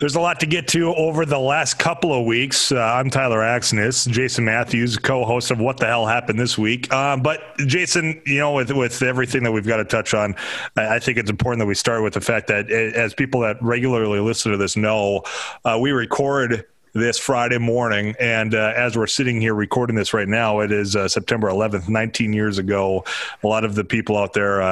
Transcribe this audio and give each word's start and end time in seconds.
There's 0.00 0.14
a 0.14 0.20
lot 0.20 0.38
to 0.40 0.46
get 0.46 0.68
to 0.68 0.94
over 0.94 1.26
the 1.26 1.40
last 1.40 1.80
couple 1.80 2.14
of 2.14 2.24
weeks. 2.24 2.70
Uh, 2.70 2.78
I'm 2.78 3.10
Tyler 3.10 3.40
Axness, 3.40 4.08
Jason 4.08 4.44
Matthews, 4.44 4.96
co-host 4.96 5.50
of 5.50 5.58
What 5.58 5.78
the 5.78 5.86
Hell 5.86 6.06
Happened 6.06 6.38
This 6.38 6.56
Week. 6.56 6.86
Uh, 6.92 7.16
but 7.16 7.40
Jason, 7.66 8.22
you 8.24 8.38
know, 8.38 8.52
with 8.52 8.70
with 8.70 9.02
everything 9.02 9.42
that 9.42 9.50
we've 9.50 9.66
got 9.66 9.78
to 9.78 9.84
touch 9.84 10.14
on, 10.14 10.36
I, 10.76 10.94
I, 10.94 10.98
think 11.00 11.18
it's 11.18 11.28
important 11.28 11.58
that 11.62 11.66
we 11.66 11.74
start 11.74 12.04
with 12.04 12.14
the 12.14 12.20
fact 12.20 12.46
that 12.46 12.70
as 12.70 13.12
people 13.12 13.40
that 13.40 13.60
regularly 13.60 14.20
listen 14.20 14.52
to 14.52 14.56
this 14.56 14.76
know, 14.76 15.24
uh, 15.64 15.76
we 15.80 15.90
record 15.90 16.64
this 16.92 17.18
Friday 17.18 17.58
morning, 17.58 18.14
and 18.20 18.54
uh, 18.54 18.72
as 18.76 18.96
we're 18.96 19.08
sitting 19.08 19.40
here 19.40 19.56
recording 19.56 19.96
this 19.96 20.14
right 20.14 20.28
now, 20.28 20.60
it 20.60 20.70
is 20.70 20.94
uh, 20.94 21.08
September 21.08 21.48
11th, 21.48 21.88
19 21.88 22.32
years 22.32 22.58
ago. 22.58 23.04
A 23.42 23.48
lot 23.48 23.64
of 23.64 23.74
the 23.74 23.82
people 23.82 24.16
out 24.16 24.32
there. 24.32 24.62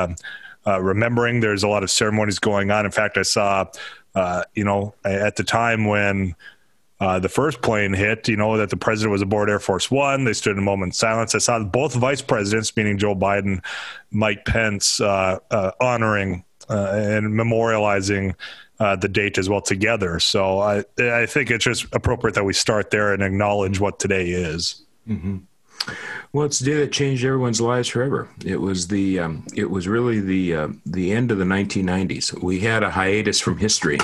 Uh, 0.68 0.80
remembering 0.80 1.38
there's 1.38 1.62
a 1.62 1.68
lot 1.68 1.84
of 1.84 1.90
ceremonies 1.93 2.40
going 2.40 2.72
on. 2.72 2.84
In 2.84 2.90
fact, 2.90 3.16
I 3.16 3.22
saw 3.22 3.66
uh, 4.17 4.43
you 4.55 4.64
know, 4.64 4.95
at 5.05 5.37
the 5.37 5.45
time 5.45 5.85
when 5.85 6.35
uh, 6.99 7.18
the 7.18 7.29
first 7.29 7.61
plane 7.61 7.93
hit, 7.93 8.27
you 8.27 8.36
know, 8.36 8.57
that 8.57 8.71
the 8.71 8.77
president 8.77 9.13
was 9.13 9.21
aboard 9.21 9.50
Air 9.50 9.61
Force 9.61 9.90
One. 9.90 10.25
They 10.25 10.32
stood 10.32 10.53
in 10.53 10.59
a 10.59 10.63
moment 10.63 10.95
of 10.95 10.96
silence. 10.96 11.35
I 11.35 11.39
saw 11.39 11.63
both 11.63 11.95
vice 11.95 12.23
presidents, 12.23 12.75
meaning 12.75 12.96
Joe 12.96 13.14
Biden, 13.14 13.63
Mike 14.11 14.46
Pence, 14.46 15.00
uh, 15.00 15.39
uh 15.50 15.73
honoring 15.81 16.45
uh, 16.71 16.93
and 16.95 17.26
memorializing 17.26 18.35
uh, 18.81 18.96
the 18.96 19.09
date 19.09 19.37
as 19.37 19.50
well 19.50 19.61
together. 19.61 20.18
So 20.18 20.61
I, 20.61 20.85
I 20.98 21.26
think 21.26 21.51
it's 21.51 21.64
just 21.64 21.87
appropriate 21.95 22.35
that 22.35 22.45
we 22.45 22.54
start 22.54 22.90
there 22.90 23.12
and 23.12 23.23
acknowledge 23.23 23.79
what 23.79 23.98
today 23.98 24.31
is. 24.31 24.82
Mm-hmm. 25.07 25.39
Well, 26.32 26.44
it's 26.44 26.58
the 26.58 26.66
day 26.66 26.80
that 26.80 26.93
changed 26.93 27.25
everyone's 27.25 27.61
lives 27.61 27.89
forever. 27.89 28.29
It 28.44 28.61
was 28.61 28.89
the 28.89 29.21
um, 29.21 29.46
it 29.54 29.71
was 29.71 29.89
really 29.89 30.21
the 30.21 30.54
uh, 30.54 30.68
the 30.84 31.12
end 31.12 31.30
of 31.30 31.39
the 31.39 31.44
1990s. 31.44 32.42
We 32.42 32.61
had 32.61 32.83
a 32.83 32.91
hiatus 32.91 33.41
from 33.41 33.56
history 33.56 33.98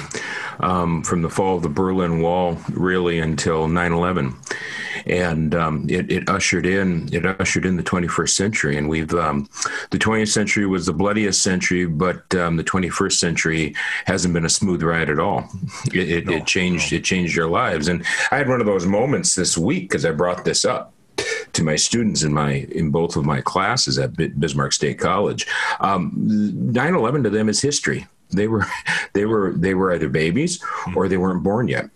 um, 0.61 1.03
from 1.03 1.21
the 1.21 1.29
fall 1.29 1.57
of 1.57 1.63
the 1.63 1.69
Berlin 1.69 2.23
Wall, 2.23 2.57
really 2.71 3.19
until 3.19 3.67
9/11, 3.67 4.35
and 5.07 5.55
um, 5.55 5.87
it, 5.91 6.11
it, 6.11 6.29
ushered 6.29 6.65
in 6.65 7.13
it 7.13 7.27
ushered 7.39 7.67
in 7.67 7.77
the 7.77 7.83
21st 7.83 8.31
century. 8.31 8.79
And 8.79 8.89
we've 8.89 9.13
um, 9.13 9.49
the 9.91 9.99
20th 9.99 10.33
century 10.33 10.67
was 10.67 10.87
the 10.87 10.95
bloodiest 10.95 11.43
century, 11.43 11.85
but 11.85 12.35
um, 12.35 12.57
the 12.57 12.65
21st 12.65 13.13
century 13.13 13.75
hasn't 14.07 14.33
been 14.33 14.47
a 14.47 14.49
smooth 14.49 14.83
ride 14.83 15.11
at 15.11 15.19
all. 15.19 15.51
It, 15.93 16.11
it, 16.11 16.27
no, 16.27 16.33
it 16.33 16.47
changed 16.47 16.93
no. 16.93 16.97
it 16.97 17.05
changed 17.05 17.39
our 17.39 17.47
lives. 17.47 17.89
And 17.89 18.07
I 18.31 18.39
had 18.39 18.49
one 18.49 18.61
of 18.61 18.67
those 18.67 18.87
moments 18.87 19.35
this 19.35 19.59
week 19.59 19.91
because 19.91 20.07
I 20.07 20.13
brought 20.13 20.45
this 20.45 20.65
up 20.65 20.95
to 21.53 21.65
my 21.65 21.77
students 21.77 22.23
in 22.23 22.33
my 22.33 22.67
in 22.73 22.91
both 22.91 23.17
of 23.17 23.25
my 23.25 23.41
classes 23.41 23.99
at 23.99 24.17
Bismarck 24.39 24.73
State 24.73 24.99
College. 24.99 25.47
Um, 25.81 26.13
9/11 26.73 27.25
to 27.25 27.31
them 27.31 27.49
is 27.49 27.61
history. 27.61 28.07
They 28.31 28.49
were 28.49 28.67
they 29.13 29.27
were 29.27 29.53
they 29.53 29.75
were 29.75 29.93
either 29.93 30.09
babies 30.09 30.63
or 30.95 31.09
they 31.09 31.17
weren't 31.17 31.43
born 31.43 31.69
yet. 31.69 31.89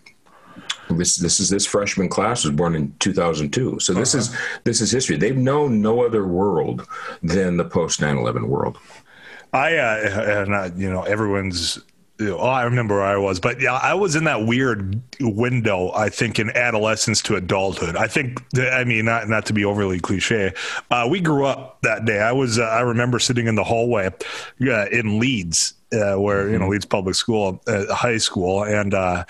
This 0.88 1.16
this 1.16 1.40
is 1.40 1.48
this 1.48 1.66
freshman 1.66 2.08
class 2.08 2.44
was 2.44 2.54
born 2.54 2.76
in 2.76 2.94
2002. 3.00 3.80
So 3.80 3.92
this 3.92 4.14
uh-huh. 4.14 4.20
is 4.20 4.36
this 4.64 4.80
is 4.80 4.90
history. 4.90 5.16
They've 5.16 5.36
known 5.36 5.82
no 5.82 6.04
other 6.04 6.26
world 6.26 6.86
than 7.22 7.56
the 7.56 7.64
post 7.64 8.00
9/11 8.00 8.46
world. 8.46 8.78
I 9.52 9.76
uh, 9.76 10.42
and 10.42 10.54
uh, 10.54 10.70
you 10.76 10.90
know 10.90 11.02
everyone's 11.02 11.80
oh, 12.20 12.38
I 12.38 12.64
remember 12.64 12.96
where 12.96 13.04
I 13.04 13.16
was, 13.16 13.40
but 13.40 13.60
yeah, 13.60 13.74
I 13.74 13.94
was 13.94 14.16
in 14.16 14.24
that 14.24 14.46
weird 14.46 15.00
window. 15.20 15.92
I 15.92 16.08
think 16.08 16.38
in 16.38 16.50
adolescence 16.50 17.20
to 17.22 17.36
adulthood. 17.36 17.96
I 17.96 18.06
think, 18.06 18.42
I 18.58 18.84
mean, 18.84 19.04
not 19.04 19.28
not 19.28 19.46
to 19.46 19.52
be 19.52 19.64
overly 19.64 20.00
cliche. 20.00 20.52
Uh, 20.90 21.06
we 21.10 21.20
grew 21.20 21.44
up 21.44 21.80
that 21.82 22.04
day. 22.04 22.20
I 22.20 22.32
was, 22.32 22.58
uh, 22.58 22.62
I 22.62 22.80
remember 22.80 23.18
sitting 23.18 23.46
in 23.46 23.54
the 23.54 23.64
hallway 23.64 24.06
uh, 24.06 24.86
in 24.86 25.18
Leeds, 25.18 25.74
uh, 25.92 26.14
where 26.14 26.46
you 26.48 26.58
know 26.58 26.64
mm-hmm. 26.64 26.72
Leeds 26.72 26.86
Public 26.86 27.14
School, 27.14 27.62
uh, 27.66 27.92
high 27.94 28.18
school, 28.18 28.64
and. 28.64 28.94
Uh, 28.94 29.24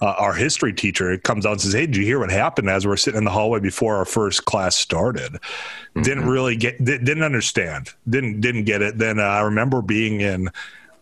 our 0.00 0.34
history 0.34 0.74
teacher 0.74 1.16
comes 1.16 1.46
out 1.46 1.52
and 1.52 1.60
says, 1.62 1.72
"Hey, 1.72 1.86
did 1.86 1.96
you 1.96 2.04
hear 2.04 2.18
what 2.18 2.30
happened?" 2.30 2.68
As 2.68 2.86
we're 2.86 2.98
sitting 2.98 3.16
in 3.16 3.24
the 3.24 3.30
hallway 3.30 3.60
before 3.60 3.96
our 3.96 4.04
first 4.04 4.44
class 4.44 4.76
started, 4.76 5.32
mm-hmm. 5.32 6.02
didn't 6.02 6.28
really 6.28 6.56
get, 6.56 6.84
didn't 6.84 7.22
understand, 7.22 7.88
didn't 8.10 8.42
didn't 8.42 8.64
get 8.64 8.82
it. 8.82 8.98
Then 8.98 9.18
I 9.18 9.40
remember 9.40 9.80
being 9.80 10.20
in 10.20 10.50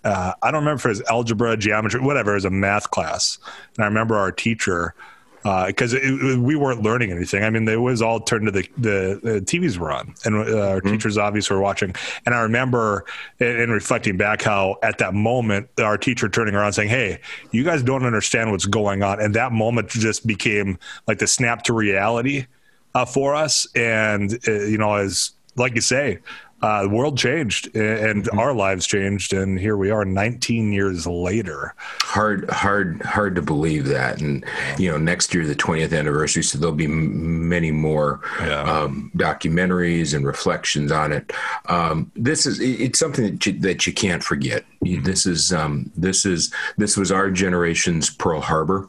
uh, 0.05 0.33
I 0.43 0.51
don't 0.51 0.61
remember 0.61 0.81
if 0.81 0.85
it 0.87 0.89
was 0.89 1.03
algebra, 1.03 1.57
geometry, 1.57 2.01
whatever. 2.01 2.33
It 2.33 2.35
was 2.35 2.45
a 2.45 2.51
math 2.51 2.91
class, 2.91 3.39
and 3.77 3.85
I 3.85 3.87
remember 3.87 4.17
our 4.17 4.33
teacher 4.33 4.95
because 5.43 5.93
uh, 5.95 6.37
we 6.39 6.55
weren't 6.55 6.83
learning 6.83 7.11
anything. 7.11 7.43
I 7.43 7.51
mean, 7.51 7.67
it 7.67 7.81
was 7.81 8.01
all 8.01 8.21
turned 8.21 8.47
to 8.47 8.53
the 8.53 8.69
the, 8.77 9.21
the 9.23 9.41
TVs 9.41 9.77
were 9.77 9.91
on, 9.91 10.15
and 10.25 10.37
uh, 10.37 10.39
our 10.39 10.81
mm-hmm. 10.81 10.91
teachers 10.91 11.19
obviously 11.19 11.57
were 11.57 11.63
watching. 11.63 11.95
And 12.25 12.35
I 12.35 12.41
remember 12.43 13.05
in, 13.41 13.61
in, 13.61 13.71
reflecting 13.71 14.17
back 14.17 14.43
how 14.43 14.77
at 14.83 14.99
that 14.99 15.15
moment 15.15 15.69
our 15.79 15.99
teacher 15.99 16.29
turning 16.29 16.55
around 16.55 16.75
saying, 16.75 16.91
"Hey, 16.91 17.21
you 17.51 17.65
guys 17.65 17.83
don't 17.83 18.05
understand 18.05 18.53
what's 18.53 18.67
going 18.67 19.03
on," 19.03 19.21
and 19.21 19.35
that 19.35 19.53
moment 19.53 19.89
just 19.89 20.27
became 20.27 20.79
like 21.09 21.19
the 21.19 21.27
snap 21.27 21.65
to 21.65 21.73
reality 21.73 22.47
uh, 22.95 23.05
for 23.05 23.35
us. 23.35 23.67
And 23.75 24.39
uh, 24.47 24.53
you 24.53 24.79
know, 24.79 24.95
as 24.95 25.33
like 25.57 25.75
you 25.75 25.81
say, 25.81 26.19
uh, 26.63 26.83
the 26.83 26.89
world 26.89 27.19
changed 27.19 27.75
and 27.77 28.25
mm-hmm. 28.25 28.39
our 28.39 28.55
lives 28.55 28.87
changed, 28.87 29.33
and 29.33 29.59
here 29.59 29.77
we 29.77 29.91
are, 29.91 30.05
19 30.05 30.73
years 30.73 31.07
later. 31.07 31.75
Hard, 32.03 32.49
hard, 32.51 33.03
hard 33.03 33.35
to 33.35 33.43
believe 33.43 33.87
that. 33.87 34.21
And 34.21 34.45
you 34.79 34.91
know, 34.91 34.97
next 34.97 35.35
year 35.35 35.47
the 35.47 35.55
20th 35.55 35.97
anniversary, 35.97 36.43
so 36.43 36.59
there'll 36.59 36.75
be 36.75 36.87
many 36.87 37.71
more 37.71 38.21
yeah. 38.41 38.63
um, 38.63 39.11
documentaries 39.17 40.15
and 40.15 40.27
reflections 40.27 40.93
on 40.93 41.13
it. 41.13 41.33
Um, 41.67 42.11
this 42.15 42.47
is 42.47 42.61
it's 42.61 42.99
something 42.99 43.25
that 43.25 43.47
you, 43.47 43.59
that 43.61 43.87
you 43.87 43.93
can't 43.93 44.23
forget. 44.23 44.65
Mm-hmm. 44.85 45.03
This 45.03 45.27
is 45.27 45.53
um, 45.53 45.91
this 45.97 46.25
is 46.25 46.53
this 46.77 46.97
was 46.97 47.11
our 47.11 47.31
generation's 47.31 48.11
Pearl 48.11 48.41
Harbor. 48.41 48.89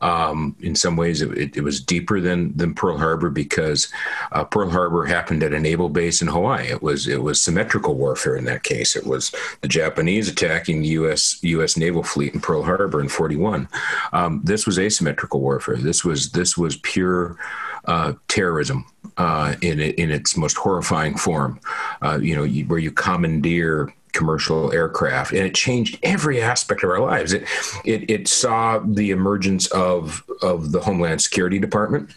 Um, 0.00 0.56
in 0.60 0.74
some 0.74 0.96
ways, 0.96 1.22
it, 1.22 1.56
it, 1.56 1.62
was 1.62 1.80
deeper 1.80 2.20
than 2.20 2.56
than 2.56 2.74
Pearl 2.74 2.98
Harbor 2.98 3.30
because 3.30 3.92
uh, 4.32 4.44
Pearl 4.44 4.70
Harbor 4.70 5.04
happened 5.04 5.42
at 5.42 5.52
a 5.52 5.60
naval 5.60 5.88
base 5.88 6.22
in 6.22 6.28
Hawaii. 6.28 6.68
It 6.68 6.82
was 6.82 7.06
it 7.06 7.22
was 7.22 7.40
symmetrical 7.40 7.94
warfare 7.94 8.36
in 8.36 8.44
that 8.44 8.62
case. 8.62 8.96
It 8.96 9.06
was 9.06 9.32
the 9.60 9.68
Japanese 9.68 10.28
attacking 10.28 10.82
the 10.82 10.88
U.S. 10.88 11.38
U.S. 11.42 11.76
naval 11.76 12.02
fleet 12.02 12.34
in 12.34 12.40
Pearl 12.40 12.62
Harbor 12.62 13.00
in 13.00 13.08
'41. 13.08 13.68
Um, 14.12 14.40
this 14.44 14.66
was 14.66 14.78
asymmetrical 14.78 15.40
warfare. 15.40 15.76
This 15.76 16.04
was 16.04 16.32
this 16.32 16.56
was 16.56 16.76
pure 16.78 17.36
uh, 17.84 18.14
terrorism 18.28 18.86
uh, 19.16 19.54
in 19.60 19.80
in 19.80 20.10
its 20.10 20.36
most 20.36 20.56
horrifying 20.56 21.16
form. 21.16 21.60
Uh, 22.00 22.18
you 22.20 22.34
know, 22.34 22.46
where 22.64 22.78
you 22.78 22.90
commandeer 22.90 23.92
commercial 24.12 24.72
aircraft, 24.72 25.32
and 25.32 25.40
it 25.40 25.54
changed 25.54 25.98
every 26.02 26.40
aspect 26.40 26.84
of 26.84 26.90
our 26.90 27.00
lives. 27.00 27.32
It 27.32 27.44
it, 27.84 28.10
it 28.10 28.28
saw 28.28 28.78
the 28.78 29.10
emergence 29.10 29.66
of 29.68 30.24
of 30.42 30.72
the 30.72 30.80
Homeland 30.80 31.22
Security 31.22 31.58
Department. 31.58 32.10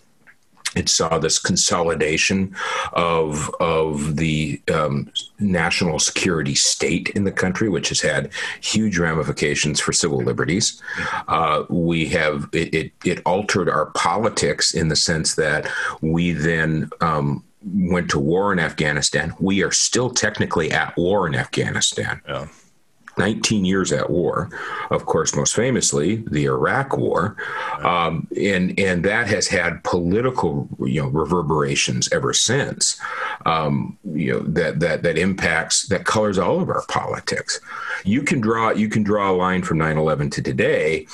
It 0.75 0.89
saw 0.89 1.17
this 1.17 1.39
consolidation 1.39 2.53
of 2.93 3.49
of 3.59 4.17
the 4.17 4.61
um, 4.73 5.09
national 5.39 5.99
security 5.99 6.53
state 6.53 7.09
in 7.15 7.23
the 7.23 7.31
country, 7.31 7.69
which 7.69 7.89
has 7.89 8.01
had 8.01 8.29
huge 8.61 8.97
ramifications 8.97 9.79
for 9.79 9.93
civil 9.93 10.19
liberties. 10.19 10.81
Uh, 11.27 11.63
we 11.69 12.05
have 12.09 12.49
it, 12.51 12.73
it, 12.73 12.91
it 13.05 13.21
altered 13.25 13.69
our 13.69 13.87
politics 13.87 14.73
in 14.73 14.89
the 14.89 14.95
sense 14.95 15.35
that 15.35 15.67
we 16.01 16.33
then 16.33 16.89
um, 16.99 17.43
went 17.65 18.09
to 18.11 18.19
war 18.19 18.53
in 18.53 18.59
Afghanistan. 18.59 19.33
We 19.39 19.63
are 19.63 19.71
still 19.71 20.09
technically 20.09 20.71
at 20.71 20.95
war 20.95 21.27
in 21.27 21.35
Afghanistan. 21.35 22.21
Yeah. 22.27 22.47
19 23.17 23.65
years 23.65 23.91
at 23.91 24.09
war, 24.09 24.49
of 24.91 25.05
course, 25.05 25.35
most 25.35 25.55
famously 25.55 26.17
the 26.27 26.45
Iraq 26.45 26.97
War, 26.97 27.35
um, 27.79 28.27
and 28.37 28.77
and 28.77 29.05
that 29.05 29.27
has 29.27 29.47
had 29.47 29.83
political 29.83 30.67
you 30.79 31.01
know 31.01 31.07
reverberations 31.07 32.11
ever 32.11 32.33
since. 32.33 32.99
Um, 33.45 33.97
you 34.03 34.33
know 34.33 34.39
that 34.39 34.79
that 34.81 35.03
that 35.03 35.17
impacts 35.17 35.87
that 35.87 36.05
colors 36.05 36.37
all 36.37 36.59
of 36.59 36.69
our 36.69 36.83
politics. 36.87 37.59
You 38.03 38.21
can 38.21 38.41
draw 38.41 38.71
you 38.71 38.89
can 38.89 39.03
draw 39.03 39.31
a 39.31 39.33
line 39.33 39.63
from 39.63 39.79
9/11 39.79 40.31
to 40.31 40.41
today, 40.41 41.07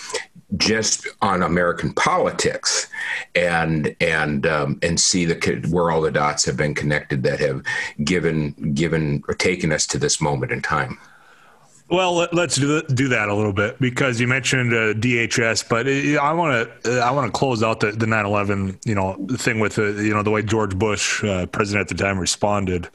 just 0.58 1.08
on 1.22 1.44
American 1.44 1.94
politics 1.94 2.88
and 3.36 3.96
and 4.02 4.46
um, 4.46 4.80
and 4.82 5.00
see 5.00 5.26
the 5.26 5.68
where 5.70 5.92
all 5.92 6.02
the 6.02 6.12
dots 6.12 6.46
have 6.46 6.58
been 6.58 6.74
connected 6.74 7.24
that 7.24 7.40
have 7.40 7.64
given 8.04 8.52
given 8.74 9.24
or 9.28 9.34
taken 9.34 9.72
us 9.72 9.88
to 9.88 9.98
this 9.98 10.22
moment 10.22 10.52
in 10.52 10.62
time. 10.62 10.98
Well, 11.92 12.16
let, 12.16 12.34
us 12.34 12.56
do 12.56 12.82
do 12.84 13.10
that 13.10 13.28
a 13.28 13.36
little 13.36 13.52
bit 13.52 13.78
because 13.80 14.22
you 14.22 14.26
mentioned 14.26 14.74
uh, 14.74 14.94
DHS, 14.94 15.68
but 15.68 15.88
I 15.88 16.32
want 16.32 16.84
to 16.84 17.00
I 17.02 17.12
want 17.12 17.32
to 17.32 17.38
close 17.38 17.62
out 17.64 17.82
the 17.82 17.92
the 17.92 18.06
9/11 18.06 18.80
you 18.86 18.96
know 18.96 19.28
thing 19.36 19.60
with 19.60 19.76
the 19.76 19.92
you 20.02 20.14
know 20.14 20.24
the 20.24 20.32
way 20.32 20.42
George 20.42 20.78
Bush, 20.78 21.22
uh, 21.24 21.48
president 21.48 21.92
at 21.92 21.98
the 21.98 22.02
time, 22.02 22.18
responded 22.18 22.88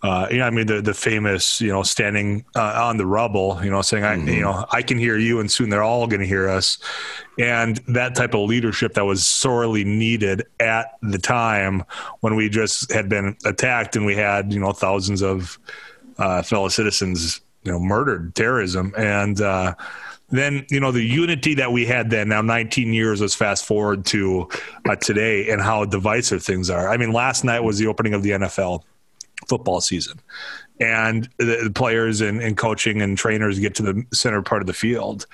uh, 0.00 0.28
you 0.30 0.38
know, 0.38 0.44
I 0.44 0.50
mean, 0.50 0.66
the 0.66 0.80
the 0.80 0.94
famous, 0.94 1.60
you 1.60 1.72
know, 1.72 1.82
standing 1.82 2.44
uh, 2.54 2.84
on 2.84 2.98
the 2.98 3.06
rubble, 3.06 3.58
you 3.64 3.70
know, 3.70 3.82
saying, 3.82 4.04
mm-hmm. 4.04 4.28
I, 4.28 4.32
you 4.32 4.40
know, 4.42 4.64
I 4.70 4.80
can 4.80 4.96
hear 4.96 5.18
you, 5.18 5.40
and 5.40 5.50
soon 5.50 5.70
they're 5.70 5.82
all 5.82 6.06
going 6.06 6.20
to 6.20 6.26
hear 6.26 6.48
us, 6.48 6.78
and 7.36 7.78
that 7.88 8.14
type 8.14 8.34
of 8.34 8.48
leadership 8.48 8.94
that 8.94 9.04
was 9.04 9.26
sorely 9.26 9.82
needed 9.82 10.46
at 10.60 10.98
the 11.02 11.18
time 11.18 11.82
when 12.20 12.36
we 12.36 12.48
just 12.48 12.92
had 12.92 13.08
been 13.08 13.36
attacked 13.44 13.96
and 13.96 14.06
we 14.06 14.14
had, 14.14 14.52
you 14.52 14.60
know, 14.60 14.70
thousands 14.70 15.20
of 15.20 15.58
uh, 16.18 16.42
fellow 16.42 16.68
citizens, 16.68 17.40
you 17.64 17.72
know, 17.72 17.80
murdered, 17.80 18.36
terrorism, 18.36 18.94
and 18.96 19.40
uh, 19.40 19.74
then 20.28 20.64
you 20.70 20.78
know 20.78 20.92
the 20.92 21.02
unity 21.02 21.54
that 21.54 21.72
we 21.72 21.86
had 21.86 22.10
then 22.10 22.28
now 22.28 22.42
19 22.42 22.92
years 22.92 23.20
let's 23.20 23.34
fast 23.34 23.64
forward 23.64 24.04
to 24.04 24.48
uh, 24.88 24.94
today 24.94 25.50
and 25.50 25.60
how 25.60 25.84
divisive 25.84 26.42
things 26.42 26.70
are. 26.70 26.88
I 26.88 26.96
mean 26.96 27.12
last 27.12 27.44
night 27.44 27.60
was 27.60 27.78
the 27.78 27.86
opening 27.86 28.14
of 28.14 28.22
the 28.22 28.30
nfl 28.30 28.82
football 29.48 29.80
season 29.80 30.20
and 30.80 31.28
the, 31.38 31.60
the 31.64 31.72
players 31.74 32.20
and, 32.20 32.40
and, 32.40 32.56
coaching 32.56 33.02
and 33.02 33.18
trainers 33.18 33.58
get 33.58 33.74
to 33.74 33.82
the 33.82 34.04
center 34.12 34.42
part 34.42 34.62
of 34.62 34.66
the 34.66 34.72
field 34.72 35.26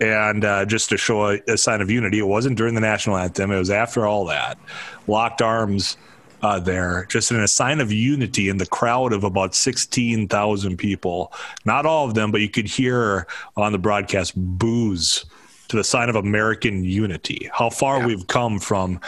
and 0.00 0.44
uh, 0.44 0.64
just 0.64 0.88
to 0.90 0.96
show 0.96 1.30
a, 1.30 1.40
a, 1.48 1.56
sign 1.56 1.80
of 1.80 1.90
unity 1.90 2.18
it 2.18 2.26
wasn't 2.26 2.56
during 2.56 2.74
the 2.74 2.80
national 2.80 3.16
anthem 3.16 3.50
it 3.50 3.58
was 3.58 3.70
after 3.70 4.06
all 4.06 4.24
that 4.26 4.58
locked 5.06 5.42
arms 5.42 5.96
uh, 6.42 6.60
there, 6.60 7.06
just 7.08 7.30
in 7.30 7.40
a 7.40 7.48
sign 7.48 7.80
of 7.80 7.90
unity 7.90 8.48
in 8.48 8.58
the 8.58 8.66
crowd 8.66 9.12
of 9.12 9.24
about 9.24 9.54
16,000 9.54 10.76
people. 10.76 11.32
Not 11.64 11.86
all 11.86 12.06
of 12.06 12.14
them, 12.14 12.30
but 12.30 12.40
you 12.40 12.48
could 12.48 12.66
hear 12.66 13.26
on 13.56 13.72
the 13.72 13.78
broadcast 13.78 14.34
boos 14.36 15.24
to 15.68 15.76
the 15.76 15.84
sign 15.84 16.08
of 16.08 16.16
American 16.16 16.84
unity. 16.84 17.50
How 17.52 17.70
far 17.70 17.98
yeah. 17.98 18.06
we've 18.06 18.26
come 18.26 18.58
from 18.58 19.00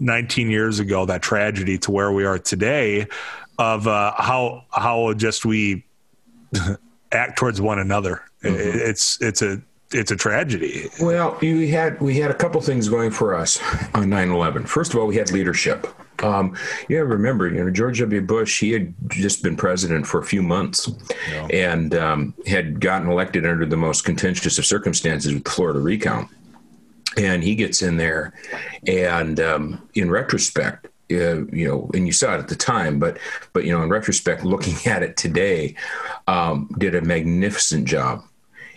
19 0.00 0.50
years 0.50 0.80
ago, 0.80 1.04
that 1.06 1.22
tragedy, 1.22 1.78
to 1.78 1.90
where 1.90 2.10
we 2.10 2.24
are 2.24 2.38
today, 2.38 3.06
of 3.60 3.86
uh, 3.86 4.14
how 4.16 4.64
how 4.72 5.12
just 5.12 5.44
we 5.44 5.84
act 7.12 7.38
towards 7.38 7.60
one 7.60 7.78
another. 7.78 8.22
Mm-hmm. 8.42 8.88
It's 8.88 9.20
it's 9.20 9.42
a 9.42 9.60
it's 9.92 10.10
a 10.10 10.16
tragedy. 10.16 10.88
Well, 11.00 11.36
we 11.40 11.68
had 11.68 12.00
we 12.00 12.18
had 12.18 12.30
a 12.30 12.34
couple 12.34 12.60
things 12.62 12.88
going 12.88 13.10
for 13.10 13.34
us 13.34 13.60
on 13.94 14.06
9/11. 14.06 14.66
First 14.66 14.94
of 14.94 15.00
all, 15.00 15.06
we 15.06 15.16
had 15.16 15.30
leadership. 15.30 15.86
Um, 16.22 16.54
you 16.88 16.98
have 16.98 17.06
to 17.06 17.14
remember, 17.14 17.48
you 17.48 17.64
know, 17.64 17.70
George 17.70 17.98
W. 18.00 18.20
Bush, 18.20 18.60
he 18.60 18.72
had 18.72 18.92
just 19.08 19.42
been 19.42 19.56
president 19.56 20.06
for 20.06 20.20
a 20.20 20.22
few 20.22 20.42
months 20.42 20.90
yeah. 21.30 21.46
and 21.46 21.94
um, 21.94 22.34
had 22.46 22.78
gotten 22.78 23.08
elected 23.08 23.46
under 23.46 23.64
the 23.64 23.78
most 23.78 24.04
contentious 24.04 24.58
of 24.58 24.66
circumstances 24.66 25.32
with 25.32 25.44
the 25.44 25.50
Florida 25.50 25.80
recount. 25.80 26.28
And 27.16 27.42
he 27.42 27.54
gets 27.54 27.80
in 27.80 27.96
there, 27.96 28.34
and 28.86 29.40
um, 29.40 29.88
in 29.94 30.10
retrospect, 30.10 30.89
uh, 31.10 31.44
you 31.52 31.66
know, 31.66 31.90
and 31.94 32.06
you 32.06 32.12
saw 32.12 32.34
it 32.34 32.40
at 32.40 32.48
the 32.48 32.56
time, 32.56 32.98
but 32.98 33.18
but 33.52 33.64
you 33.64 33.72
know, 33.72 33.82
in 33.82 33.88
retrospect, 33.88 34.44
looking 34.44 34.76
at 34.90 35.02
it 35.02 35.16
today, 35.16 35.74
um, 36.26 36.70
did 36.78 36.94
a 36.94 37.02
magnificent 37.02 37.86
job 37.86 38.22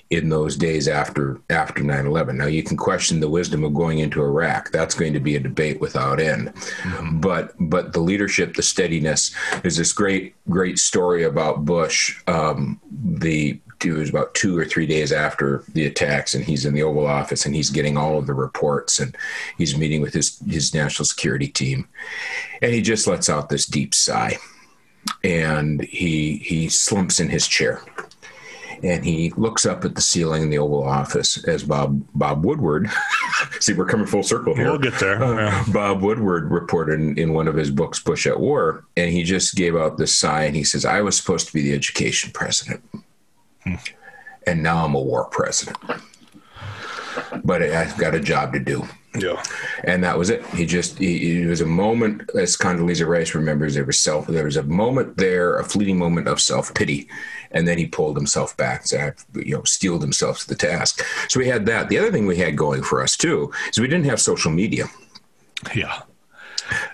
in 0.10 0.30
those 0.30 0.56
days 0.56 0.88
after 0.88 1.40
after 1.50 1.82
9/11. 1.82 2.36
Now 2.36 2.46
you 2.46 2.64
can 2.64 2.78
question 2.78 3.20
the 3.20 3.30
wisdom 3.30 3.64
of 3.64 3.74
going 3.74 4.00
into 4.00 4.22
Iraq. 4.22 4.72
That's 4.72 4.96
going 4.96 5.14
to 5.14 5.20
be 5.20 5.36
a 5.36 5.40
debate 5.40 5.82
without 5.82 6.20
end. 6.20 6.54
Mm-hmm. 6.54 7.20
But 7.20 7.54
but 7.60 7.94
the 7.94 8.02
leadership, 8.02 8.56
the 8.56 8.64
steadiness. 8.64 9.36
There's 9.62 9.78
this 9.78 9.94
great 9.94 10.36
great 10.50 10.80
story 10.80 11.24
about 11.24 11.66
Bush. 11.66 12.22
Um, 12.28 12.80
the 12.92 13.60
it 13.86 14.00
was 14.00 14.10
about 14.10 14.34
two 14.34 14.58
or 14.58 14.66
three 14.66 14.86
days 14.86 15.12
after 15.12 15.64
the 15.74 15.86
attacks, 15.86 16.34
and 16.34 16.44
he's 16.44 16.66
in 16.66 16.74
the 16.74 16.84
Oval 16.84 17.08
Office 17.08 17.46
and 17.46 17.56
he's 17.56 17.70
getting 17.70 17.98
all 17.98 18.18
of 18.18 18.28
the 18.28 18.34
reports 18.34 19.00
and 19.00 19.16
he's 19.58 19.78
meeting 19.78 20.02
with 20.02 20.14
his 20.14 20.40
his 20.48 20.74
national 20.74 21.06
security 21.06 21.48
team, 21.48 21.88
and 22.62 22.74
he 22.74 22.82
just 22.82 23.08
lets 23.08 23.30
out 23.30 23.50
this 23.50 23.66
deep 23.66 23.94
sigh, 23.94 24.38
and 25.24 25.84
he 25.84 26.38
he 26.38 26.70
slumps 26.70 27.20
in 27.20 27.30
his 27.30 27.48
chair 27.48 27.82
and 28.84 29.06
he 29.06 29.32
looks 29.38 29.66
up 29.66 29.86
at 29.86 29.96
the 29.96 30.02
ceiling 30.02 30.44
in 30.44 30.50
the 30.50 30.58
Oval 30.58 30.84
Office 30.84 31.44
as 31.46 31.64
Bob 31.64 32.04
Bob 32.14 32.46
Woodward. 32.46 32.90
see, 33.60 33.74
we're 33.74 33.86
coming 33.86 34.06
full 34.06 34.24
circle 34.24 34.54
here. 34.54 34.70
We'll 34.70 34.78
get 34.78 35.00
there. 35.00 35.24
Uh. 35.24 35.64
Bob 35.72 36.02
Woodward 36.02 36.52
reported 36.52 37.00
in, 37.00 37.18
in, 37.18 37.34
one 37.34 37.48
of 37.48 37.56
his 37.56 37.72
books, 37.72 38.00
Bush 38.00 38.28
at 38.28 38.40
War, 38.40 38.86
and 38.98 39.12
he 39.12 39.24
just 39.24 39.56
gave 39.56 39.76
out 39.76 39.98
this 39.98 40.14
sigh 40.14 40.44
and 40.44 40.56
he 40.56 40.64
says, 40.64 40.86
"I 40.86 41.02
was 41.02 41.16
supposed 41.16 41.48
to 41.48 41.54
be 41.54 41.62
the 41.62 41.74
education 41.74 42.32
president. 42.34 42.84
And 44.46 44.64
now 44.64 44.86
I'm 44.86 44.96
a 44.96 45.02
war 45.02 45.26
president, 45.26 45.78
but 47.44 47.62
I've 47.62 47.98
got 47.98 48.16
a 48.16 48.20
job 48.20 48.54
to 48.54 48.60
do." 48.60 48.88
Yeah. 49.16 49.44
And 49.84 50.04
that 50.04 50.18
was 50.18 50.30
it. 50.30 50.46
He 50.48 50.66
just, 50.66 50.98
he, 50.98 51.44
it 51.44 51.48
was 51.48 51.62
a 51.62 51.66
moment, 51.66 52.30
as 52.36 52.58
Condoleezza 52.58 53.08
Rice 53.08 53.36
remembers, 53.36 53.76
there 53.76 53.86
was 53.86 54.02
self, 54.02 54.26
there 54.28 54.46
was 54.46 54.58
a 54.58 54.64
moment 54.64 55.18
there, 55.18 55.58
a 55.58 55.64
fleeting 55.64 55.98
moment 55.98 56.28
of 56.28 56.42
self 56.42 56.74
pity. 56.74 57.08
And 57.52 57.68
then 57.68 57.78
he 57.78 57.86
pulled 57.86 58.18
himself 58.18 58.58
back 58.58 58.86
and 58.92 59.14
you 59.36 59.56
know, 59.56 59.64
steeled 59.64 60.02
himself 60.02 60.40
to 60.40 60.48
the 60.48 60.56
task. 60.56 61.06
So 61.30 61.40
we 61.40 61.48
had 61.48 61.68
that. 61.68 61.90
The 61.90 62.00
other 62.00 62.12
thing 62.12 62.26
we 62.26 62.38
had 62.38 62.58
going 62.58 62.82
for 62.82 63.04
us 63.04 63.16
too 63.16 63.52
is 63.70 63.78
we 63.78 63.88
didn't 63.88 64.06
have 64.06 64.20
social 64.20 64.52
media. 64.52 64.86
Yeah. 65.76 66.02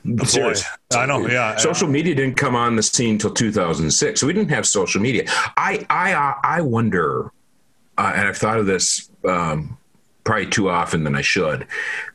Boy, 0.06 0.54
I 0.94 1.06
know. 1.06 1.28
Yeah. 1.28 1.58
Social 1.58 1.88
yeah. 1.88 1.94
media 1.94 2.16
didn't 2.16 2.36
come 2.36 2.56
on 2.56 2.76
the 2.76 2.84
scene 2.84 3.12
until 3.12 3.32
2006. 3.32 4.20
So 4.20 4.28
we 4.28 4.34
didn't 4.34 4.50
have 4.50 4.68
social 4.68 5.02
media. 5.02 5.26
I, 5.58 5.86
I, 5.90 6.36
I 6.44 6.62
wonder, 6.62 7.32
uh, 7.98 8.14
and 8.16 8.28
I've 8.28 8.38
thought 8.38 8.60
of 8.60 8.66
this, 8.66 9.10
um, 9.28 9.78
probably 10.24 10.46
too 10.48 10.70
often 10.70 11.04
than 11.04 11.16
I 11.16 11.22
should, 11.22 11.66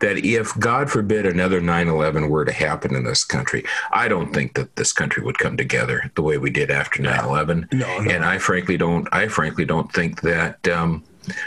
that 0.01 0.19
if 0.19 0.57
God 0.59 0.89
forbid 0.91 1.27
another 1.27 1.61
9 1.61 1.89
11 1.89 2.29
were 2.29 2.45
to 2.45 2.53
happen 2.53 2.95
in 2.95 3.05
this 3.05 3.25
country, 3.25 3.65
I 3.93 4.09
don't 4.09 4.33
think 4.33 4.55
that 4.55 4.77
this 4.77 4.93
country 4.93 5.23
would 5.25 5.39
come 5.39 5.57
together 5.57 6.11
the 6.15 6.23
way 6.23 6.39
we 6.39 6.51
did 6.51 6.71
after 6.71 7.03
9 7.03 7.25
11. 7.25 7.69
No, 7.73 7.99
no. 7.99 8.11
And 8.11 8.25
I 8.25 8.39
frankly 8.39 8.77
don't, 8.77 9.09
I 9.11 9.29
frankly 9.29 9.65
don't 9.65 9.93
think 9.93 10.21
that, 10.23 10.67
um, 10.69 11.03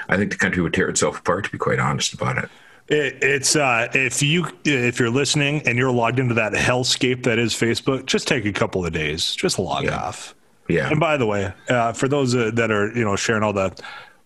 I 0.10 0.18
think 0.18 0.32
the 0.32 0.38
country 0.38 0.62
would 0.62 0.74
tear 0.74 0.90
itself 0.90 1.20
apart, 1.20 1.46
to 1.46 1.52
be 1.52 1.58
quite 1.58 1.80
honest 1.80 2.14
about 2.14 2.38
it. 2.38 2.50
It, 2.90 3.18
it's 3.22 3.56
uh, 3.56 3.90
if 3.94 4.24
you 4.24 4.48
if 4.64 5.00
you're 5.00 5.10
listening 5.10 5.62
and 5.66 5.78
you're 5.78 5.92
logged 5.92 6.20
into 6.20 6.34
that 6.36 6.54
hellscape 6.54 7.24
that 7.24 7.38
is 7.38 7.54
Facebook, 7.54 8.06
just 8.06 8.28
take 8.28 8.46
a 8.46 8.54
couple 8.54 8.86
of 8.86 8.94
days, 8.94 9.36
just 9.36 9.60
log 9.60 9.86
yeah. 9.86 9.98
off. 9.98 10.34
Yeah. 10.70 10.90
And 10.90 11.00
by 11.00 11.18
the 11.18 11.26
way, 11.26 11.54
uh, 11.70 11.94
for 11.94 12.08
those 12.08 12.36
uh, 12.36 12.52
that 12.54 12.72
are 12.72 12.92
you 12.96 13.04
know 13.04 13.16
sharing 13.16 13.44
all 13.44 13.54
that, 13.54 13.82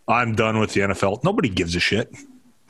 I'm 0.08 0.36
done 0.36 0.60
with 0.60 0.74
the 0.74 0.82
NFL. 0.82 1.24
Nobody 1.24 1.50
gives 1.50 1.76
a 1.76 1.80
shit. 1.80 2.14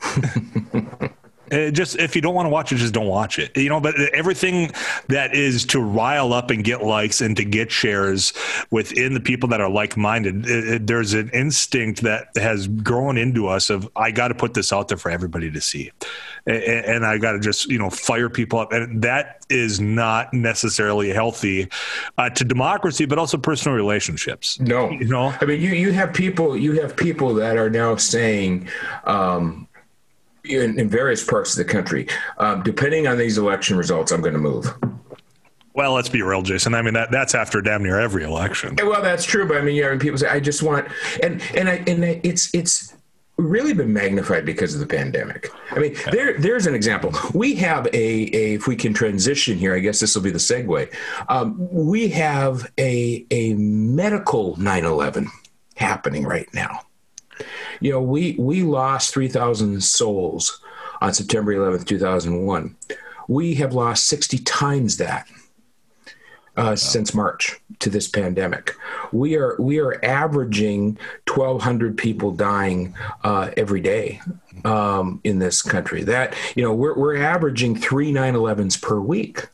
It 1.52 1.72
just 1.72 1.98
if 1.98 2.16
you 2.16 2.22
don't 2.22 2.34
want 2.34 2.46
to 2.46 2.50
watch 2.50 2.72
it, 2.72 2.76
just 2.76 2.94
don't 2.94 3.06
watch 3.06 3.38
it. 3.38 3.54
You 3.56 3.68
know, 3.68 3.78
but 3.78 3.94
everything 4.14 4.72
that 5.08 5.34
is 5.34 5.66
to 5.66 5.80
rile 5.80 6.32
up 6.32 6.50
and 6.50 6.64
get 6.64 6.82
likes 6.82 7.20
and 7.20 7.36
to 7.36 7.44
get 7.44 7.70
shares 7.70 8.32
within 8.70 9.12
the 9.12 9.20
people 9.20 9.50
that 9.50 9.60
are 9.60 9.68
like-minded, 9.68 10.46
it, 10.46 10.68
it, 10.68 10.86
there's 10.86 11.12
an 11.12 11.28
instinct 11.30 12.00
that 12.02 12.28
has 12.36 12.68
grown 12.68 13.18
into 13.18 13.48
us 13.48 13.68
of 13.68 13.86
I 13.96 14.10
got 14.10 14.28
to 14.28 14.34
put 14.34 14.54
this 14.54 14.72
out 14.72 14.88
there 14.88 14.96
for 14.96 15.10
everybody 15.10 15.50
to 15.50 15.60
see, 15.60 15.92
and, 16.46 16.56
and 16.56 17.06
I 17.06 17.18
got 17.18 17.32
to 17.32 17.38
just 17.38 17.66
you 17.66 17.78
know 17.78 17.90
fire 17.90 18.30
people 18.30 18.58
up, 18.58 18.72
and 18.72 19.02
that 19.02 19.44
is 19.50 19.78
not 19.78 20.32
necessarily 20.32 21.10
healthy 21.10 21.68
uh, 22.16 22.30
to 22.30 22.44
democracy, 22.44 23.04
but 23.04 23.18
also 23.18 23.36
personal 23.36 23.76
relationships. 23.76 24.58
No, 24.58 24.88
you 24.90 25.04
know, 25.04 25.34
I 25.38 25.44
mean, 25.44 25.60
you 25.60 25.70
you 25.70 25.92
have 25.92 26.14
people 26.14 26.56
you 26.56 26.80
have 26.80 26.96
people 26.96 27.34
that 27.34 27.58
are 27.58 27.68
now 27.68 27.96
saying. 27.96 28.68
Um, 29.04 29.68
in, 30.44 30.78
in 30.78 30.88
various 30.88 31.24
parts 31.24 31.52
of 31.52 31.64
the 31.64 31.72
country. 31.72 32.08
Um, 32.38 32.62
depending 32.62 33.06
on 33.06 33.18
these 33.18 33.38
election 33.38 33.76
results, 33.76 34.12
I'm 34.12 34.20
going 34.20 34.34
to 34.34 34.40
move. 34.40 34.72
Well, 35.74 35.94
let's 35.94 36.08
be 36.08 36.22
real, 36.22 36.42
Jason. 36.42 36.74
I 36.74 36.82
mean 36.82 36.94
that 36.94 37.10
that's 37.10 37.34
after 37.34 37.62
damn 37.62 37.82
near 37.82 37.98
every 37.98 38.24
election. 38.24 38.76
Well, 38.76 39.00
that's 39.00 39.24
true, 39.24 39.48
but 39.48 39.56
I 39.56 39.62
mean, 39.62 39.74
yeah, 39.74 39.90
and 39.90 40.00
people 40.00 40.18
say, 40.18 40.28
"I 40.28 40.38
just 40.38 40.62
want," 40.62 40.86
and 41.22 41.40
and 41.54 41.66
I, 41.66 41.82
and 41.86 42.04
it's 42.04 42.54
it's 42.54 42.94
really 43.38 43.72
been 43.72 43.92
magnified 43.92 44.44
because 44.44 44.74
of 44.74 44.80
the 44.80 44.86
pandemic. 44.86 45.50
I 45.70 45.78
mean, 45.78 45.96
there 46.10 46.38
there's 46.38 46.66
an 46.66 46.74
example. 46.74 47.12
We 47.32 47.54
have 47.56 47.86
a, 47.86 47.90
a 47.94 48.54
if 48.54 48.66
we 48.66 48.76
can 48.76 48.92
transition 48.92 49.56
here, 49.56 49.74
I 49.74 49.78
guess 49.78 49.98
this 50.00 50.14
will 50.14 50.22
be 50.22 50.30
the 50.30 50.38
segue. 50.38 50.92
Um, 51.30 51.56
we 51.72 52.08
have 52.08 52.70
a 52.78 53.24
a 53.30 53.54
medical 53.54 54.56
9/11 54.56 55.26
happening 55.76 56.24
right 56.24 56.52
now. 56.52 56.80
You 57.82 57.92
know, 57.92 58.02
we 58.02 58.36
we 58.38 58.62
lost 58.62 59.12
3,000 59.12 59.82
souls 59.82 60.60
on 61.00 61.12
September 61.12 61.52
11th, 61.52 61.84
2001. 61.84 62.76
We 63.26 63.54
have 63.56 63.74
lost 63.74 64.06
60 64.06 64.38
times 64.38 64.98
that 64.98 65.26
uh, 66.56 66.62
wow. 66.62 66.74
since 66.74 67.14
March 67.14 67.60
to 67.80 67.90
this 67.90 68.06
pandemic. 68.08 68.76
We 69.10 69.36
are 69.36 69.56
we 69.58 69.80
are 69.80 70.02
averaging 70.04 70.98
1,200 71.26 71.96
people 71.96 72.30
dying 72.30 72.94
uh, 73.24 73.50
every 73.56 73.80
day 73.80 74.20
um, 74.64 75.20
in 75.24 75.38
this 75.38 75.62
country. 75.62 76.02
That 76.04 76.34
you 76.54 76.62
know 76.62 76.74
we're 76.74 76.94
we're 76.94 77.16
averaging 77.16 77.76
three 77.76 78.12
9/11s 78.12 78.80
per 78.80 79.00
week 79.00 79.48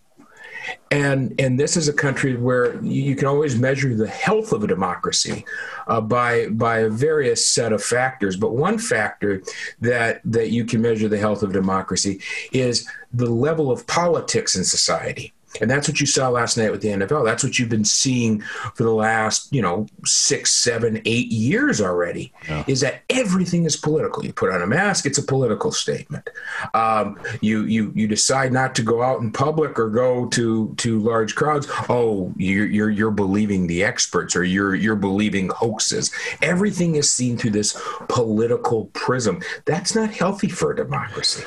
and 0.91 1.39
and 1.39 1.59
this 1.59 1.77
is 1.77 1.89
a 1.89 1.93
country 1.93 2.37
where 2.37 2.83
you 2.83 3.15
can 3.15 3.27
always 3.27 3.59
measure 3.59 3.95
the 3.95 4.09
health 4.09 4.53
of 4.53 4.65
a 4.65 4.67
democracy 4.67 5.45
uh, 5.87 6.01
by 6.01 6.49
by 6.49 6.79
a 6.79 6.89
various 6.89 7.47
set 7.47 7.73
of 7.73 7.83
factors. 7.83 8.37
But 8.37 8.55
one 8.55 8.79
factor 8.79 9.43
that 9.81 10.21
that 10.25 10.51
you 10.51 10.65
can 10.65 10.81
measure 10.81 11.09
the 11.09 11.19
health 11.19 11.43
of 11.43 11.53
democracy 11.53 12.21
is 12.53 12.89
the 13.13 13.31
level 13.31 13.71
of 13.71 13.87
politics 13.87 14.57
in 14.57 14.65
society. 14.65 15.33
And 15.61 15.71
that's 15.71 15.89
what 15.89 16.01
you 16.01 16.07
saw 16.07 16.29
last 16.29 16.57
night 16.57 16.71
with 16.71 16.83
the 16.83 16.89
NFL. 16.89 17.25
That's 17.25 17.43
what 17.43 17.59
you've 17.59 17.69
been 17.69 17.85
seeing 17.85 18.41
for 18.75 18.83
the 18.83 18.93
last, 18.93 19.53
you 19.53 19.63
know, 19.63 19.87
six, 20.05 20.53
seven, 20.53 21.01
eight 21.05 21.29
years 21.29 21.81
already. 21.81 22.33
Yeah. 22.49 22.65
Is 22.67 22.81
that 22.81 23.03
everything 23.11 23.65
is 23.65 23.77
political? 23.77 24.25
You 24.25 24.33
put 24.33 24.51
on 24.51 24.63
a 24.63 24.67
mask, 24.67 25.07
it's 25.07 25.19
a 25.19 25.23
political 25.23 25.73
statement. 25.73 26.29
Um, 26.75 27.19
you 27.41 27.65
you 27.65 27.93
you 27.95 28.07
decide 28.07 28.53
not 28.53 28.75
to 28.77 28.83
go 28.83 29.03
out 29.03 29.21
in 29.21 29.33
public 29.33 29.79
or 29.79 29.89
go 29.89 30.27
to 30.27 30.75
to 30.77 31.01
large 31.01 31.35
crowds. 31.35 31.67
Oh, 31.89 32.33
you're 32.37 32.67
you're, 32.67 32.91
you're 32.91 33.11
believing 33.11 33.67
the 33.67 33.83
experts 33.85 34.37
or 34.37 34.45
you're 34.45 34.75
you're 34.75 34.97
believing 34.97 35.49
hoaxes. 35.49 36.13
Everything 36.43 36.97
is 36.97 37.11
seen 37.11 37.37
through 37.37 37.51
this 37.51 37.81
political 38.09 38.87
prism. 38.87 39.41
That's 39.65 39.95
not 39.95 40.11
healthy 40.11 40.49
for 40.49 40.73
a 40.73 40.77
democracy. 40.77 41.45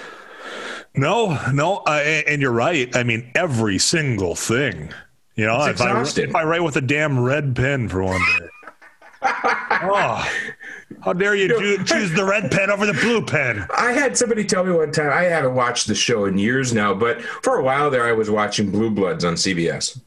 No, 0.96 1.40
no, 1.54 1.78
uh, 1.88 2.02
and 2.28 2.42
you're 2.42 2.52
right. 2.52 2.94
I 2.96 3.04
mean, 3.04 3.32
every 3.36 3.78
single 3.78 4.36
thing. 4.36 4.92
You 5.36 5.46
know, 5.46 5.66
if 5.66 5.80
I, 5.80 6.02
if 6.02 6.36
I, 6.36 6.44
write 6.44 6.62
with 6.62 6.76
a 6.76 6.82
damn 6.82 7.20
red 7.20 7.56
pen 7.56 7.88
for 7.88 8.04
one 8.04 8.20
day. 8.20 8.48
oh, 9.24 10.30
how 11.02 11.14
dare 11.14 11.36
you 11.36 11.48
do, 11.48 11.84
choose 11.84 12.12
the 12.12 12.26
red 12.26 12.52
pen 12.52 12.70
over 12.70 12.86
the 12.86 12.94
blue 12.94 13.26
pen? 13.26 13.66
I 13.76 13.94
had 13.94 14.18
somebody 14.18 14.44
tell 14.44 14.66
me 14.66 14.74
one 14.74 14.92
time. 14.92 15.12
I 15.12 15.24
haven't 15.24 15.56
watched 15.56 15.88
the 15.88 15.96
show 15.96 16.26
in 16.26 16.38
years 16.38 16.74
now, 16.74 16.94
but 16.94 17.22
for 17.22 17.58
a 17.58 17.64
while 17.64 17.90
there, 17.90 18.06
I 18.06 18.12
was 18.12 18.30
watching 18.30 18.70
Blue 18.72 18.90
Bloods 18.90 19.24
on 19.24 19.36
CBS. 19.36 20.00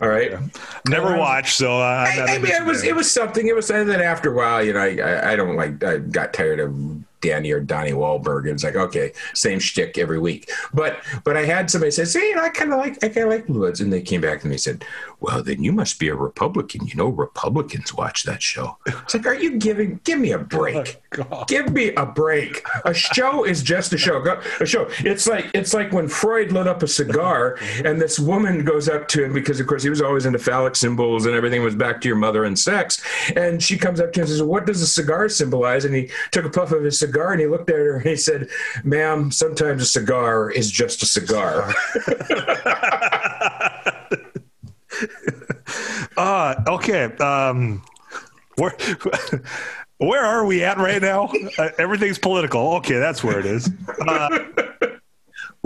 All 0.00 0.08
right. 0.08 0.30
Yeah. 0.32 0.42
Never 0.88 1.16
watched, 1.16 1.56
so 1.56 1.78
uh, 1.78 2.06
I, 2.08 2.26
I 2.28 2.38
mean, 2.38 2.52
it 2.52 2.64
was 2.64 2.84
it 2.84 2.94
was 2.94 3.10
something. 3.10 3.46
It 3.46 3.54
was 3.54 3.70
and 3.70 3.88
then 3.88 4.00
after 4.00 4.32
a 4.32 4.36
while, 4.36 4.62
you 4.62 4.72
know, 4.72 4.80
I, 4.80 4.96
I, 4.98 5.32
I 5.32 5.36
don't 5.36 5.56
like. 5.56 5.82
I 5.82 5.98
got 5.98 6.32
tired 6.32 6.60
of 6.60 6.74
Danny 7.26 7.50
or 7.50 7.60
Donnie 7.60 7.92
Wahlberg. 7.92 8.46
It's 8.46 8.62
like 8.62 8.76
okay, 8.76 9.12
same 9.34 9.58
shtick 9.58 9.98
every 9.98 10.18
week. 10.18 10.50
But 10.72 10.98
but 11.24 11.36
I 11.36 11.44
had 11.44 11.70
somebody 11.70 11.90
say, 11.90 12.04
"See, 12.04 12.28
you 12.28 12.36
know, 12.36 12.42
I 12.42 12.50
kind 12.50 12.72
of 12.72 12.78
like 12.78 13.02
I 13.02 13.08
kind 13.08 13.24
of 13.26 13.30
like 13.30 13.46
Blue 13.46 13.60
Bloods," 13.60 13.80
and 13.80 13.92
they 13.92 14.00
came 14.00 14.20
back 14.20 14.40
to 14.40 14.46
me 14.46 14.50
and 14.50 14.52
they 14.52 14.58
said, 14.58 14.84
"Well, 15.20 15.42
then 15.42 15.62
you 15.62 15.72
must 15.72 15.98
be 15.98 16.08
a 16.08 16.14
Republican. 16.14 16.86
You 16.86 16.94
know, 16.94 17.08
Republicans 17.08 17.92
watch 17.92 18.22
that 18.24 18.42
show." 18.42 18.78
It's 18.86 19.14
like, 19.14 19.26
are 19.26 19.34
you 19.34 19.58
giving? 19.58 20.00
Give 20.04 20.20
me 20.20 20.32
a 20.32 20.38
oh 20.38 20.44
break. 20.44 21.02
Oh, 21.30 21.44
give 21.46 21.72
me 21.72 21.92
a 21.94 22.06
break. 22.06 22.64
A 22.84 22.94
show 22.94 23.44
is 23.44 23.62
just 23.62 23.92
a 23.92 23.98
show. 23.98 24.22
A 24.60 24.66
show. 24.66 24.88
It's 25.00 25.26
like 25.26 25.50
it's 25.52 25.74
like 25.74 25.92
when 25.92 26.08
Freud 26.08 26.52
lit 26.52 26.68
up 26.68 26.82
a 26.82 26.88
cigar, 26.88 27.58
and 27.84 28.00
this 28.00 28.20
woman 28.20 28.64
goes 28.64 28.88
up 28.88 29.08
to 29.08 29.24
him 29.24 29.32
because, 29.32 29.58
of 29.58 29.66
course, 29.66 29.82
he 29.82 29.90
was 29.90 30.00
always 30.00 30.26
into 30.26 30.38
phallic 30.38 30.76
symbols 30.76 31.26
and 31.26 31.34
everything 31.34 31.62
was 31.62 31.74
back 31.74 32.00
to 32.02 32.08
your 32.08 32.16
mother 32.16 32.44
and 32.44 32.58
sex. 32.58 33.02
And 33.34 33.60
she 33.62 33.76
comes 33.76 34.00
up 34.00 34.12
to 34.12 34.20
him 34.20 34.24
and 34.24 34.30
says, 34.30 34.42
"What 34.42 34.66
does 34.66 34.80
a 34.80 34.86
cigar 34.86 35.28
symbolize?" 35.28 35.84
And 35.84 35.94
he 35.94 36.10
took 36.30 36.44
a 36.44 36.50
puff 36.50 36.70
of 36.70 36.84
his 36.84 36.98
cigar 36.98 37.15
cigar 37.16 37.32
and 37.32 37.40
he 37.40 37.46
looked 37.46 37.70
at 37.70 37.76
her 37.76 37.96
and 37.96 38.06
he 38.06 38.16
said, 38.16 38.48
Ma'am, 38.84 39.30
sometimes 39.30 39.82
a 39.82 39.86
cigar 39.86 40.50
is 40.50 40.70
just 40.70 41.02
a 41.02 41.06
cigar. 41.06 41.72
uh, 46.16 46.54
okay. 46.66 47.04
Um, 47.16 47.82
where, 48.56 48.76
where 49.98 50.24
are 50.24 50.44
we 50.44 50.62
at 50.62 50.76
right 50.76 51.00
now? 51.00 51.30
Uh, 51.58 51.70
everything's 51.78 52.18
political. 52.18 52.74
Okay, 52.76 52.98
that's 52.98 53.24
where 53.24 53.40
it 53.40 53.46
is. 53.46 53.70
Uh, 54.06 54.38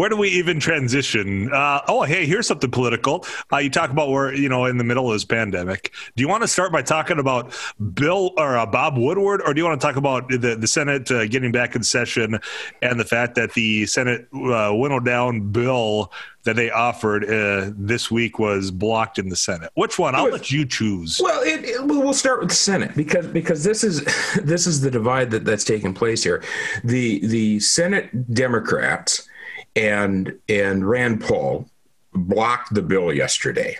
where 0.00 0.09
do 0.09 0.16
we 0.16 0.30
even 0.30 0.59
transition? 0.59 1.52
Uh, 1.52 1.83
oh, 1.87 2.04
hey, 2.04 2.25
here's 2.25 2.47
something 2.47 2.71
political. 2.71 3.23
Uh, 3.52 3.59
you 3.59 3.69
talk 3.69 3.90
about 3.90 4.09
where 4.09 4.35
you 4.35 4.49
know 4.49 4.64
in 4.64 4.78
the 4.78 4.85
middle 4.85 5.09
of 5.09 5.12
this 5.12 5.26
pandemic. 5.26 5.92
Do 6.16 6.23
you 6.23 6.26
want 6.26 6.42
to 6.42 6.49
start 6.49 6.73
by 6.73 6.80
talking 6.80 7.19
about 7.19 7.54
Bill 7.92 8.33
or 8.38 8.57
uh, 8.57 8.64
Bob 8.64 8.97
Woodward, 8.97 9.42
or 9.42 9.52
do 9.52 9.61
you 9.61 9.66
want 9.66 9.78
to 9.78 9.87
talk 9.87 9.97
about 9.97 10.26
the 10.30 10.57
the 10.59 10.66
Senate 10.66 11.11
uh, 11.11 11.26
getting 11.26 11.52
back 11.52 11.76
in 11.76 11.83
session 11.83 12.40
and 12.80 12.99
the 12.99 13.04
fact 13.04 13.35
that 13.35 13.52
the 13.52 13.85
Senate 13.85 14.26
uh, 14.33 14.71
winnowed 14.73 15.04
down 15.04 15.52
bill 15.52 16.11
that 16.45 16.57
they 16.57 16.71
offered 16.71 17.25
uh, 17.25 17.71
this 17.76 18.11
week 18.11 18.38
was 18.38 18.71
blocked 18.71 19.19
in 19.19 19.28
the 19.28 19.37
Senate. 19.37 19.71
Which 19.75 19.99
one? 19.99 20.14
I'll 20.14 20.30
let 20.30 20.50
you 20.50 20.64
choose. 20.64 21.21
Well, 21.23 21.42
it, 21.42 21.62
it, 21.62 21.85
we'll 21.85 22.14
start 22.14 22.40
with 22.40 22.49
the 22.49 22.54
Senate 22.54 22.97
because 22.97 23.26
because 23.26 23.64
this 23.64 23.85
is 23.85 24.02
this 24.42 24.66
is 24.66 24.80
the 24.80 24.90
divide 24.90 25.30
that, 25.33 25.45
that's 25.45 25.64
taking 25.64 25.92
place 25.92 26.25
here. 26.25 26.42
The 26.85 27.19
the 27.26 27.61
Senate 27.61 28.33
Democrats 28.33 29.28
and 29.77 30.39
and 30.49 30.89
Rand 30.89 31.21
Paul 31.21 31.69
blocked 32.12 32.75
the 32.75 32.83
bill 32.83 33.12
yesterday. 33.12 33.79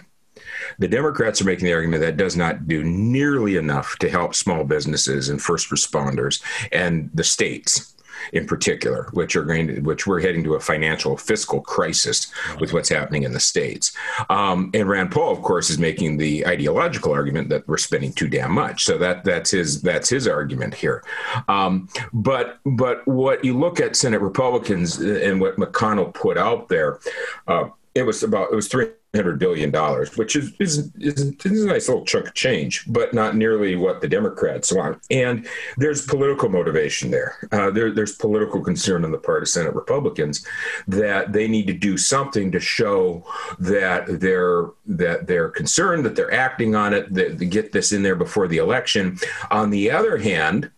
The 0.79 0.89
Democrats 0.89 1.41
are 1.41 1.45
making 1.45 1.67
the 1.67 1.73
argument 1.73 2.03
that 2.03 2.17
does 2.17 2.37
not 2.37 2.69
do 2.69 2.83
nearly 2.85 3.57
enough 3.57 3.97
to 3.99 4.09
help 4.09 4.35
small 4.35 4.65
businesses 4.65 5.29
and 5.29 5.41
first 5.41 5.71
responders 5.71 6.43
and 6.73 7.11
the 7.13 7.25
states 7.25 7.95
in 8.33 8.47
particular, 8.47 9.09
which 9.13 9.37
are 9.37 9.45
going 9.45 9.67
to, 9.67 9.81
which 9.81 10.07
we're 10.07 10.21
heading 10.21 10.45
to 10.45 10.55
a 10.55 10.61
financial 10.61 11.17
fiscal 11.17 11.61
crisis 11.61 12.33
with 12.59 12.73
what's 12.73 12.89
happening 12.89 13.23
in 13.25 13.33
the 13.33 13.41
states. 13.41 13.93
Um, 14.29 14.71
and 14.75 14.89
Rand 14.89 15.11
Paul, 15.11 15.33
of 15.33 15.43
course, 15.43 15.71
is 15.71 15.79
making 15.79 16.17
the 16.17 16.47
ideological 16.47 17.13
argument 17.13 17.49
that 17.51 17.67
we're 17.69 17.79
spending 17.79 18.13
too 18.13 18.29
damn 18.29 18.53
much. 18.53 18.85
So 18.85 18.99
that 18.99 19.25
that's 19.25 19.51
his 19.51 19.83
that's 19.83 20.09
his 20.09 20.27
argument 20.29 20.75
here. 20.75 21.03
Um, 21.49 21.89
but 22.13 22.59
but 22.65 23.07
what 23.07 23.45
you 23.45 23.59
look 23.59 23.81
at 23.81 23.97
Senate 23.97 24.21
Republicans 24.21 24.99
and 24.99 25.41
what 25.41 25.57
McConnell 25.57 26.13
put 26.13 26.37
out 26.39 26.69
there, 26.69 26.99
uh, 27.47 27.69
it 27.95 28.03
was 28.03 28.23
about 28.23 28.53
it 28.53 28.55
was 28.55 28.69
three 28.69 28.91
hundred 29.15 29.39
billion 29.39 29.71
dollars, 29.71 30.17
which 30.17 30.37
is, 30.37 30.53
is 30.61 30.91
is, 30.99 31.35
is 31.45 31.65
a 31.65 31.67
nice 31.67 31.89
little 31.89 32.05
chunk 32.05 32.29
of 32.29 32.35
change, 32.35 32.85
but 32.87 33.13
not 33.13 33.35
nearly 33.35 33.75
what 33.75 34.01
the 34.01 34.09
Democrats 34.09 34.73
want. 34.73 35.01
And 35.11 35.49
there's 35.77 36.07
political 36.07 36.49
motivation 36.49 37.11
there. 37.11 37.37
Uh, 37.51 37.71
there. 37.71 37.91
There's 37.91 38.15
political 38.17 38.61
concern 38.61 39.05
on 39.05 39.11
the 39.11 39.19
part 39.19 39.43
of 39.43 39.49
Senate 39.49 39.75
Republicans 39.75 40.47
that 40.87 41.33
they 41.33 41.49
need 41.49 41.67
to 41.67 41.73
do 41.73 41.97
something 41.99 42.53
to 42.53 42.61
show 42.61 43.25
that 43.59 44.21
they're 44.21 44.67
that 44.87 45.27
they're 45.27 45.49
concerned, 45.49 46.05
that 46.05 46.15
they're 46.15 46.33
acting 46.33 46.75
on 46.75 46.95
it, 46.95 47.13
that 47.13 47.39
they 47.39 47.47
get 47.47 47.73
this 47.73 47.93
in 47.93 48.03
there 48.03 48.17
before 48.17 48.47
the 48.47 48.59
election. 48.59 49.19
On 49.51 49.71
the 49.71 49.91
other 49.91 50.19
hand, 50.19 50.71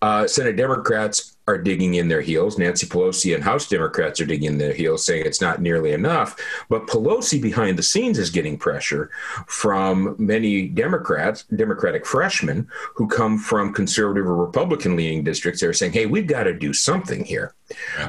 uh, 0.00 0.26
Senate 0.28 0.56
Democrats 0.56 1.31
are 1.48 1.58
digging 1.58 1.94
in 1.94 2.08
their 2.08 2.20
heels. 2.20 2.58
Nancy 2.58 2.86
Pelosi 2.86 3.34
and 3.34 3.42
House 3.42 3.68
Democrats 3.68 4.20
are 4.20 4.26
digging 4.26 4.48
in 4.48 4.58
their 4.58 4.72
heels, 4.72 5.04
saying 5.04 5.26
it's 5.26 5.40
not 5.40 5.60
nearly 5.60 5.92
enough. 5.92 6.36
But 6.68 6.86
Pelosi 6.86 7.40
behind 7.40 7.78
the 7.78 7.82
scenes 7.82 8.18
is 8.18 8.30
getting 8.30 8.56
pressure 8.56 9.10
from 9.46 10.14
many 10.18 10.68
Democrats, 10.68 11.44
Democratic 11.54 12.06
freshmen 12.06 12.68
who 12.94 13.08
come 13.08 13.38
from 13.38 13.72
conservative 13.72 14.26
or 14.26 14.36
Republican 14.36 14.96
leaning 14.96 15.24
districts. 15.24 15.60
They're 15.60 15.72
saying, 15.72 15.92
"Hey, 15.92 16.06
we've 16.06 16.26
got 16.26 16.44
to 16.44 16.54
do 16.54 16.72
something 16.72 17.24
here." 17.24 17.54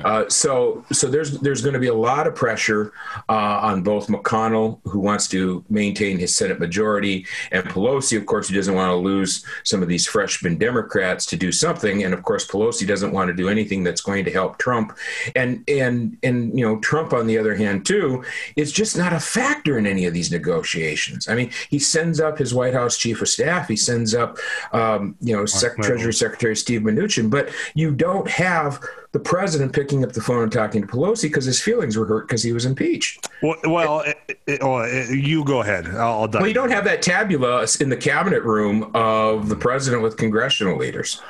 Uh, 0.03 0.27
so, 0.29 0.83
so 0.91 1.07
there's 1.07 1.39
there's 1.39 1.61
going 1.61 1.73
to 1.73 1.79
be 1.79 1.87
a 1.87 1.93
lot 1.93 2.27
of 2.27 2.35
pressure 2.35 2.93
uh, 3.29 3.59
on 3.61 3.81
both 3.83 4.07
McConnell, 4.07 4.79
who 4.85 4.99
wants 4.99 5.27
to 5.29 5.63
maintain 5.69 6.17
his 6.17 6.35
Senate 6.35 6.59
majority, 6.59 7.25
and 7.51 7.63
Pelosi, 7.65 8.17
of 8.17 8.25
course, 8.25 8.49
who 8.49 8.55
doesn't 8.55 8.75
want 8.75 8.89
to 8.89 8.95
lose 8.95 9.45
some 9.63 9.81
of 9.81 9.87
these 9.87 10.07
freshman 10.07 10.57
Democrats 10.57 11.25
to 11.27 11.35
do 11.35 11.51
something. 11.51 12.03
And 12.03 12.13
of 12.13 12.23
course, 12.23 12.47
Pelosi 12.47 12.87
doesn't 12.87 13.11
want 13.11 13.22
to 13.27 13.33
do 13.33 13.49
anything 13.49 13.83
that's 13.83 14.01
going 14.01 14.25
to 14.25 14.31
help 14.31 14.57
Trump. 14.57 14.97
And 15.35 15.63
and 15.67 16.17
and 16.23 16.57
you 16.57 16.65
know, 16.65 16.79
Trump, 16.79 17.13
on 17.13 17.27
the 17.27 17.37
other 17.37 17.55
hand, 17.55 17.85
too, 17.85 18.23
is 18.55 18.71
just 18.71 18.97
not 18.97 19.13
a 19.13 19.19
factor 19.19 19.77
in 19.77 19.85
any 19.87 20.05
of 20.05 20.13
these 20.13 20.31
negotiations. 20.31 21.27
I 21.27 21.35
mean, 21.35 21.51
he 21.69 21.79
sends 21.79 22.19
up 22.19 22.37
his 22.37 22.53
White 22.53 22.73
House 22.73 22.97
chief 22.97 23.21
of 23.21 23.29
staff, 23.29 23.67
he 23.67 23.75
sends 23.75 24.13
up, 24.13 24.37
um, 24.71 25.15
you 25.21 25.35
know, 25.35 25.45
Sec- 25.45 25.77
Treasury 25.77 26.13
Secretary 26.13 26.55
Steve 26.55 26.81
Mnuchin, 26.81 27.29
but 27.29 27.49
you 27.73 27.91
don't 27.91 28.29
have 28.29 28.79
the 29.13 29.19
president 29.19 29.73
picking 29.73 30.03
up 30.03 30.11
the 30.11 30.21
phone 30.21 30.43
and 30.43 30.51
talking 30.51 30.81
to 30.81 30.87
Pelosi 30.87 31.23
because 31.23 31.45
his 31.45 31.61
feelings 31.61 31.95
were 31.95 32.05
hurt 32.05 32.27
because 32.27 32.41
he 32.41 32.51
was 32.51 32.65
impeached. 32.65 33.29
Well, 33.43 33.55
well 33.65 33.99
it, 34.01 34.39
it, 34.47 34.59
oh, 34.61 34.79
it, 34.79 35.15
you 35.15 35.45
go 35.45 35.61
ahead. 35.61 35.87
I'll, 35.87 36.23
I'll 36.23 36.27
well, 36.27 36.47
you 36.47 36.53
don't 36.53 36.71
have 36.71 36.83
that 36.85 37.03
tabula 37.03 37.65
in 37.79 37.89
the 37.89 37.97
cabinet 37.97 38.43
room 38.43 38.91
of 38.95 39.49
the 39.49 39.55
president 39.55 40.01
with 40.01 40.17
congressional 40.17 40.77
leaders. 40.77 41.21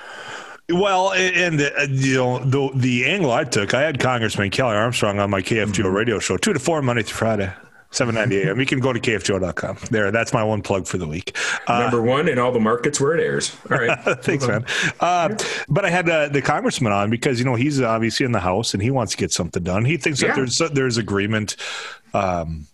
Well, 0.69 1.11
and 1.11 1.59
uh, 1.59 1.87
you 1.89 2.15
know 2.15 2.39
the 2.39 2.69
the 2.73 3.05
angle 3.05 3.31
I 3.31 3.43
took, 3.43 3.73
I 3.73 3.81
had 3.81 3.99
Congressman 3.99 4.49
Kelly 4.49 4.75
Armstrong 4.75 5.19
on 5.19 5.29
my 5.29 5.41
KFGO 5.41 5.67
mm-hmm. 5.67 5.87
radio 5.87 6.19
show 6.19 6.37
two 6.37 6.53
to 6.53 6.59
four 6.59 6.81
Monday 6.81 7.03
through 7.03 7.17
Friday. 7.17 7.53
790 7.93 8.49
AM. 8.49 8.59
You 8.59 8.65
can 8.65 8.79
go 8.79 8.91
to 8.91 8.99
kfgo.com. 8.99 9.77
There, 9.91 10.11
that's 10.11 10.33
my 10.33 10.43
one 10.43 10.63
plug 10.63 10.87
for 10.87 10.97
the 10.97 11.07
week. 11.07 11.37
Uh, 11.67 11.79
Number 11.79 12.01
one 12.01 12.27
in 12.27 12.39
all 12.39 12.51
the 12.51 12.59
markets 12.59 12.99
where 12.99 13.15
it 13.15 13.23
airs. 13.23 13.55
All 13.69 13.77
right. 13.77 13.99
Thanks, 14.23 14.47
man. 14.47 14.65
Uh, 14.99 15.35
but 15.69 15.85
I 15.85 15.91
had 15.91 16.09
uh, 16.09 16.27
the 16.29 16.41
congressman 16.41 16.91
on 16.91 17.11
because, 17.11 17.37
you 17.37 17.45
know, 17.45 17.53
he's 17.53 17.79
obviously 17.81 18.25
in 18.25 18.31
the 18.31 18.39
House 18.39 18.73
and 18.73 18.81
he 18.81 18.89
wants 18.89 19.11
to 19.11 19.17
get 19.19 19.31
something 19.31 19.61
done. 19.61 19.85
He 19.85 19.97
thinks 19.97 20.23
yeah. 20.23 20.29
that 20.29 20.35
there's, 20.35 20.57
there's 20.71 20.97
agreement. 20.97 21.55
Um, 22.15 22.65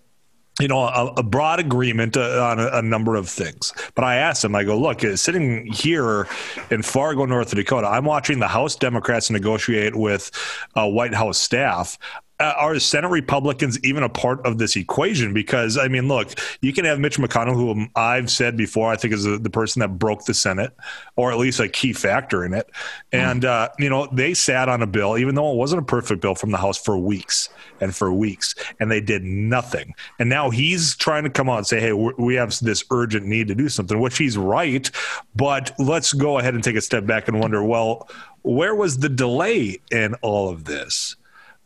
you 0.59 0.67
know, 0.67 0.83
a, 0.83 1.13
a, 1.17 1.23
broad 1.23 1.59
agreement 1.59 2.17
uh, 2.17 2.43
on 2.43 2.59
a, 2.59 2.67
a, 2.73 2.81
number 2.81 3.15
of 3.15 3.29
things. 3.29 3.73
But 3.95 4.03
I 4.03 4.15
asked 4.15 4.43
him, 4.43 4.55
I 4.55 4.63
go, 4.63 4.77
look, 4.77 5.03
uh, 5.03 5.15
sitting 5.15 5.65
here 5.67 6.27
in 6.69 6.83
Fargo, 6.83 7.25
North 7.25 7.51
Dakota, 7.55 7.87
I'm 7.87 8.05
watching 8.05 8.39
the 8.39 8.47
House 8.47 8.75
Democrats 8.75 9.29
negotiate 9.29 9.95
with 9.95 10.31
uh, 10.75 10.87
White 10.87 11.13
House 11.13 11.37
staff. 11.37 11.97
Uh, 12.39 12.53
are 12.57 12.79
Senate 12.79 13.09
Republicans 13.09 13.77
even 13.83 14.03
a 14.03 14.09
part 14.09 14.45
of 14.45 14.57
this 14.57 14.75
equation? 14.75 15.33
Because 15.33 15.77
I 15.77 15.87
mean, 15.87 16.07
look, 16.07 16.31
you 16.61 16.71
can 16.73 16.85
have 16.85 16.99
Mitch 16.99 17.17
McConnell, 17.17 17.53
who 17.53 17.87
I've 17.95 18.31
said 18.31 18.55
before, 18.55 18.91
I 18.91 18.95
think 18.95 19.13
is 19.13 19.23
the, 19.23 19.37
the 19.37 19.49
person 19.49 19.81
that 19.81 19.99
broke 19.99 20.25
the 20.25 20.33
Senate, 20.33 20.73
or 21.15 21.31
at 21.31 21.37
least 21.37 21.59
a 21.59 21.67
key 21.67 21.93
factor 21.93 22.45
in 22.45 22.53
it. 22.53 22.69
And 23.11 23.43
mm. 23.43 23.47
uh, 23.47 23.69
you 23.77 23.89
know, 23.89 24.07
they 24.11 24.33
sat 24.33 24.69
on 24.69 24.81
a 24.81 24.87
bill, 24.87 25.17
even 25.17 25.35
though 25.35 25.51
it 25.51 25.57
wasn't 25.57 25.81
a 25.81 25.85
perfect 25.85 26.21
bill 26.21 26.35
from 26.35 26.51
the 26.51 26.57
House 26.57 26.77
for 26.77 26.97
weeks 26.97 27.49
and 27.81 27.95
for 27.95 28.11
weeks, 28.13 28.55
and 28.79 28.89
they 28.89 29.01
did 29.01 29.23
nothing. 29.23 29.93
And 30.19 30.29
now 30.29 30.49
he's 30.49 30.95
trying 30.95 31.23
to 31.23 31.29
come 31.29 31.49
out 31.49 31.57
and 31.57 31.67
say, 31.67 31.79
"Hey, 31.79 31.93
we 31.93 32.35
have 32.35 32.57
this 32.59 32.83
urgent 32.91 33.25
need 33.25 33.47
to 33.49 33.55
do 33.55 33.69
something," 33.69 33.99
which 33.99 34.17
he's 34.17 34.37
right. 34.37 34.89
But 35.35 35.73
let's 35.77 36.13
go 36.13 36.39
ahead 36.39 36.53
and 36.53 36.63
take 36.63 36.75
a 36.75 36.81
step 36.81 37.05
back 37.05 37.27
and 37.27 37.39
wonder, 37.39 37.63
well, 37.63 38.09
where 38.41 38.75
was 38.75 38.97
the 38.97 39.09
delay 39.09 39.79
in 39.91 40.15
all 40.15 40.49
of 40.49 40.65
this? 40.65 41.15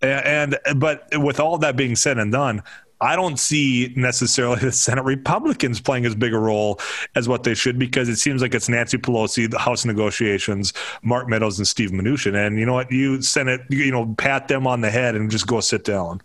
And, 0.03 0.57
but 0.75 1.07
with 1.13 1.39
all 1.39 1.57
that 1.59 1.75
being 1.75 1.95
said 1.95 2.17
and 2.17 2.31
done, 2.31 2.61
I 3.03 3.17
don't 3.17 3.37
see 3.37 3.93
necessarily 3.97 4.59
the 4.61 4.71
Senate 4.71 5.03
Republicans 5.03 5.81
playing 5.81 6.05
as 6.05 6.15
big 6.15 6.33
a 6.33 6.39
role 6.39 6.79
as 7.15 7.27
what 7.27 7.43
they 7.43 7.53
should 7.53 7.77
because 7.77 8.07
it 8.07 8.15
seems 8.15 8.41
like 8.41 8.55
it's 8.55 8.69
Nancy 8.69 8.97
Pelosi, 8.97 9.49
the 9.49 9.59
House 9.59 9.85
negotiations, 9.85 10.73
Mark 11.03 11.27
Meadows, 11.27 11.57
and 11.59 11.67
Steve 11.67 11.91
Mnuchin. 11.91 12.35
And 12.35 12.57
you 12.57 12.65
know 12.65 12.73
what? 12.73 12.91
You 12.91 13.21
Senate, 13.21 13.61
you 13.69 13.91
know, 13.91 14.13
pat 14.17 14.47
them 14.47 14.65
on 14.65 14.81
the 14.81 14.89
head 14.89 15.15
and 15.15 15.29
just 15.29 15.47
go 15.47 15.59
sit 15.59 15.83
down. 15.83 16.21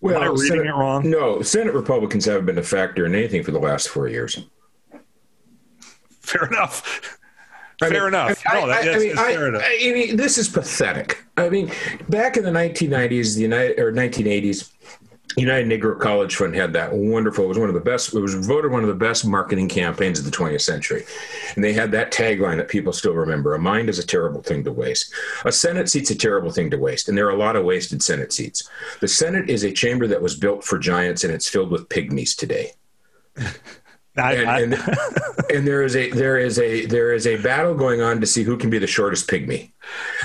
Well, 0.00 0.16
Am 0.16 0.22
I 0.22 0.26
reading 0.26 0.46
Senate, 0.46 0.66
it 0.66 0.74
wrong? 0.74 1.08
No, 1.08 1.40
Senate 1.40 1.72
Republicans 1.72 2.26
haven't 2.26 2.44
been 2.44 2.58
a 2.58 2.62
factor 2.62 3.06
in 3.06 3.14
anything 3.14 3.42
for 3.42 3.52
the 3.52 3.58
last 3.58 3.88
four 3.88 4.06
years. 4.06 4.38
Fair 6.20 6.46
enough. 6.46 7.18
Fair 7.80 7.90
mean, 7.90 8.08
enough. 8.08 8.42
I, 8.46 8.60
no, 8.60 8.66
that, 8.68 8.94
I, 8.94 8.98
mean, 8.98 9.16
fair 9.16 9.48
enough. 9.48 9.62
I 9.64 9.92
mean, 9.92 10.16
this 10.16 10.38
is 10.38 10.48
pathetic. 10.48 11.24
I 11.36 11.48
mean, 11.48 11.70
back 12.08 12.36
in 12.36 12.44
the 12.44 12.50
1990s, 12.50 13.34
the 13.34 13.42
United 13.42 13.78
or 13.80 13.92
1980s, 13.92 14.70
United 15.36 15.68
Negro 15.68 15.98
College 15.98 16.36
Fund 16.36 16.54
had 16.54 16.72
that 16.74 16.92
wonderful. 16.92 17.44
It 17.44 17.48
was 17.48 17.58
one 17.58 17.68
of 17.68 17.74
the 17.74 17.80
best. 17.80 18.14
It 18.14 18.20
was 18.20 18.34
voted 18.34 18.70
one 18.70 18.82
of 18.82 18.88
the 18.88 18.94
best 18.94 19.26
marketing 19.26 19.68
campaigns 19.68 20.18
of 20.18 20.24
the 20.24 20.30
20th 20.30 20.60
century, 20.60 21.04
and 21.56 21.64
they 21.64 21.72
had 21.72 21.90
that 21.90 22.12
tagline 22.12 22.56
that 22.58 22.68
people 22.68 22.92
still 22.92 23.14
remember: 23.14 23.54
"A 23.54 23.58
mind 23.58 23.88
is 23.88 23.98
a 23.98 24.06
terrible 24.06 24.42
thing 24.42 24.62
to 24.64 24.72
waste. 24.72 25.12
A 25.44 25.50
Senate 25.50 25.88
seat's 25.88 26.10
a 26.10 26.14
terrible 26.14 26.52
thing 26.52 26.70
to 26.70 26.78
waste." 26.78 27.08
And 27.08 27.18
there 27.18 27.26
are 27.26 27.34
a 27.34 27.36
lot 27.36 27.56
of 27.56 27.64
wasted 27.64 28.02
Senate 28.02 28.32
seats. 28.32 28.68
The 29.00 29.08
Senate 29.08 29.50
is 29.50 29.64
a 29.64 29.72
chamber 29.72 30.06
that 30.06 30.22
was 30.22 30.36
built 30.36 30.62
for 30.62 30.78
giants, 30.78 31.24
and 31.24 31.32
it's 31.32 31.48
filled 31.48 31.70
with 31.70 31.88
pygmies 31.88 32.36
today. 32.36 32.72
I, 34.16 34.34
and, 34.34 34.48
I, 34.48 34.60
and, 34.60 34.74
and, 35.50 35.66
there 35.66 35.82
is 35.82 35.96
a 35.96 36.10
there 36.10 36.38
is 36.38 36.58
a 36.58 36.86
there 36.86 37.12
is 37.12 37.26
a 37.26 37.36
battle 37.36 37.74
going 37.74 38.00
on 38.00 38.20
to 38.20 38.26
see 38.26 38.44
who 38.44 38.56
can 38.56 38.70
be 38.70 38.78
the 38.78 38.86
shortest 38.86 39.28
pygmy. 39.28 39.72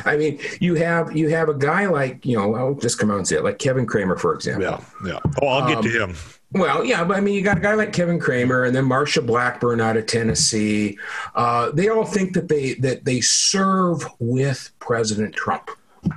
I 0.06 0.16
mean, 0.16 0.40
you 0.60 0.76
have 0.76 1.16
you 1.16 1.30
have 1.30 1.50
a 1.50 1.56
guy 1.56 1.88
like 1.88 2.26
you 2.26 2.38
know 2.38 2.56
I'll 2.56 2.76
just 2.76 3.00
come 3.00 3.10
out 3.10 3.18
and 3.18 3.28
say 3.28 3.38
it 3.38 3.44
like 3.44 3.58
Kevin 3.58 3.88
Cramer 3.88 4.16
for 4.16 4.34
example. 4.34 4.64
Yeah, 4.64 5.10
yeah. 5.14 5.20
Oh, 5.42 5.48
I'll 5.48 5.68
get 5.68 5.78
um, 5.78 5.84
to 5.84 5.90
him. 5.90 6.16
Well, 6.52 6.84
yeah, 6.84 7.04
but 7.04 7.18
I 7.18 7.22
mean, 7.22 7.36
you 7.36 7.42
got 7.42 7.58
a 7.58 7.62
guy 7.62 7.76
like 7.76 7.94
Kevin 7.94 8.20
Cramer 8.20 8.64
and 8.64 8.76
then 8.76 8.86
Marsha 8.86 9.26
Blackburn 9.26 9.82
out 9.82 9.98
of 9.98 10.08
Tennessee. 10.08 10.98
Uh, 11.36 11.72
they 11.72 11.90
all 11.90 12.06
think 12.06 12.34
that 12.34 12.48
they 12.48 12.74
that 12.76 13.06
they 13.06 13.22
serve 13.22 14.08
with 14.20 14.72
President 14.80 15.36
Trump. 15.36 15.70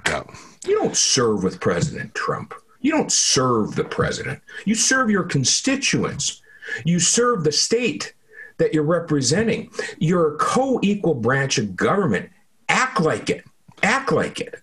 Yeah. 0.06 0.24
You 0.66 0.78
don't 0.78 0.96
serve 0.96 1.42
with 1.42 1.60
President 1.60 2.14
Trump. 2.14 2.54
You 2.82 2.90
don't 2.90 3.12
serve 3.12 3.76
the 3.76 3.84
president. 3.84 4.40
You 4.64 4.74
serve 4.74 5.08
your 5.08 5.22
constituents. 5.22 6.41
You 6.84 7.00
serve 7.00 7.44
the 7.44 7.52
state 7.52 8.14
that 8.58 8.74
you're 8.74 8.82
representing. 8.82 9.70
You're 9.98 10.34
a 10.34 10.38
co 10.38 10.78
equal 10.82 11.14
branch 11.14 11.58
of 11.58 11.76
government. 11.76 12.30
Act 12.68 13.00
like 13.00 13.30
it. 13.30 13.44
Act 13.82 14.12
like 14.12 14.40
it. 14.40 14.62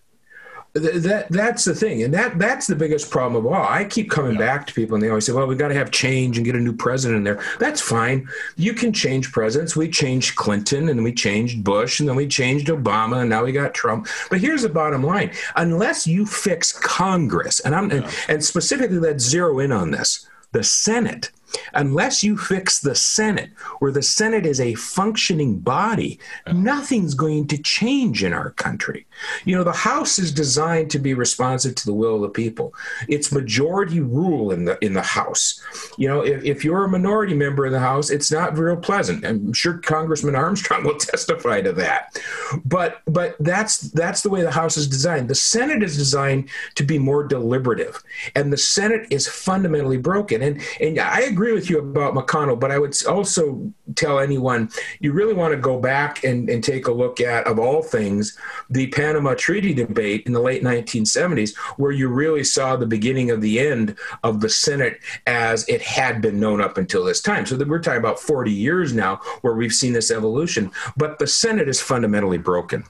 That 0.72 1.26
that's 1.30 1.64
the 1.64 1.74
thing, 1.74 2.04
and 2.04 2.14
that 2.14 2.38
that's 2.38 2.68
the 2.68 2.76
biggest 2.76 3.10
problem 3.10 3.44
of 3.44 3.52
all. 3.52 3.64
I 3.64 3.84
keep 3.84 4.08
coming 4.08 4.34
yeah. 4.34 4.38
back 4.38 4.68
to 4.68 4.72
people, 4.72 4.94
and 4.94 5.02
they 5.02 5.08
always 5.08 5.26
say, 5.26 5.32
"Well, 5.32 5.48
we've 5.48 5.58
got 5.58 5.68
to 5.68 5.74
have 5.74 5.90
change 5.90 6.36
and 6.36 6.46
get 6.46 6.54
a 6.54 6.60
new 6.60 6.72
president 6.72 7.18
in 7.18 7.24
there." 7.24 7.42
That's 7.58 7.80
fine. 7.80 8.28
You 8.54 8.72
can 8.72 8.92
change 8.92 9.32
presidents. 9.32 9.74
We 9.74 9.90
changed 9.90 10.36
Clinton, 10.36 10.88
and 10.88 11.02
we 11.02 11.12
changed 11.12 11.64
Bush, 11.64 11.98
and 11.98 12.08
then 12.08 12.14
we 12.14 12.28
changed 12.28 12.68
Obama, 12.68 13.22
and 13.22 13.28
now 13.28 13.42
we 13.42 13.50
got 13.50 13.74
Trump. 13.74 14.06
But 14.30 14.40
here's 14.40 14.62
the 14.62 14.68
bottom 14.68 15.02
line: 15.02 15.32
unless 15.56 16.06
you 16.06 16.24
fix 16.24 16.72
Congress, 16.72 17.58
and 17.58 17.74
I'm 17.74 17.90
yeah. 17.90 17.96
and, 17.96 18.16
and 18.28 18.44
specifically 18.44 19.00
let's 19.00 19.24
zero 19.24 19.58
in 19.58 19.72
on 19.72 19.90
this, 19.90 20.28
the 20.52 20.62
Senate 20.62 21.32
Unless 21.74 22.22
you 22.22 22.36
fix 22.36 22.80
the 22.80 22.94
Senate, 22.94 23.50
where 23.78 23.92
the 23.92 24.02
Senate 24.02 24.46
is 24.46 24.60
a 24.60 24.74
functioning 24.74 25.58
body, 25.58 26.18
nothing's 26.52 27.14
going 27.14 27.46
to 27.48 27.58
change 27.58 28.24
in 28.24 28.32
our 28.32 28.50
country. 28.50 29.06
You 29.44 29.56
know, 29.56 29.64
the 29.64 29.72
House 29.72 30.18
is 30.18 30.32
designed 30.32 30.90
to 30.90 30.98
be 30.98 31.14
responsive 31.14 31.74
to 31.76 31.86
the 31.86 31.94
will 31.94 32.16
of 32.16 32.22
the 32.22 32.28
people. 32.28 32.74
It's 33.08 33.32
majority 33.32 34.00
rule 34.00 34.52
in 34.52 34.64
the 34.64 34.78
in 34.84 34.94
the 34.94 35.02
House. 35.02 35.60
You 35.98 36.08
know, 36.08 36.20
if, 36.20 36.44
if 36.44 36.64
you're 36.64 36.84
a 36.84 36.88
minority 36.88 37.34
member 37.34 37.66
in 37.66 37.72
the 37.72 37.80
House, 37.80 38.10
it's 38.10 38.30
not 38.30 38.56
real 38.56 38.76
pleasant. 38.76 39.24
I'm 39.24 39.52
sure 39.52 39.78
Congressman 39.78 40.36
Armstrong 40.36 40.84
will 40.84 40.98
testify 40.98 41.60
to 41.62 41.72
that. 41.72 42.20
But 42.64 43.02
but 43.06 43.36
that's 43.40 43.78
that's 43.78 44.22
the 44.22 44.30
way 44.30 44.42
the 44.42 44.50
House 44.50 44.76
is 44.76 44.86
designed. 44.86 45.28
The 45.28 45.34
Senate 45.34 45.82
is 45.82 45.96
designed 45.96 46.48
to 46.74 46.84
be 46.84 46.98
more 46.98 47.24
deliberative, 47.26 48.02
and 48.34 48.52
the 48.52 48.56
Senate 48.56 49.06
is 49.10 49.26
fundamentally 49.28 49.98
broken. 49.98 50.42
And 50.42 50.60
and 50.80 50.98
I 50.98 51.20
agree 51.20 51.39
agree 51.40 51.54
with 51.54 51.70
you 51.70 51.78
about 51.78 52.12
McConnell, 52.12 52.60
but 52.60 52.70
I 52.70 52.78
would 52.78 52.94
also 53.06 53.72
tell 53.94 54.18
anyone 54.18 54.68
you 55.00 55.12
really 55.12 55.32
want 55.32 55.54
to 55.54 55.58
go 55.58 55.80
back 55.80 56.22
and, 56.22 56.50
and 56.50 56.62
take 56.62 56.86
a 56.86 56.92
look 56.92 57.18
at, 57.18 57.46
of 57.46 57.58
all 57.58 57.82
things, 57.82 58.36
the 58.68 58.88
Panama 58.88 59.32
Treaty 59.34 59.72
debate 59.72 60.24
in 60.26 60.34
the 60.34 60.40
late 60.40 60.62
1970s, 60.62 61.56
where 61.78 61.92
you 61.92 62.08
really 62.08 62.44
saw 62.44 62.76
the 62.76 62.84
beginning 62.84 63.30
of 63.30 63.40
the 63.40 63.58
end 63.58 63.96
of 64.22 64.40
the 64.40 64.50
Senate 64.50 65.00
as 65.26 65.66
it 65.66 65.80
had 65.80 66.20
been 66.20 66.38
known 66.38 66.60
up 66.60 66.76
until 66.76 67.06
this 67.06 67.22
time. 67.22 67.46
So 67.46 67.56
we're 67.56 67.78
talking 67.78 68.00
about 68.00 68.20
40 68.20 68.52
years 68.52 68.92
now 68.92 69.16
where 69.40 69.54
we've 69.54 69.72
seen 69.72 69.94
this 69.94 70.10
evolution, 70.10 70.70
but 70.98 71.18
the 71.18 71.26
Senate 71.26 71.70
is 71.70 71.80
fundamentally 71.80 72.36
broken. 72.36 72.84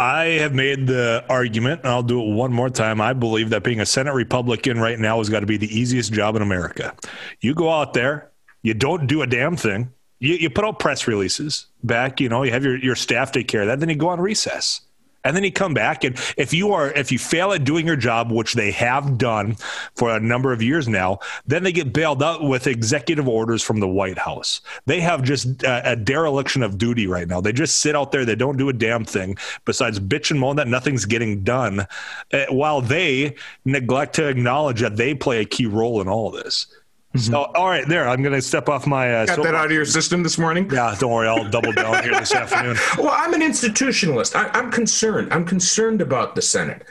I 0.00 0.24
have 0.40 0.54
made 0.54 0.86
the 0.86 1.22
argument, 1.28 1.82
and 1.82 1.90
I'll 1.90 2.02
do 2.02 2.22
it 2.22 2.34
one 2.34 2.54
more 2.54 2.70
time. 2.70 3.02
I 3.02 3.12
believe 3.12 3.50
that 3.50 3.62
being 3.62 3.80
a 3.80 3.86
Senate 3.86 4.14
Republican 4.14 4.80
right 4.80 4.98
now 4.98 5.18
has 5.18 5.28
got 5.28 5.40
to 5.40 5.46
be 5.46 5.58
the 5.58 5.68
easiest 5.78 6.10
job 6.10 6.36
in 6.36 6.42
America. 6.42 6.94
You 7.40 7.54
go 7.54 7.70
out 7.70 7.92
there, 7.92 8.30
you 8.62 8.72
don't 8.72 9.06
do 9.06 9.20
a 9.20 9.26
damn 9.26 9.56
thing. 9.56 9.92
You, 10.18 10.36
you 10.36 10.48
put 10.48 10.64
out 10.64 10.78
press 10.78 11.06
releases 11.06 11.66
back, 11.84 12.18
you 12.18 12.30
know, 12.30 12.44
you 12.44 12.50
have 12.50 12.64
your, 12.64 12.78
your 12.78 12.94
staff 12.94 13.30
take 13.30 13.46
care 13.46 13.60
of 13.60 13.66
that, 13.66 13.78
then 13.80 13.90
you 13.90 13.94
go 13.94 14.08
on 14.08 14.22
recess 14.22 14.80
and 15.24 15.36
then 15.36 15.44
you 15.44 15.52
come 15.52 15.74
back 15.74 16.04
and 16.04 16.18
if 16.36 16.52
you 16.52 16.72
are 16.72 16.90
if 16.92 17.12
you 17.12 17.18
fail 17.18 17.52
at 17.52 17.64
doing 17.64 17.86
your 17.86 17.96
job 17.96 18.30
which 18.30 18.54
they 18.54 18.70
have 18.70 19.18
done 19.18 19.56
for 19.94 20.10
a 20.10 20.20
number 20.20 20.52
of 20.52 20.62
years 20.62 20.88
now 20.88 21.18
then 21.46 21.62
they 21.62 21.72
get 21.72 21.92
bailed 21.92 22.22
out 22.22 22.42
with 22.42 22.66
executive 22.66 23.28
orders 23.28 23.62
from 23.62 23.80
the 23.80 23.88
white 23.88 24.18
house. 24.18 24.60
They 24.86 25.00
have 25.00 25.22
just 25.22 25.62
a, 25.62 25.92
a 25.92 25.96
dereliction 25.96 26.62
of 26.62 26.78
duty 26.78 27.06
right 27.06 27.28
now. 27.28 27.40
They 27.40 27.52
just 27.52 27.78
sit 27.78 27.96
out 27.96 28.12
there. 28.12 28.24
They 28.24 28.34
don't 28.34 28.56
do 28.56 28.68
a 28.68 28.72
damn 28.72 29.04
thing. 29.04 29.36
Besides 29.64 30.00
bitch 30.00 30.30
and 30.30 30.40
moan 30.40 30.56
that 30.56 30.68
nothing's 30.68 31.04
getting 31.04 31.42
done 31.42 31.86
uh, 32.32 32.46
while 32.50 32.80
they 32.80 33.36
neglect 33.64 34.14
to 34.16 34.28
acknowledge 34.28 34.80
that 34.80 34.96
they 34.96 35.14
play 35.14 35.40
a 35.40 35.44
key 35.44 35.66
role 35.66 36.00
in 36.00 36.08
all 36.08 36.30
this 36.30 36.66
Mm-hmm. 37.14 37.32
So, 37.32 37.42
all 37.56 37.68
right, 37.68 37.88
there. 37.88 38.08
I'm 38.08 38.22
going 38.22 38.34
to 38.34 38.42
step 38.42 38.68
off 38.68 38.86
my. 38.86 39.12
Uh, 39.12 39.26
Got 39.26 39.42
that 39.42 39.54
out 39.54 39.66
of 39.66 39.72
your 39.72 39.84
system 39.84 40.22
this 40.22 40.38
morning? 40.38 40.70
Yeah, 40.70 40.94
don't 40.98 41.10
worry. 41.10 41.26
I'll 41.26 41.48
double 41.48 41.72
down 41.72 42.04
here 42.04 42.12
this 42.12 42.32
afternoon. 42.34 42.76
Well, 42.98 43.12
I'm 43.12 43.34
an 43.34 43.40
institutionalist. 43.40 44.36
I, 44.36 44.48
I'm 44.56 44.70
concerned. 44.70 45.32
I'm 45.32 45.44
concerned 45.44 46.00
about 46.00 46.36
the 46.36 46.42
Senate 46.42 46.86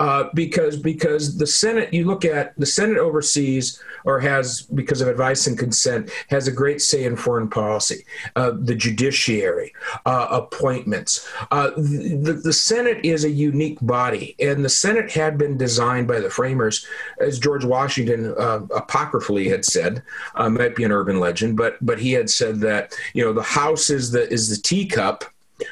uh, 0.00 0.30
because 0.32 0.78
because 0.78 1.36
the 1.36 1.46
Senate, 1.46 1.92
you 1.92 2.06
look 2.06 2.24
at 2.24 2.58
the 2.58 2.66
Senate 2.66 2.96
oversees 2.96 3.80
or 4.04 4.18
has 4.18 4.62
because 4.62 5.02
of 5.02 5.08
advice 5.08 5.46
and 5.46 5.58
consent 5.58 6.10
has 6.28 6.48
a 6.48 6.52
great 6.52 6.80
say 6.80 7.04
in 7.04 7.16
foreign 7.16 7.48
policy. 7.48 8.04
Uh, 8.34 8.52
the 8.58 8.74
judiciary, 8.74 9.72
uh, 10.06 10.26
appointments. 10.30 11.28
Uh, 11.50 11.70
the, 11.76 12.40
the 12.42 12.52
Senate 12.52 13.04
is 13.04 13.24
a 13.24 13.30
unique 13.30 13.78
body, 13.82 14.34
and 14.40 14.64
the 14.64 14.70
Senate 14.70 15.10
had 15.10 15.36
been 15.36 15.58
designed 15.58 16.08
by 16.08 16.18
the 16.18 16.30
framers, 16.30 16.86
as 17.20 17.38
George 17.38 17.64
Washington 17.64 18.34
uh, 18.38 18.60
apocryphally 18.74 19.48
had 19.48 19.66
said. 19.66 20.02
Uh, 20.34 20.48
might 20.48 20.74
be 20.74 20.84
an 20.84 20.92
urban 20.92 21.20
legend, 21.20 21.58
but 21.58 21.76
but 21.84 22.00
he 22.00 22.12
had 22.12 22.30
said 22.30 22.60
that 22.60 22.94
you 23.12 23.22
know 23.22 23.34
the 23.34 23.42
House 23.42 23.90
is 23.90 24.10
the 24.10 24.26
is 24.32 24.48
the 24.48 24.62
teacup 24.62 25.24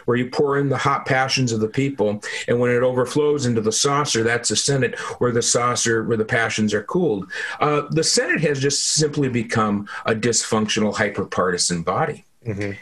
where 0.04 0.16
you 0.16 0.30
pour 0.30 0.58
in 0.58 0.68
the 0.68 0.76
hot 0.76 1.06
passions 1.06 1.52
of 1.52 1.60
the 1.60 1.68
people, 1.68 2.22
and 2.46 2.58
when 2.58 2.70
it 2.70 2.82
overflows 2.82 3.46
into 3.46 3.60
the 3.60 3.72
saucer, 3.72 4.22
that's 4.22 4.48
the 4.48 4.56
Senate, 4.56 4.98
where 5.18 5.32
the 5.32 5.42
saucer, 5.42 6.04
where 6.04 6.16
the 6.16 6.24
passions 6.24 6.74
are 6.74 6.82
cooled. 6.82 7.30
Uh, 7.60 7.82
the 7.90 8.04
Senate 8.04 8.40
has 8.40 8.60
just 8.60 8.94
simply 8.94 9.28
become 9.28 9.88
a 10.06 10.14
dysfunctional, 10.14 10.96
hyper 10.96 11.24
partisan 11.24 11.82
body. 11.82 12.24
Mm-hmm. 12.46 12.72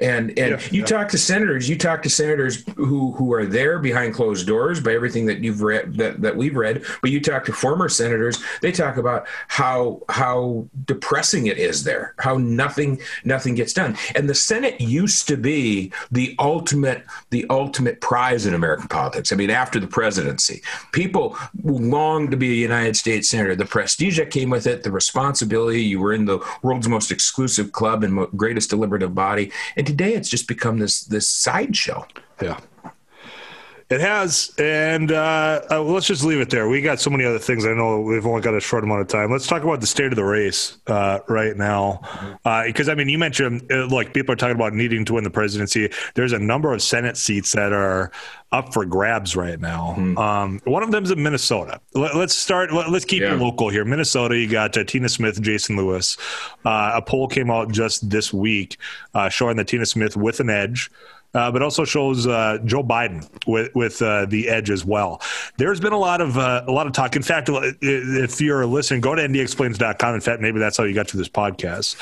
And 0.00 0.30
and 0.38 0.52
yeah, 0.52 0.68
you 0.70 0.80
yeah. 0.80 0.86
talk 0.86 1.08
to 1.08 1.18
senators, 1.18 1.68
you 1.68 1.76
talk 1.76 2.02
to 2.02 2.10
senators 2.10 2.64
who 2.76 3.12
who 3.12 3.32
are 3.32 3.46
there 3.46 3.80
behind 3.80 4.14
closed 4.14 4.46
doors 4.46 4.80
by 4.80 4.92
everything 4.92 5.26
that 5.26 5.40
you've 5.40 5.60
read 5.60 5.94
that, 5.96 6.22
that 6.22 6.36
we've 6.36 6.54
read, 6.54 6.84
but 7.02 7.10
you 7.10 7.20
talk 7.20 7.44
to 7.46 7.52
former 7.52 7.88
senators, 7.88 8.38
they 8.62 8.70
talk 8.70 8.96
about 8.96 9.26
how 9.48 10.00
how 10.08 10.68
depressing 10.84 11.48
it 11.48 11.58
is 11.58 11.82
there, 11.82 12.14
how 12.18 12.36
nothing 12.36 13.00
nothing 13.24 13.56
gets 13.56 13.72
done. 13.72 13.96
And 14.14 14.28
the 14.28 14.36
Senate 14.36 14.80
used 14.80 15.26
to 15.28 15.36
be 15.36 15.92
the 16.12 16.36
ultimate 16.38 17.04
the 17.30 17.44
ultimate 17.50 18.00
prize 18.00 18.46
in 18.46 18.54
American 18.54 18.86
politics. 18.86 19.32
I 19.32 19.36
mean, 19.36 19.50
after 19.50 19.80
the 19.80 19.88
presidency, 19.88 20.62
people 20.92 21.36
longed 21.64 22.30
to 22.30 22.36
be 22.36 22.50
a 22.52 22.56
United 22.56 22.96
States 22.96 23.28
senator. 23.28 23.56
The 23.56 23.64
prestige 23.64 24.18
that 24.18 24.30
came 24.30 24.50
with 24.50 24.68
it, 24.68 24.84
the 24.84 24.92
responsibility, 24.92 25.82
you 25.82 25.98
were 25.98 26.12
in 26.12 26.24
the 26.26 26.38
world's 26.62 26.88
most 26.88 27.10
exclusive 27.10 27.72
club 27.72 28.04
and 28.04 28.28
greatest 28.36 28.70
deliberative 28.70 29.12
body. 29.12 29.50
And 29.76 29.87
today 29.88 30.12
it's 30.12 30.28
just 30.28 30.46
become 30.46 30.78
this 30.78 31.00
this 31.00 31.26
sideshow. 31.26 32.06
Yeah. 32.42 32.60
It 33.90 34.02
has, 34.02 34.52
and 34.58 35.10
uh, 35.10 35.62
uh, 35.70 35.82
let's 35.82 36.06
just 36.06 36.22
leave 36.22 36.40
it 36.40 36.50
there. 36.50 36.68
We 36.68 36.82
got 36.82 37.00
so 37.00 37.08
many 37.08 37.24
other 37.24 37.38
things. 37.38 37.64
I 37.64 37.72
know 37.72 38.02
we've 38.02 38.26
only 38.26 38.42
got 38.42 38.52
a 38.52 38.60
short 38.60 38.84
amount 38.84 39.00
of 39.00 39.08
time. 39.08 39.32
Let's 39.32 39.46
talk 39.46 39.62
about 39.62 39.80
the 39.80 39.86
state 39.86 40.12
of 40.12 40.16
the 40.16 40.24
race 40.24 40.76
uh, 40.88 41.20
right 41.26 41.56
now, 41.56 42.02
because 42.66 42.90
uh, 42.90 42.92
I 42.92 42.94
mean, 42.94 43.08
you 43.08 43.16
mentioned 43.16 43.64
uh, 43.72 43.88
like 43.88 44.12
people 44.12 44.34
are 44.34 44.36
talking 44.36 44.56
about 44.56 44.74
needing 44.74 45.06
to 45.06 45.14
win 45.14 45.24
the 45.24 45.30
presidency. 45.30 45.90
There's 46.14 46.34
a 46.34 46.38
number 46.38 46.74
of 46.74 46.82
Senate 46.82 47.16
seats 47.16 47.52
that 47.52 47.72
are 47.72 48.12
up 48.52 48.74
for 48.74 48.84
grabs 48.84 49.34
right 49.34 49.58
now. 49.58 49.94
Mm-hmm. 49.96 50.18
Um, 50.18 50.60
one 50.64 50.82
of 50.82 50.90
them 50.90 51.04
is 51.04 51.10
in 51.10 51.22
Minnesota. 51.22 51.80
Let, 51.94 52.14
us 52.14 52.36
start. 52.36 52.70
Let, 52.70 52.88
us 52.88 53.06
keep 53.06 53.22
yeah. 53.22 53.36
it 53.36 53.40
local 53.40 53.70
here. 53.70 53.86
Minnesota, 53.86 54.36
you 54.36 54.50
got 54.50 54.76
uh, 54.76 54.84
Tina 54.84 55.08
Smith, 55.08 55.40
Jason 55.40 55.78
Lewis. 55.78 56.18
a 56.66 57.00
poll 57.00 57.26
came 57.26 57.50
out 57.50 57.72
just 57.72 58.10
this 58.10 58.34
week 58.34 58.76
showing 59.30 59.56
that 59.56 59.68
Tina 59.68 59.86
Smith 59.86 60.14
with 60.14 60.40
an 60.40 60.50
edge 60.50 60.90
uh, 61.34 61.50
but 61.52 61.62
also 61.62 61.84
shows 61.84 62.26
uh, 62.26 62.58
Joe 62.64 62.82
Biden 62.82 63.28
with 63.46 63.74
with 63.74 64.00
uh, 64.02 64.26
the 64.26 64.48
edge 64.48 64.70
as 64.70 64.84
well. 64.84 65.20
There's 65.56 65.80
been 65.80 65.92
a 65.92 65.98
lot 65.98 66.20
of 66.20 66.38
uh, 66.38 66.64
a 66.66 66.72
lot 66.72 66.86
of 66.86 66.92
talk. 66.92 67.16
In 67.16 67.22
fact, 67.22 67.48
if 67.52 68.40
you're 68.40 68.66
listening, 68.66 69.00
go 69.00 69.14
to 69.14 69.22
ndexplains.com. 69.22 70.14
In 70.14 70.20
fact, 70.20 70.40
maybe 70.40 70.58
that's 70.58 70.76
how 70.76 70.84
you 70.84 70.94
got 70.94 71.08
to 71.08 71.16
this 71.16 71.28
podcast. 71.28 71.96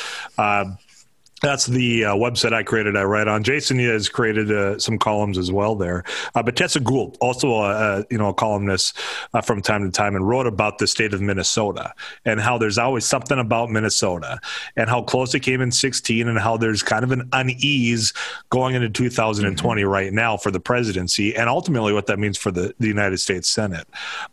That's 1.43 1.67
the 1.67 2.07
uh, 2.07 2.15
website 2.15 2.55
I 2.55 2.63
created. 2.63 2.97
I 2.97 3.05
write 3.05 3.29
on. 3.29 3.43
Jason 3.43 3.79
has 3.81 4.09
created 4.09 4.51
uh, 4.51 4.79
some 4.79 4.99
columns 4.99 5.37
as 5.37 5.53
well 5.53 5.75
there. 5.75 6.03
Uh, 6.35 6.43
but 6.43 6.57
Tessa 6.57 6.81
Gould, 6.81 7.19
also 7.21 7.53
a, 7.57 7.99
a 7.99 8.07
you 8.11 8.17
know 8.17 8.31
a 8.31 8.35
columnist 8.35 8.99
uh, 9.35 9.43
from 9.43 9.61
time 9.61 9.85
to 9.85 9.91
time, 9.91 10.17
and 10.17 10.27
wrote 10.27 10.47
about 10.47 10.79
the 10.79 10.87
state 10.87 11.13
of 11.13 11.21
Minnesota 11.21 11.93
and 12.25 12.41
how 12.41 12.57
there's 12.57 12.79
always 12.79 13.05
something 13.05 13.39
about 13.39 13.71
Minnesota 13.71 14.41
and 14.77 14.89
how 14.89 15.03
close 15.03 15.35
it 15.35 15.41
came 15.41 15.61
in 15.61 15.71
16 15.71 16.27
and 16.27 16.39
how 16.39 16.57
there's 16.57 16.83
kind 16.83 17.05
of 17.05 17.13
an 17.13 17.29
unease 17.35 18.15
going 18.49 18.75
into 18.75 18.89
2020 18.89 19.83
mm-hmm. 19.83 19.91
right 19.91 20.13
now 20.15 20.39
for 20.39 20.51
the 20.51 20.61
presidency 20.61 21.37
and 21.37 21.51
ultimately 21.51 21.93
what 21.93 22.07
that 22.07 22.19
means 22.19 22.39
for 22.39 22.51
the, 22.51 22.75
the 22.79 22.87
United 22.87 23.19
States 23.19 23.49
Senate. 23.49 23.87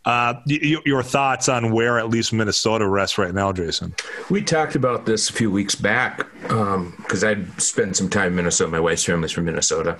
Uh, 0.06 0.36
y- 0.48 0.78
your 0.86 1.04
thoughts 1.04 1.50
on 1.50 1.74
where 1.74 2.00
at 2.00 2.10
least 2.10 2.32
Minnesota 2.32 2.88
rests 2.88 3.18
right 3.18 3.34
now, 3.34 3.52
Jason? 3.52 3.94
We 4.30 4.42
talked 4.42 4.76
about 4.76 5.06
this 5.06 5.30
a 5.30 5.34
few 5.34 5.52
weeks 5.52 5.76
back. 5.76 6.28
Um, 6.52 6.93
because 6.98 7.24
I'd 7.24 7.62
some 7.96 8.10
time 8.10 8.28
in 8.28 8.36
Minnesota. 8.36 8.72
My 8.72 8.80
wife's 8.80 9.04
family's 9.04 9.32
from 9.32 9.46
Minnesota, 9.46 9.98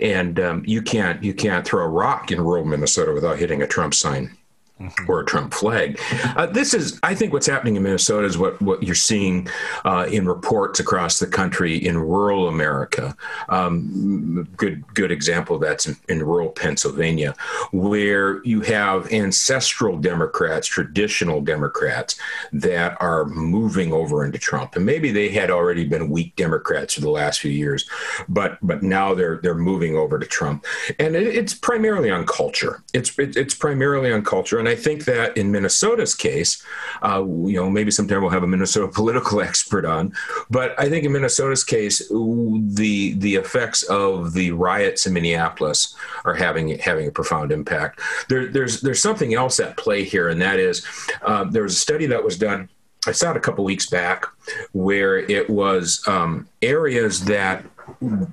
and 0.00 0.38
um, 0.40 0.62
you 0.66 0.82
can't 0.82 1.22
you 1.22 1.34
can't 1.34 1.66
throw 1.66 1.84
a 1.84 1.88
rock 1.88 2.30
in 2.30 2.40
rural 2.40 2.64
Minnesota 2.64 3.12
without 3.12 3.38
hitting 3.38 3.62
a 3.62 3.66
Trump 3.66 3.94
sign 3.94 4.36
mm-hmm. 4.80 5.10
or 5.10 5.20
a 5.20 5.24
Trump 5.24 5.54
flag. 5.54 5.98
Uh, 6.36 6.46
this 6.46 6.74
is, 6.74 6.98
I 7.02 7.14
think, 7.14 7.32
what's 7.32 7.46
happening 7.46 7.76
in 7.76 7.82
Minnesota 7.82 8.26
is 8.26 8.38
what 8.38 8.60
what 8.60 8.82
you're 8.82 8.94
seeing 8.94 9.48
uh, 9.84 10.06
in 10.10 10.26
reports 10.26 10.80
across 10.80 11.18
the 11.18 11.26
country 11.26 11.76
in 11.76 11.98
rural 11.98 12.48
America. 12.48 13.16
Um, 13.48 14.48
good 14.56 14.86
good 14.94 15.10
example 15.10 15.56
of 15.56 15.62
that's 15.62 15.86
in, 15.86 15.96
in, 16.08 16.22
rural 16.22 16.50
Pennsylvania, 16.50 17.34
where 17.72 18.42
you 18.44 18.60
have 18.62 19.12
ancestral 19.12 19.96
Democrats, 19.98 20.66
traditional 20.66 21.40
Democrats 21.40 22.18
that 22.52 22.96
are 23.00 23.24
moving 23.26 23.92
over 23.92 24.24
into 24.24 24.38
Trump, 24.38 24.76
and 24.76 24.84
maybe 24.84 25.10
they 25.10 25.28
had 25.28 25.50
already 25.50 25.84
been 25.84 26.10
weak 26.10 26.34
Democrats 26.36 26.94
for 26.94 27.00
the 27.00 27.10
last 27.10 27.40
few 27.40 27.50
years, 27.50 27.88
but 28.28 28.58
but 28.62 28.82
now 28.82 29.14
they're 29.14 29.38
they're 29.38 29.54
moving 29.54 29.96
over 29.96 30.18
to 30.18 30.26
Trump, 30.26 30.64
and 30.98 31.16
it, 31.16 31.26
it's 31.26 31.54
primarily 31.54 32.10
on 32.10 32.26
culture. 32.26 32.82
It's 32.92 33.16
it, 33.18 33.36
it's 33.36 33.54
primarily 33.54 34.12
on 34.12 34.22
culture. 34.24 34.65
And 34.66 34.72
I 34.72 34.74
think 34.74 35.04
that 35.04 35.36
in 35.36 35.52
Minnesota's 35.52 36.12
case, 36.12 36.60
uh, 37.00 37.22
you 37.24 37.54
know, 37.54 37.70
maybe 37.70 37.92
sometime 37.92 38.20
we'll 38.20 38.32
have 38.32 38.42
a 38.42 38.48
Minnesota 38.48 38.88
political 38.92 39.40
expert 39.40 39.84
on, 39.84 40.12
but 40.50 40.74
I 40.76 40.88
think 40.88 41.04
in 41.04 41.12
Minnesota's 41.12 41.62
case, 41.62 42.00
the 42.08 43.14
the 43.14 43.36
effects 43.36 43.84
of 43.84 44.32
the 44.32 44.50
riots 44.50 45.06
in 45.06 45.12
Minneapolis 45.12 45.94
are 46.24 46.34
having 46.34 46.76
having 46.80 47.06
a 47.06 47.12
profound 47.12 47.52
impact. 47.52 48.00
There, 48.28 48.48
there's 48.48 48.80
there's 48.80 49.00
something 49.00 49.34
else 49.34 49.60
at 49.60 49.76
play 49.76 50.02
here, 50.02 50.30
and 50.30 50.42
that 50.42 50.58
is 50.58 50.84
uh, 51.22 51.44
there 51.44 51.62
was 51.62 51.74
a 51.74 51.78
study 51.78 52.06
that 52.06 52.24
was 52.24 52.36
done. 52.36 52.68
I 53.06 53.12
saw 53.12 53.30
it 53.30 53.36
a 53.36 53.40
couple 53.40 53.62
weeks 53.62 53.88
back, 53.88 54.26
where 54.72 55.18
it 55.18 55.48
was 55.48 56.02
um, 56.08 56.48
areas 56.60 57.24
that 57.26 57.64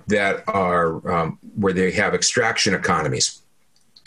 that 0.08 0.44
are 0.48 1.08
um, 1.12 1.38
where 1.56 1.74
they 1.74 1.92
have 1.92 2.16
extraction 2.16 2.74
economies 2.74 3.43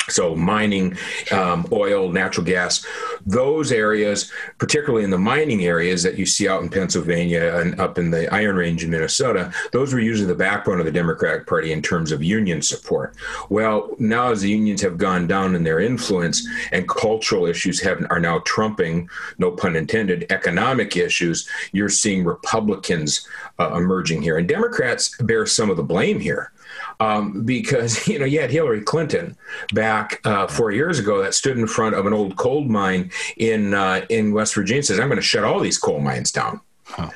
so 0.08 0.34
mining, 0.34 0.96
um, 1.32 1.66
oil, 1.72 2.10
natural 2.10 2.46
gas, 2.46 2.84
those 3.24 3.72
areas, 3.72 4.30
particularly 4.58 5.04
in 5.04 5.10
the 5.10 5.18
mining 5.18 5.64
areas 5.64 6.02
that 6.02 6.18
you 6.18 6.26
see 6.26 6.48
out 6.48 6.62
in 6.62 6.68
Pennsylvania 6.68 7.58
and 7.58 7.78
up 7.80 7.98
in 7.98 8.10
the 8.10 8.32
Iron 8.32 8.56
Range 8.56 8.82
in 8.84 8.90
Minnesota, 8.90 9.52
those 9.72 9.92
were 9.92 10.00
usually 10.00 10.28
the 10.28 10.34
backbone 10.34 10.78
of 10.78 10.86
the 10.86 10.92
Democratic 10.92 11.46
Party 11.46 11.72
in 11.72 11.82
terms 11.82 12.12
of 12.12 12.22
union 12.22 12.62
support. 12.62 13.16
Well, 13.48 13.94
now 13.98 14.30
as 14.30 14.42
the 14.42 14.50
unions 14.50 14.82
have 14.82 14.98
gone 14.98 15.26
down 15.26 15.54
in 15.54 15.64
their 15.64 15.80
influence 15.80 16.46
and 16.72 16.88
cultural 16.88 17.46
issues 17.46 17.80
have 17.80 18.06
are 18.10 18.20
now 18.20 18.40
trumping, 18.40 19.08
no 19.38 19.50
pun 19.50 19.74
intended, 19.74 20.26
economic 20.30 20.96
issues, 20.96 21.48
you're 21.72 21.88
seeing 21.88 22.24
Republicans 22.24 23.26
uh, 23.58 23.74
emerging 23.74 24.22
here, 24.22 24.38
and 24.38 24.48
Democrats 24.48 25.16
bear 25.18 25.46
some 25.46 25.70
of 25.70 25.76
the 25.76 25.82
blame 25.82 26.20
here 26.20 26.52
um, 27.00 27.44
because 27.44 28.06
you 28.08 28.18
know 28.18 28.24
you 28.24 28.40
had 28.40 28.50
Hillary 28.50 28.80
Clinton 28.80 29.36
back 29.72 30.20
uh, 30.24 30.46
four 30.46 30.70
years 30.70 30.98
ago 30.98 31.22
that 31.22 31.34
stood 31.34 31.58
in 31.58 31.66
front 31.66 31.94
of 31.94 32.06
an 32.06 32.12
old 32.12 32.36
coal 32.36 32.64
mine 32.64 33.10
in 33.36 33.74
uh, 33.74 34.04
in 34.08 34.32
West 34.32 34.54
Virginia 34.54 34.82
says 34.82 35.00
I'm 35.00 35.08
going 35.08 35.16
to 35.16 35.22
shut 35.22 35.44
all 35.44 35.60
these 35.60 35.78
coal 35.78 36.00
mines 36.00 36.32
down. 36.32 36.60
Huh. 36.84 37.10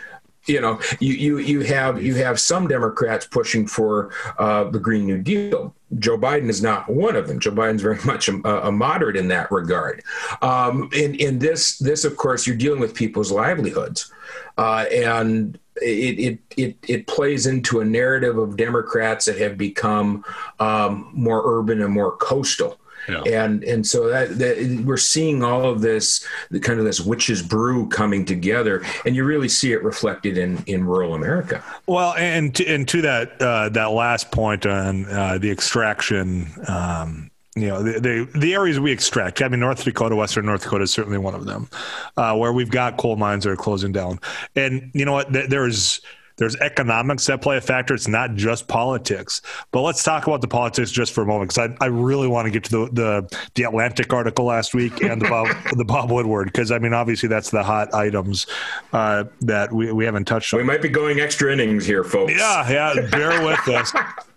You 0.46 0.60
know 0.60 0.80
you, 0.98 1.14
you 1.14 1.38
you 1.38 1.60
have 1.60 2.02
you 2.02 2.14
have 2.16 2.40
some 2.40 2.66
democrats 2.66 3.26
pushing 3.26 3.66
for 3.66 4.10
uh, 4.38 4.64
the 4.64 4.80
green 4.80 5.06
new 5.06 5.18
deal. 5.18 5.74
Joe 5.98 6.16
biden 6.16 6.48
is 6.48 6.62
not 6.62 6.88
one 6.88 7.14
of 7.14 7.28
them. 7.28 7.40
Joe 7.40 7.50
biden's 7.50 7.82
very 7.82 7.98
much 8.04 8.28
a, 8.28 8.66
a 8.66 8.72
moderate 8.72 9.16
in 9.16 9.28
that 9.28 9.50
regard. 9.52 10.02
Um, 10.42 10.88
in, 10.92 11.14
in 11.16 11.38
this 11.38 11.78
this 11.78 12.04
of 12.04 12.16
course 12.16 12.46
you're 12.46 12.56
dealing 12.56 12.80
with 12.80 12.94
people's 12.94 13.30
livelihoods. 13.30 14.10
Uh, 14.58 14.86
and 14.92 15.58
it, 15.80 16.18
it, 16.18 16.38
it, 16.56 16.76
it 16.88 17.06
plays 17.06 17.46
into 17.46 17.80
a 17.80 17.84
narrative 17.84 18.38
of 18.38 18.56
Democrats 18.56 19.24
that 19.26 19.38
have 19.38 19.56
become 19.56 20.24
um, 20.58 21.10
more 21.12 21.42
urban 21.44 21.82
and 21.82 21.92
more 21.92 22.16
coastal. 22.16 22.78
Yeah. 23.08 23.22
And 23.44 23.64
and 23.64 23.86
so 23.86 24.08
that, 24.08 24.38
that, 24.38 24.82
we're 24.84 24.96
seeing 24.96 25.42
all 25.42 25.64
of 25.64 25.80
this 25.80 26.26
kind 26.60 26.78
of 26.78 26.84
this 26.84 27.00
witch's 27.00 27.42
brew 27.42 27.88
coming 27.88 28.24
together, 28.24 28.82
and 29.04 29.16
you 29.16 29.24
really 29.24 29.48
see 29.48 29.72
it 29.72 29.82
reflected 29.82 30.36
in 30.36 30.62
in 30.66 30.84
rural 30.84 31.14
America. 31.14 31.64
Well, 31.86 32.14
and 32.16 32.54
to, 32.56 32.66
and 32.66 32.86
to 32.88 33.00
that 33.02 33.40
uh, 33.40 33.70
that 33.70 33.92
last 33.92 34.30
point 34.30 34.66
on 34.66 35.06
uh, 35.06 35.38
the 35.38 35.50
extraction 35.50 36.52
um, 36.68 37.29
you 37.56 37.66
know 37.66 37.82
the, 37.82 38.00
the, 38.00 38.38
the 38.38 38.54
areas 38.54 38.78
we 38.78 38.92
extract. 38.92 39.42
I 39.42 39.48
mean, 39.48 39.60
North 39.60 39.84
Dakota, 39.84 40.14
Western 40.14 40.46
North 40.46 40.62
Dakota 40.62 40.84
is 40.84 40.92
certainly 40.92 41.18
one 41.18 41.34
of 41.34 41.46
them, 41.46 41.68
uh, 42.16 42.36
where 42.36 42.52
we've 42.52 42.70
got 42.70 42.96
coal 42.96 43.16
mines 43.16 43.44
that 43.44 43.50
are 43.50 43.56
closing 43.56 43.92
down. 43.92 44.20
And 44.54 44.90
you 44.94 45.04
know 45.04 45.12
what? 45.12 45.32
There's 45.32 46.00
there's 46.40 46.56
economics 46.56 47.26
that 47.26 47.42
play 47.42 47.58
a 47.58 47.60
factor. 47.60 47.92
It's 47.92 48.08
not 48.08 48.34
just 48.34 48.66
politics. 48.66 49.42
But 49.72 49.82
let's 49.82 50.02
talk 50.02 50.26
about 50.26 50.40
the 50.40 50.48
politics 50.48 50.90
just 50.90 51.12
for 51.12 51.22
a 51.22 51.26
moment, 51.26 51.50
because 51.52 51.70
I, 51.70 51.84
I 51.84 51.88
really 51.88 52.28
want 52.28 52.46
to 52.46 52.50
get 52.50 52.64
to 52.64 52.70
the, 52.70 52.90
the, 52.92 53.40
the 53.56 53.64
Atlantic 53.64 54.10
article 54.10 54.46
last 54.46 54.72
week 54.72 55.02
and 55.02 55.20
the 55.20 55.28
Bob, 55.28 55.48
the 55.76 55.84
Bob 55.84 56.10
Woodward, 56.10 56.46
because 56.46 56.72
I 56.72 56.78
mean, 56.78 56.94
obviously 56.94 57.28
that's 57.28 57.50
the 57.50 57.62
hot 57.62 57.92
items 57.92 58.46
uh, 58.94 59.24
that 59.42 59.70
we, 59.70 59.92
we 59.92 60.06
haven't 60.06 60.24
touched 60.24 60.54
on. 60.54 60.58
We 60.58 60.64
might 60.64 60.80
be 60.80 60.88
going 60.88 61.20
extra 61.20 61.52
innings 61.52 61.84
here, 61.84 62.04
folks. 62.04 62.32
Yeah, 62.32 62.70
yeah. 62.70 63.06
Bear 63.10 63.44
with 63.44 63.68
us. 63.68 63.92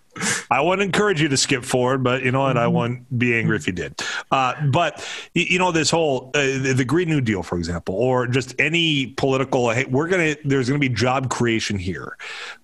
I 0.50 0.60
wouldn't 0.60 0.84
encourage 0.86 1.20
you 1.20 1.28
to 1.28 1.36
skip 1.36 1.64
forward, 1.64 2.02
but 2.02 2.22
you 2.22 2.30
know 2.30 2.40
what? 2.40 2.56
I 2.56 2.66
wouldn't 2.66 3.18
be 3.18 3.36
angry 3.36 3.56
if 3.56 3.66
you 3.66 3.72
did. 3.72 4.00
Uh, 4.30 4.54
but 4.66 5.06
you 5.34 5.58
know, 5.58 5.72
this 5.72 5.90
whole 5.90 6.30
uh, 6.34 6.58
the 6.74 6.84
Green 6.86 7.08
New 7.08 7.20
Deal, 7.20 7.42
for 7.42 7.58
example, 7.58 7.94
or 7.94 8.26
just 8.26 8.54
any 8.58 9.08
political. 9.08 9.70
Hey, 9.70 9.84
we're 9.84 10.08
gonna 10.08 10.36
there's 10.44 10.68
gonna 10.68 10.78
be 10.78 10.88
job 10.88 11.30
creation 11.30 11.78
here. 11.78 12.16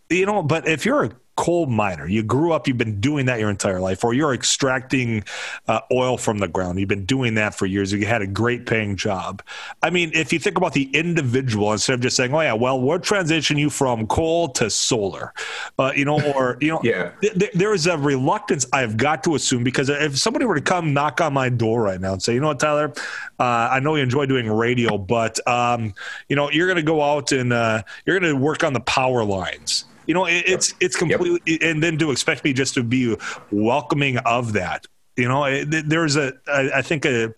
You 0.09 0.27
know, 0.27 0.43
but 0.43 0.67
if 0.67 0.85
you're 0.85 1.05
a 1.05 1.11
coal 1.41 1.65
miner. 1.65 2.07
You 2.07 2.23
grew 2.23 2.53
up, 2.53 2.69
you've 2.69 2.77
been 2.77 3.01
doing 3.01 3.25
that 3.25 3.41
your 3.41 3.49
entire 3.49 3.81
life, 3.81 4.05
or 4.05 4.13
you're 4.13 4.35
extracting 4.35 5.25
uh, 5.69 5.81
oil 5.91 6.19
from 6.19 6.37
the 6.37 6.49
ground. 6.49 6.79
You've 6.79 6.91
been 6.91 7.07
doing 7.07 7.33
that 7.37 7.55
for 7.55 7.65
years. 7.65 7.95
You 7.95 8.05
had 8.05 8.21
a 8.21 8.27
great 8.27 8.67
paying 8.67 8.95
job. 8.95 9.43
I 9.83 9.89
mean, 9.89 10.11
if 10.13 10.35
you 10.35 10.39
think 10.39 10.59
about 10.59 10.75
the 10.75 10.91
individual 10.93 11.73
instead 11.73 11.95
of 11.95 12.01
just 12.01 12.15
saying, 12.15 12.35
"Oh 12.35 12.43
yeah, 12.43 12.53
well, 12.53 12.79
we'll 12.79 12.99
transition 12.99 13.57
you 13.57 13.71
from 13.71 14.07
coal 14.07 14.51
to 14.51 14.69
solar," 14.69 15.33
uh, 15.79 15.93
you 15.97 16.05
know, 16.05 16.21
or 16.35 16.59
you 16.61 16.73
know, 16.73 16.81
yeah. 16.85 17.13
th- 17.23 17.33
th- 17.33 17.53
there 17.55 17.73
is 17.73 17.87
a 17.87 17.97
reluctance 17.97 18.67
I've 18.75 18.99
got 18.99 19.25
to 19.25 19.35
assume 19.35 19.65
because 19.65 19.89
if 19.89 20.19
somebody 20.19 20.45
were 20.45 20.57
to 20.57 20.61
come 20.61 20.93
knock 20.93 21.23
on 21.23 21.33
my 21.33 21.49
door 21.49 21.81
right 21.81 22.03
now 22.03 22.13
and 22.13 22.23
say, 22.23 22.35
"You 22.35 22.41
know 22.41 22.49
what, 22.49 22.61
Tyler, 22.61 22.93
uh, 23.39 23.69
I 23.73 23.81
know 23.81 23.97
you 23.97 24.03
enjoy 24.03 24.27
doing 24.27 24.47
radio, 24.47 24.99
but 24.99 25.41
um, 25.49 25.95
you 26.29 26.37
know, 26.37 26.51
you're 26.51 26.67
going 26.67 26.77
to 26.77 26.83
go 26.83 27.01
out 27.01 27.33
and 27.33 27.51
uh, 27.51 27.83
you're 28.05 28.21
going 28.21 28.31
to 28.31 28.39
work 28.39 28.63
on 28.63 28.75
the 28.75 28.81
power 28.81 29.25
lines." 29.25 29.87
You 30.11 30.15
know, 30.15 30.27
it, 30.27 30.43
it's 30.45 30.75
it's 30.81 30.97
completely, 30.97 31.41
yep. 31.47 31.61
and 31.63 31.81
then 31.81 31.97
to 31.99 32.11
expect 32.11 32.43
me 32.43 32.53
just 32.53 32.75
to 32.75 32.83
be 32.83 33.17
welcoming 33.53 34.19
of 34.19 34.55
that. 34.55 34.89
You 35.15 35.29
know, 35.29 35.45
it, 35.45 35.89
there's 35.89 36.17
a 36.17 36.33
I, 36.49 36.79
I 36.79 36.83
think 36.83 37.05
a 37.05 37.33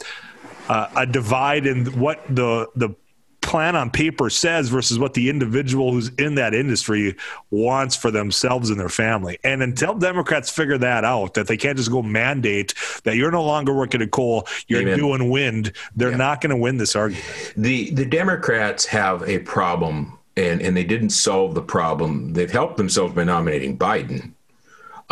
a 0.71 1.05
divide 1.05 1.67
in 1.67 1.85
what 2.01 2.25
the 2.35 2.71
the 2.75 2.97
plan 3.43 3.77
on 3.77 3.91
paper 3.91 4.31
says 4.31 4.71
versus 4.71 4.99
what 4.99 5.13
the 5.13 5.29
individual 5.29 5.93
who's 5.93 6.09
in 6.15 6.37
that 6.37 6.55
industry 6.55 7.15
wants 7.51 7.95
for 7.95 8.11
themselves 8.11 8.71
and 8.71 8.81
their 8.81 8.89
family. 8.89 9.39
And 9.45 9.63
until 9.63 9.93
Democrats 9.93 10.49
figure 10.49 10.79
that 10.79 11.05
out, 11.05 11.35
that 11.35 11.49
they 11.49 11.59
can't 11.59 11.77
just 11.77 11.91
go 11.91 12.01
mandate 12.01 12.73
that 13.05 13.17
you're 13.17 13.33
no 13.33 13.45
longer 13.45 13.75
working 13.75 14.01
at 14.01 14.13
coal, 14.13 14.49
you're 14.67 14.81
Amen. 14.81 14.97
doing 14.97 15.29
wind, 15.29 15.73
they're 15.95 16.13
yeah. 16.13 16.17
not 16.17 16.41
going 16.41 16.57
to 16.57 16.57
win 16.57 16.79
this 16.79 16.97
argument. 16.97 17.53
The 17.55 17.91
the 17.91 18.07
Democrats 18.07 18.87
have 18.87 19.29
a 19.29 19.41
problem 19.41 20.19
and 20.37 20.61
and 20.63 20.77
they 20.77 20.85
didn't 20.85 21.11
solve 21.11 21.55
the 21.55 21.63
problem. 21.63 22.33
They've 22.33 22.51
helped 22.51 22.77
themselves 22.77 23.15
by 23.15 23.25
nominating 23.25 23.79
Biden 23.79 24.33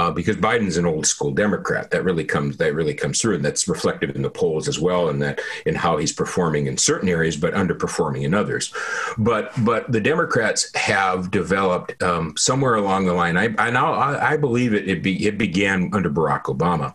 uh, 0.01 0.11
because 0.11 0.37
Biden's 0.37 0.79
an 0.79 0.87
old 0.87 1.07
school 1.07 1.31
Democrat. 1.31 1.91
That 1.91 2.05
really 2.05 2.25
comes 2.25 2.57
that 2.57 2.75
really 2.75 2.95
comes 2.95 3.21
through, 3.21 3.35
and 3.35 3.45
that's 3.45 3.69
reflected 3.69 4.17
in 4.17 4.23
the 4.23 4.31
polls 4.31 4.67
as 4.67 4.79
well, 4.79 5.11
and 5.11 5.21
that 5.21 5.43
in 5.67 5.75
how 5.75 5.99
he's 5.99 6.13
performing 6.13 6.69
in 6.69 6.79
certain 6.79 7.09
areas, 7.09 7.37
but 7.37 7.53
underperforming 7.53 8.23
in 8.23 8.33
others. 8.33 8.73
But 9.19 9.53
but 9.63 9.93
the 9.93 10.01
Democrats 10.01 10.75
have 10.75 11.31
developed 11.31 12.03
um, 12.03 12.35
somewhere 12.39 12.77
along 12.77 13.05
the 13.05 13.13
line. 13.13 13.37
I 13.37 13.55
I 13.59 13.69
now 13.69 13.93
I, 13.93 14.33
I 14.33 14.37
believe 14.39 14.73
it 14.73 14.89
it, 14.89 15.03
be, 15.03 15.27
it 15.27 15.37
began 15.37 15.91
under 15.93 16.09
Barack 16.09 16.45
Obama, 16.45 16.95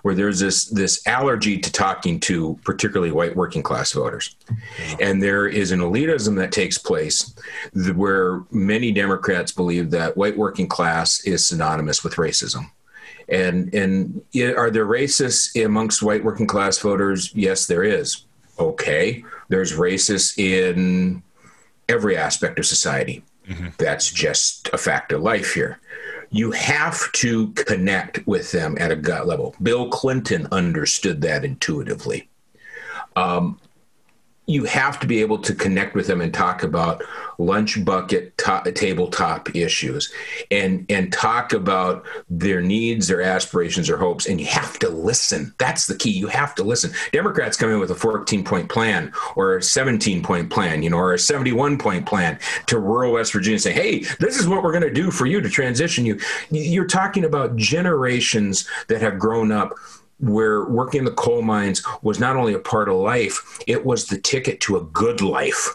where 0.00 0.14
there's 0.14 0.40
this 0.40 0.64
this 0.64 1.06
allergy 1.06 1.58
to 1.58 1.70
talking 1.70 2.18
to 2.20 2.58
particularly 2.64 3.12
white 3.12 3.36
working 3.36 3.62
class 3.62 3.92
voters, 3.92 4.34
and 4.98 5.22
there 5.22 5.46
is 5.46 5.72
an 5.72 5.80
elitism 5.80 6.36
that 6.36 6.52
takes 6.52 6.78
place 6.78 7.34
where 7.94 8.44
many 8.50 8.92
Democrats 8.92 9.52
believe 9.52 9.90
that 9.90 10.16
white 10.16 10.38
working 10.38 10.66
class 10.66 11.22
is 11.26 11.44
synonymous 11.44 12.02
with 12.02 12.14
racism 12.14 12.45
racism. 12.46 12.70
And 13.28 13.74
and 13.74 14.22
are 14.56 14.70
there 14.70 14.86
racists 14.86 15.62
amongst 15.64 16.02
white 16.02 16.24
working 16.24 16.46
class 16.46 16.78
voters? 16.78 17.34
Yes, 17.34 17.66
there 17.66 17.82
is. 17.82 18.24
Okay, 18.58 19.24
there's 19.48 19.72
racists 19.72 20.38
in 20.38 21.22
every 21.88 22.16
aspect 22.16 22.58
of 22.58 22.66
society. 22.66 23.24
Mm-hmm. 23.48 23.68
That's 23.78 24.10
just 24.10 24.70
a 24.72 24.78
fact 24.78 25.12
of 25.12 25.22
life 25.22 25.54
here. 25.54 25.80
You 26.30 26.50
have 26.52 27.10
to 27.12 27.48
connect 27.52 28.26
with 28.26 28.50
them 28.52 28.76
at 28.80 28.90
a 28.90 28.96
gut 28.96 29.26
level. 29.26 29.54
Bill 29.62 29.88
Clinton 29.88 30.48
understood 30.50 31.20
that 31.22 31.44
intuitively. 31.44 32.28
Um, 33.14 33.60
you 34.46 34.64
have 34.64 34.98
to 35.00 35.06
be 35.06 35.20
able 35.20 35.38
to 35.38 35.54
connect 35.54 35.94
with 35.94 36.06
them 36.06 36.20
and 36.20 36.32
talk 36.32 36.62
about 36.62 37.02
lunch 37.38 37.84
bucket 37.84 38.36
top, 38.38 38.64
tabletop 38.74 39.54
issues 39.54 40.12
and 40.50 40.86
and 40.88 41.12
talk 41.12 41.52
about 41.52 42.04
their 42.30 42.62
needs 42.62 43.08
their 43.08 43.20
aspirations 43.20 43.88
their 43.88 43.96
hopes 43.96 44.26
and 44.26 44.40
you 44.40 44.46
have 44.46 44.78
to 44.78 44.88
listen. 44.88 45.54
That's 45.58 45.86
the 45.86 45.96
key. 45.96 46.10
You 46.10 46.28
have 46.28 46.54
to 46.56 46.64
listen. 46.64 46.92
Democrats 47.12 47.56
come 47.56 47.70
in 47.70 47.80
with 47.80 47.90
a 47.90 47.94
14 47.94 48.44
point 48.44 48.68
plan 48.68 49.12
or 49.34 49.56
a 49.56 49.62
17 49.62 50.22
point 50.22 50.50
plan 50.50 50.82
you 50.82 50.90
know 50.90 50.96
or 50.96 51.14
a 51.14 51.18
71 51.18 51.78
point 51.78 52.06
plan 52.06 52.38
to 52.66 52.78
rural 52.78 53.12
west 53.12 53.32
virginia 53.32 53.56
and 53.56 53.62
say 53.62 53.72
hey 53.72 54.00
this 54.20 54.38
is 54.38 54.48
what 54.48 54.62
we're 54.62 54.72
going 54.72 54.82
to 54.82 54.92
do 54.92 55.10
for 55.10 55.26
you 55.26 55.40
to 55.40 55.48
transition 55.48 56.06
you. 56.06 56.18
You're 56.50 56.86
talking 56.86 57.24
about 57.24 57.56
generations 57.56 58.68
that 58.88 59.00
have 59.00 59.18
grown 59.18 59.52
up 59.52 59.74
where 60.18 60.64
working 60.64 61.00
in 61.00 61.04
the 61.04 61.12
coal 61.12 61.42
mines 61.42 61.82
was 62.02 62.18
not 62.18 62.36
only 62.36 62.54
a 62.54 62.58
part 62.58 62.88
of 62.88 62.96
life, 62.96 63.58
it 63.66 63.84
was 63.84 64.06
the 64.06 64.18
ticket 64.18 64.60
to 64.60 64.76
a 64.76 64.84
good 64.84 65.20
life. 65.20 65.74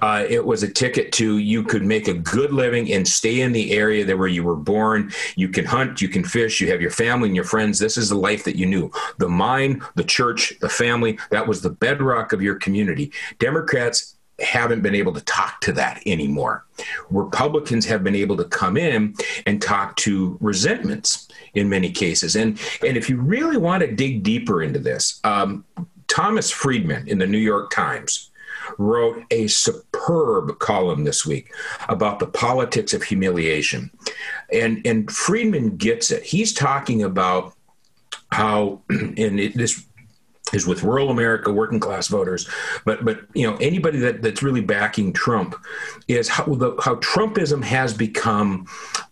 Uh, 0.00 0.24
it 0.28 0.44
was 0.44 0.62
a 0.62 0.68
ticket 0.68 1.12
to 1.12 1.38
you 1.38 1.62
could 1.62 1.84
make 1.84 2.06
a 2.06 2.14
good 2.14 2.52
living 2.52 2.92
and 2.92 3.06
stay 3.06 3.40
in 3.40 3.52
the 3.52 3.72
area 3.72 4.04
that 4.04 4.16
where 4.16 4.28
you 4.28 4.44
were 4.44 4.56
born. 4.56 5.10
You 5.34 5.48
can 5.48 5.64
hunt, 5.64 6.00
you 6.00 6.08
can 6.08 6.24
fish, 6.24 6.60
you 6.60 6.70
have 6.70 6.80
your 6.80 6.90
family 6.90 7.28
and 7.28 7.36
your 7.36 7.44
friends. 7.44 7.78
This 7.78 7.96
is 7.96 8.08
the 8.08 8.16
life 8.16 8.44
that 8.44 8.56
you 8.56 8.66
knew. 8.66 8.90
The 9.18 9.28
mine, 9.28 9.82
the 9.94 10.04
church, 10.04 10.52
the 10.60 10.68
family, 10.68 11.18
that 11.30 11.46
was 11.46 11.62
the 11.62 11.70
bedrock 11.70 12.32
of 12.32 12.42
your 12.42 12.56
community. 12.56 13.12
Democrats 13.38 14.15
haven't 14.40 14.82
been 14.82 14.94
able 14.94 15.12
to 15.14 15.20
talk 15.22 15.60
to 15.62 15.72
that 15.72 16.02
anymore. 16.06 16.64
Republicans 17.10 17.86
have 17.86 18.04
been 18.04 18.14
able 18.14 18.36
to 18.36 18.44
come 18.44 18.76
in 18.76 19.14
and 19.46 19.62
talk 19.62 19.96
to 19.96 20.36
resentments 20.40 21.28
in 21.54 21.68
many 21.68 21.90
cases. 21.90 22.36
And 22.36 22.60
and 22.86 22.96
if 22.96 23.08
you 23.08 23.18
really 23.20 23.56
want 23.56 23.82
to 23.82 23.92
dig 23.92 24.22
deeper 24.22 24.62
into 24.62 24.78
this, 24.78 25.20
um, 25.24 25.64
Thomas 26.08 26.50
Friedman 26.50 27.08
in 27.08 27.18
the 27.18 27.26
New 27.26 27.38
York 27.38 27.70
Times 27.70 28.30
wrote 28.78 29.24
a 29.30 29.46
superb 29.46 30.58
column 30.58 31.04
this 31.04 31.24
week 31.24 31.52
about 31.88 32.18
the 32.18 32.26
politics 32.26 32.92
of 32.92 33.02
humiliation. 33.02 33.90
And 34.52 34.86
and 34.86 35.10
Friedman 35.10 35.76
gets 35.76 36.10
it. 36.10 36.22
He's 36.22 36.52
talking 36.52 37.02
about 37.02 37.54
how 38.32 38.82
and 38.90 39.40
it, 39.40 39.54
this 39.54 39.86
is 40.52 40.66
with 40.66 40.82
rural 40.82 41.10
America, 41.10 41.52
working 41.52 41.80
class 41.80 42.08
voters, 42.08 42.48
but 42.84 43.04
but 43.04 43.20
you 43.34 43.48
know 43.48 43.56
anybody 43.56 43.98
that, 43.98 44.22
that's 44.22 44.42
really 44.42 44.60
backing 44.60 45.12
Trump 45.12 45.56
is 46.08 46.28
how 46.28 46.44
the, 46.44 46.76
how 46.82 46.96
Trumpism 46.96 47.62
has 47.64 47.92
become 47.92 48.66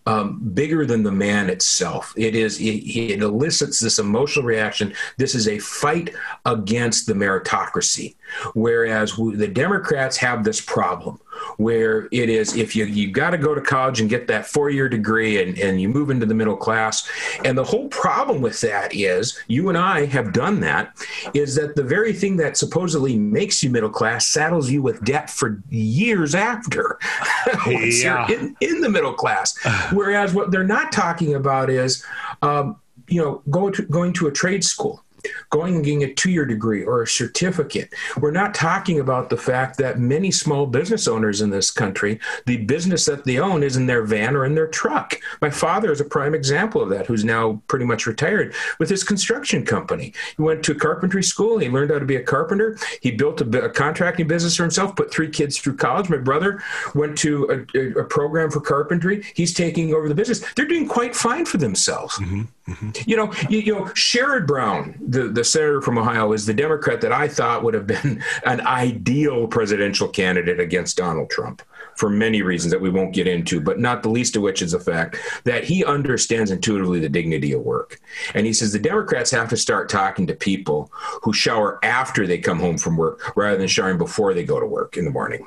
um, 0.05 0.39
bigger 0.53 0.85
than 0.85 1.03
the 1.03 1.11
man 1.11 1.49
itself. 1.49 2.13
It 2.15 2.35
is 2.35 2.59
it, 2.59 2.63
it 2.63 3.21
elicits 3.21 3.79
this 3.79 3.99
emotional 3.99 4.45
reaction. 4.45 4.93
This 5.17 5.35
is 5.35 5.47
a 5.47 5.59
fight 5.59 6.15
against 6.45 7.07
the 7.07 7.13
meritocracy, 7.13 8.15
whereas 8.53 9.17
we, 9.17 9.35
the 9.35 9.47
Democrats 9.47 10.17
have 10.17 10.43
this 10.43 10.61
problem 10.61 11.19
where 11.57 12.07
it 12.11 12.29
is 12.29 12.55
if 12.55 12.75
you 12.75 12.85
you 12.85 13.11
got 13.11 13.31
to 13.31 13.37
go 13.37 13.55
to 13.55 13.61
college 13.61 13.99
and 13.99 14.09
get 14.09 14.27
that 14.27 14.45
four 14.45 14.69
year 14.69 14.89
degree 14.89 15.41
and, 15.41 15.57
and 15.57 15.81
you 15.81 15.89
move 15.89 16.09
into 16.09 16.25
the 16.25 16.33
middle 16.33 16.57
class. 16.57 17.09
And 17.43 17.57
the 17.57 17.63
whole 17.63 17.87
problem 17.89 18.41
with 18.41 18.61
that 18.61 18.93
is 18.93 19.39
you 19.47 19.69
and 19.69 19.77
i 19.77 20.05
have 20.05 20.33
done 20.33 20.59
that 20.61 20.95
is 21.33 21.55
that 21.55 21.75
the 21.75 21.83
very 21.83 22.13
thing 22.13 22.37
that 22.37 22.57
supposedly 22.57 23.17
makes 23.17 23.63
you 23.63 23.69
middle 23.69 23.89
class 23.89 24.27
saddles 24.27 24.69
you 24.69 24.81
with 24.81 25.03
debt 25.03 25.29
for 25.29 25.61
years 25.69 26.35
after. 26.35 26.99
Once 27.65 28.03
yeah. 28.03 28.27
you're 28.27 28.39
in, 28.39 28.55
in 28.61 28.81
the 28.81 28.89
middle 28.89 29.13
class. 29.13 29.57
Whereas 29.91 30.33
what 30.33 30.51
they're 30.51 30.63
not 30.63 30.91
talking 30.91 31.35
about 31.35 31.69
is 31.69 32.05
um, 32.41 32.77
you 33.07 33.21
know 33.21 33.41
going 33.49 33.73
to 33.73 33.83
going 33.83 34.13
to 34.13 34.27
a 34.27 34.31
trade 34.31 34.63
school 34.63 35.04
going 35.49 35.75
and 35.75 35.85
getting 35.85 36.03
a 36.03 36.13
two 36.13 36.31
year 36.31 36.45
degree 36.45 36.83
or 36.83 37.01
a 37.01 37.07
certificate. 37.07 37.93
We're 38.17 38.31
not 38.31 38.53
talking 38.53 38.99
about 38.99 39.29
the 39.29 39.37
fact 39.37 39.77
that 39.77 39.99
many 39.99 40.31
small 40.31 40.65
business 40.65 41.07
owners 41.07 41.41
in 41.41 41.49
this 41.49 41.71
country, 41.71 42.19
the 42.45 42.57
business 42.57 43.05
that 43.05 43.25
they 43.25 43.39
own 43.39 43.63
is 43.63 43.77
in 43.77 43.85
their 43.85 44.03
van 44.03 44.35
or 44.35 44.45
in 44.45 44.55
their 44.55 44.67
truck. 44.67 45.19
My 45.41 45.49
father 45.49 45.91
is 45.91 46.01
a 46.01 46.05
prime 46.05 46.35
example 46.35 46.81
of 46.81 46.89
that, 46.89 47.07
who's 47.07 47.23
now 47.23 47.61
pretty 47.67 47.85
much 47.85 48.05
retired 48.05 48.53
with 48.79 48.89
his 48.89 49.03
construction 49.03 49.65
company. 49.65 50.13
He 50.37 50.41
went 50.41 50.63
to 50.65 50.75
carpentry 50.75 51.23
school, 51.23 51.57
he 51.57 51.69
learned 51.69 51.91
how 51.91 51.99
to 51.99 52.05
be 52.05 52.15
a 52.15 52.23
carpenter, 52.23 52.77
he 53.01 53.11
built 53.11 53.41
a, 53.41 53.65
a 53.65 53.69
contracting 53.69 54.27
business 54.27 54.55
for 54.55 54.63
himself, 54.63 54.95
put 54.95 55.11
three 55.11 55.29
kids 55.29 55.57
through 55.57 55.77
college. 55.77 56.09
My 56.09 56.17
brother 56.17 56.61
went 56.93 57.17
to 57.19 57.65
a, 57.75 57.99
a, 57.99 58.05
program 58.05 58.51
for 58.51 58.61
carpentry, 58.61 59.23
he's 59.35 59.53
taking 59.53 59.93
over 59.93 60.07
the 60.07 60.15
business. 60.15 60.43
They're 60.55 60.67
doing 60.67 60.87
quite 60.87 61.15
fine 61.15 61.45
for 61.45 61.57
themselves. 61.57 62.15
Mm-hmm. 62.15 62.43
Mm-hmm. 62.67 62.89
You 63.05 63.15
know, 63.15 63.33
you, 63.47 63.59
you, 63.59 63.75
know, 63.75 63.83
Sherrod 63.93 64.47
Brown, 64.47 64.95
the, 64.99 65.27
the 65.27 65.43
senator 65.43 65.81
from 65.81 65.99
Ohio, 65.99 66.33
is 66.33 66.47
the 66.47 66.53
Democrat 66.53 66.99
that 67.01 67.11
I 67.11 67.27
thought 67.27 67.63
would 67.63 67.75
have 67.75 67.85
been 67.85 68.23
an 68.45 68.61
ideal 68.61 69.47
presidential 69.47 70.07
candidate 70.07 70.59
against 70.59 70.97
Donald 70.97 71.29
Trump 71.29 71.61
for 71.95 72.09
many 72.09 72.41
reasons 72.41 72.71
that 72.71 72.81
we 72.81 72.89
won't 72.89 73.13
get 73.13 73.27
into, 73.27 73.61
but 73.61 73.79
not 73.79 74.01
the 74.01 74.09
least 74.09 74.35
of 74.35 74.41
which 74.41 74.61
is 74.61 74.71
the 74.71 74.79
fact 74.79 75.17
that 75.43 75.63
he 75.63 75.85
understands 75.85 76.49
intuitively 76.49 76.99
the 76.99 77.07
dignity 77.07 77.53
of 77.53 77.61
work. 77.61 78.01
And 78.33 78.47
he 78.47 78.53
says 78.53 78.73
the 78.73 78.79
Democrats 78.79 79.31
have 79.31 79.49
to 79.49 79.57
start 79.57 79.87
talking 79.87 80.25
to 80.27 80.33
people 80.33 80.91
who 81.21 81.33
shower 81.33 81.79
after 81.83 82.25
they 82.25 82.39
come 82.39 82.59
home 82.59 82.77
from 82.77 82.97
work 82.97 83.35
rather 83.37 83.57
than 83.57 83.67
showering 83.67 83.99
before 83.99 84.33
they 84.33 84.43
go 84.43 84.59
to 84.59 84.65
work 84.65 84.97
in 84.97 85.05
the 85.05 85.11
morning. 85.11 85.45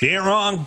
He 0.00 0.08
ain't 0.08 0.24
wrong. 0.24 0.66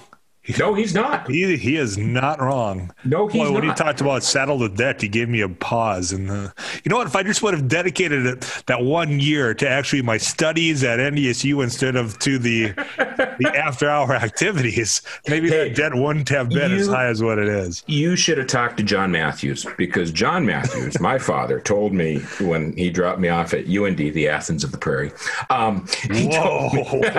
No, 0.57 0.73
he's 0.73 0.95
not. 0.95 1.29
He 1.29 1.55
he 1.55 1.75
is 1.77 1.99
not 1.99 2.41
wrong. 2.41 2.91
No, 3.05 3.27
he's 3.27 3.43
Boy, 3.43 3.51
when 3.51 3.63
he 3.63 3.71
talked 3.75 4.01
about 4.01 4.23
saddle 4.23 4.57
the 4.57 4.69
debt, 4.69 4.99
he 4.99 5.07
gave 5.07 5.29
me 5.29 5.41
a 5.41 5.49
pause. 5.49 6.11
And 6.11 6.31
uh, 6.31 6.49
you 6.83 6.89
know 6.89 6.97
what? 6.97 7.05
If 7.05 7.15
I 7.15 7.21
just 7.21 7.43
would 7.43 7.53
have 7.53 7.67
dedicated 7.67 8.25
it, 8.25 8.63
that 8.65 8.81
one 8.81 9.19
year 9.19 9.53
to 9.53 9.69
actually 9.69 10.01
my 10.01 10.17
studies 10.17 10.83
at 10.83 10.97
NDSU 10.97 11.63
instead 11.63 11.95
of 11.95 12.17
to 12.19 12.39
the 12.39 12.69
the 12.97 13.53
after 13.55 13.87
hour 13.87 14.15
activities, 14.15 15.03
maybe 15.27 15.47
hey, 15.47 15.69
the 15.69 15.75
debt 15.75 15.93
wouldn't 15.93 16.29
have 16.29 16.49
been 16.49 16.71
you, 16.71 16.77
as 16.77 16.87
high 16.87 17.05
as 17.05 17.21
what 17.21 17.37
it 17.37 17.47
is. 17.47 17.83
You 17.85 18.15
should 18.15 18.39
have 18.39 18.47
talked 18.47 18.77
to 18.77 18.83
John 18.83 19.11
Matthews 19.11 19.67
because 19.77 20.11
John 20.11 20.43
Matthews, 20.43 20.99
my 20.99 21.17
father, 21.19 21.59
told 21.59 21.93
me 21.93 22.17
when 22.39 22.75
he 22.75 22.89
dropped 22.89 23.19
me 23.19 23.29
off 23.29 23.53
at 23.53 23.67
UND, 23.67 23.97
the 23.97 24.27
Athens 24.27 24.63
of 24.63 24.71
the 24.71 24.79
Prairie. 24.79 25.11
Um, 25.51 25.85
he 26.11 26.25
Whoa! 26.29 26.69
Told 26.71 27.01
me, 27.03 27.09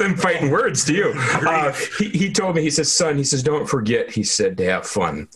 I'm 0.00 0.16
fighting 0.16 0.52
words 0.52 0.84
to 0.84 0.94
you. 0.94 1.12
Uh, 1.16 1.72
he, 1.98 2.03
he 2.10 2.32
told 2.32 2.56
me, 2.56 2.62
he 2.62 2.70
says, 2.70 2.92
son, 2.92 3.16
he 3.16 3.24
says, 3.24 3.42
don't 3.42 3.66
forget, 3.66 4.10
he 4.10 4.22
said, 4.22 4.56
to 4.58 4.64
have 4.64 4.86
fun. 4.86 5.28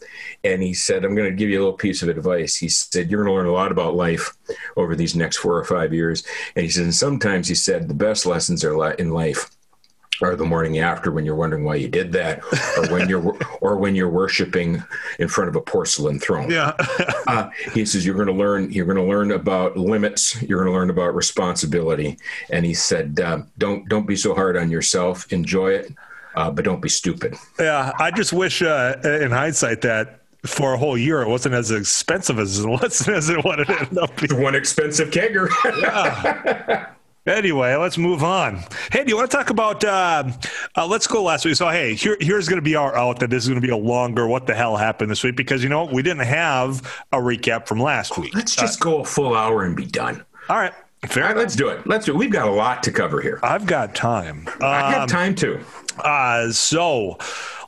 And 0.45 0.63
he 0.63 0.75
said, 0.75 1.05
I'm 1.05 1.15
going 1.15 1.31
to 1.31 1.37
give 1.37 1.49
you 1.49 1.59
a 1.59 1.63
little 1.63 1.77
piece 1.77 2.03
of 2.03 2.09
advice. 2.09 2.57
He 2.57 2.69
said, 2.69 3.11
you're 3.11 3.25
going 3.25 3.33
to 3.33 3.37
learn 3.37 3.47
a 3.47 3.53
lot 3.53 3.73
about 3.73 3.95
life 3.95 4.33
over 4.77 4.97
these 4.97 5.15
next 5.15 5.39
four 5.39 5.57
or 5.57 5.65
five 5.65 5.93
years. 5.93 6.25
And 6.57 6.65
he 6.65 6.71
said, 6.71 6.85
and 6.85 6.95
sometimes 6.95 7.49
he 7.49 7.55
said, 7.55 7.89
the 7.89 7.95
best 7.95 8.27
lessons 8.27 8.65
are 8.65 8.93
in 8.93 9.11
life 9.11 9.51
or 10.21 10.37
the 10.37 10.45
morning 10.45 10.79
after 10.79 11.11
when 11.11 11.25
you're 11.25 11.35
wondering 11.35 11.65
why 11.65 11.77
you 11.77 11.89
did 11.89 12.13
that 12.13 12.43
or 12.77 12.93
when 12.93 13.09
you're 13.09 13.37
or 13.61 13.77
when 13.77 13.95
you're 13.95 14.09
worshiping 14.09 14.83
in 15.19 15.29
front 15.29 15.49
of 15.49 15.57
a 15.57 15.61
porcelain 15.61 16.19
throne 16.19 16.51
yeah 16.51 16.73
uh, 17.27 17.49
he 17.73 17.85
says 17.85 18.05
you're 18.05 18.15
going 18.15 18.27
to 18.27 18.33
learn 18.33 18.71
you're 18.71 18.87
going 18.87 18.97
to 18.97 19.03
learn 19.03 19.31
about 19.33 19.77
limits 19.77 20.41
you're 20.43 20.59
going 20.59 20.73
to 20.73 20.77
learn 20.77 20.91
about 20.91 21.15
responsibility 21.15 22.19
and 22.51 22.65
he 22.65 22.75
said 22.75 23.19
uh, 23.21 23.39
don't 23.59 23.89
don't 23.89 24.07
be 24.07 24.17
so 24.17 24.35
hard 24.35 24.57
on 24.57 24.71
yourself 24.71 25.31
enjoy 25.33 25.71
it 25.71 25.93
uh, 26.39 26.51
but 26.51 26.65
don't 26.65 26.81
be 26.81 26.89
stupid 26.89 27.35
yeah 27.59 27.93
i 27.99 28.11
just 28.11 28.33
wish 28.33 28.63
uh, 28.63 28.97
in 29.05 29.31
hindsight 29.31 29.81
that 29.83 30.19
for 30.47 30.75
a 30.75 30.79
whole 30.79 30.97
year, 30.97 31.21
it 31.23 31.29
wasn't 31.29 31.55
as 31.55 31.71
expensive 31.71 32.39
as 32.39 32.65
as 33.09 33.29
it 33.29 33.45
what 33.45 33.61
it 33.61 33.69
ended 33.69 33.99
up 33.99 34.17
being. 34.17 34.41
One 34.41 34.55
expensive 34.55 35.11
kegger. 35.11 35.49
yeah. 35.81 36.91
Anyway, 37.27 37.75
let's 37.75 37.99
move 37.99 38.25
on. 38.25 38.65
Hey, 38.91 39.05
do 39.05 39.11
you 39.11 39.17
want 39.17 39.31
to 39.31 39.37
talk 39.37 39.51
about? 39.51 39.85
Uh, 39.85 40.33
uh, 40.75 40.87
let's 40.87 41.07
go 41.07 41.23
last 41.23 41.45
week. 41.45 41.57
So, 41.57 41.69
hey, 41.69 41.95
here, 41.95 42.17
here's 42.21 42.49
going 42.49 42.57
to 42.57 42.63
be 42.63 42.75
our 42.75 42.97
out 42.97 43.19
that 43.19 43.29
this 43.29 43.43
is 43.43 43.51
going 43.51 43.61
to 43.61 43.67
be 43.67 43.71
a 43.71 43.77
longer. 43.77 44.27
What 44.27 44.47
the 44.47 44.55
hell 44.55 44.79
happened 44.79 45.11
this 45.11 45.23
week? 45.23 45.37
Because 45.37 45.63
you 45.63 45.69
know 45.69 45.85
we 45.85 46.01
didn't 46.03 46.25
have 46.25 46.81
a 47.13 47.19
recap 47.19 47.67
from 47.67 47.81
last 47.81 48.17
week. 48.17 48.35
Let's 48.35 48.57
just 48.57 48.81
uh, 48.81 48.85
go 48.85 49.01
a 49.01 49.05
full 49.05 49.35
hour 49.35 49.65
and 49.65 49.77
be 49.77 49.85
done. 49.85 50.25
All 50.49 50.57
right, 50.57 50.73
fair. 51.07 51.25
All 51.25 51.29
right, 51.29 51.37
let's 51.37 51.55
do 51.55 51.69
it. 51.69 51.87
Let's 51.87 52.07
do 52.07 52.15
it. 52.15 52.17
We've 52.17 52.33
got 52.33 52.49
a 52.49 52.53
lot 52.53 52.83
to 52.85 52.93
cover 52.93 53.21
here. 53.21 53.41
I've 53.43 53.67
got 53.67 53.95
time. 53.95 54.49
I 54.63 54.91
have 54.93 55.03
um, 55.03 55.09
time 55.09 55.35
too. 55.35 55.61
Uh, 56.01 56.51
so, 56.53 57.19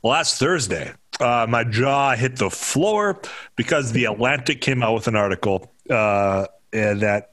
last 0.02 0.38
Thursday, 0.38 0.92
uh, 1.20 1.46
my 1.48 1.64
jaw 1.64 2.14
hit 2.14 2.36
the 2.36 2.50
floor 2.50 3.20
because 3.56 3.92
the 3.92 4.06
Atlantic 4.06 4.60
came 4.60 4.82
out 4.82 4.94
with 4.94 5.08
an 5.08 5.16
article 5.16 5.72
uh, 5.88 6.46
that 6.72 7.30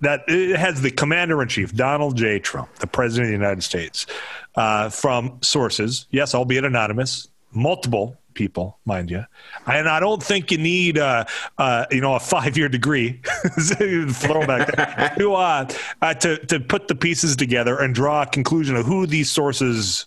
that 0.00 0.24
it 0.26 0.56
has 0.56 0.82
the 0.82 0.90
commander 0.90 1.40
in 1.42 1.48
chief, 1.48 1.72
Donald 1.74 2.16
J. 2.16 2.40
Trump, 2.40 2.74
the 2.80 2.88
president 2.88 3.26
of 3.26 3.38
the 3.38 3.44
United 3.44 3.62
States, 3.62 4.04
uh, 4.56 4.88
from 4.88 5.38
sources, 5.42 6.06
yes, 6.10 6.34
albeit 6.34 6.64
anonymous, 6.64 7.28
multiple 7.52 8.18
people, 8.34 8.78
mind 8.84 9.10
you. 9.10 9.24
And 9.66 9.88
I 9.88 10.00
don't 10.00 10.22
think 10.22 10.50
you 10.50 10.58
need, 10.58 10.98
uh, 10.98 11.24
uh, 11.58 11.86
you 11.90 12.00
know, 12.00 12.14
a 12.14 12.20
five-year 12.32 12.68
degree 12.68 13.20
throwback 13.22 15.16
to, 15.16 15.32
uh, 15.34 15.68
uh, 16.00 16.14
to 16.14 16.38
to 16.46 16.60
put 16.60 16.88
the 16.88 16.94
pieces 16.94 17.36
together 17.36 17.78
and 17.78 17.94
draw 17.94 18.22
a 18.22 18.26
conclusion 18.26 18.76
of 18.76 18.86
who 18.86 19.06
these 19.06 19.30
sources 19.30 20.06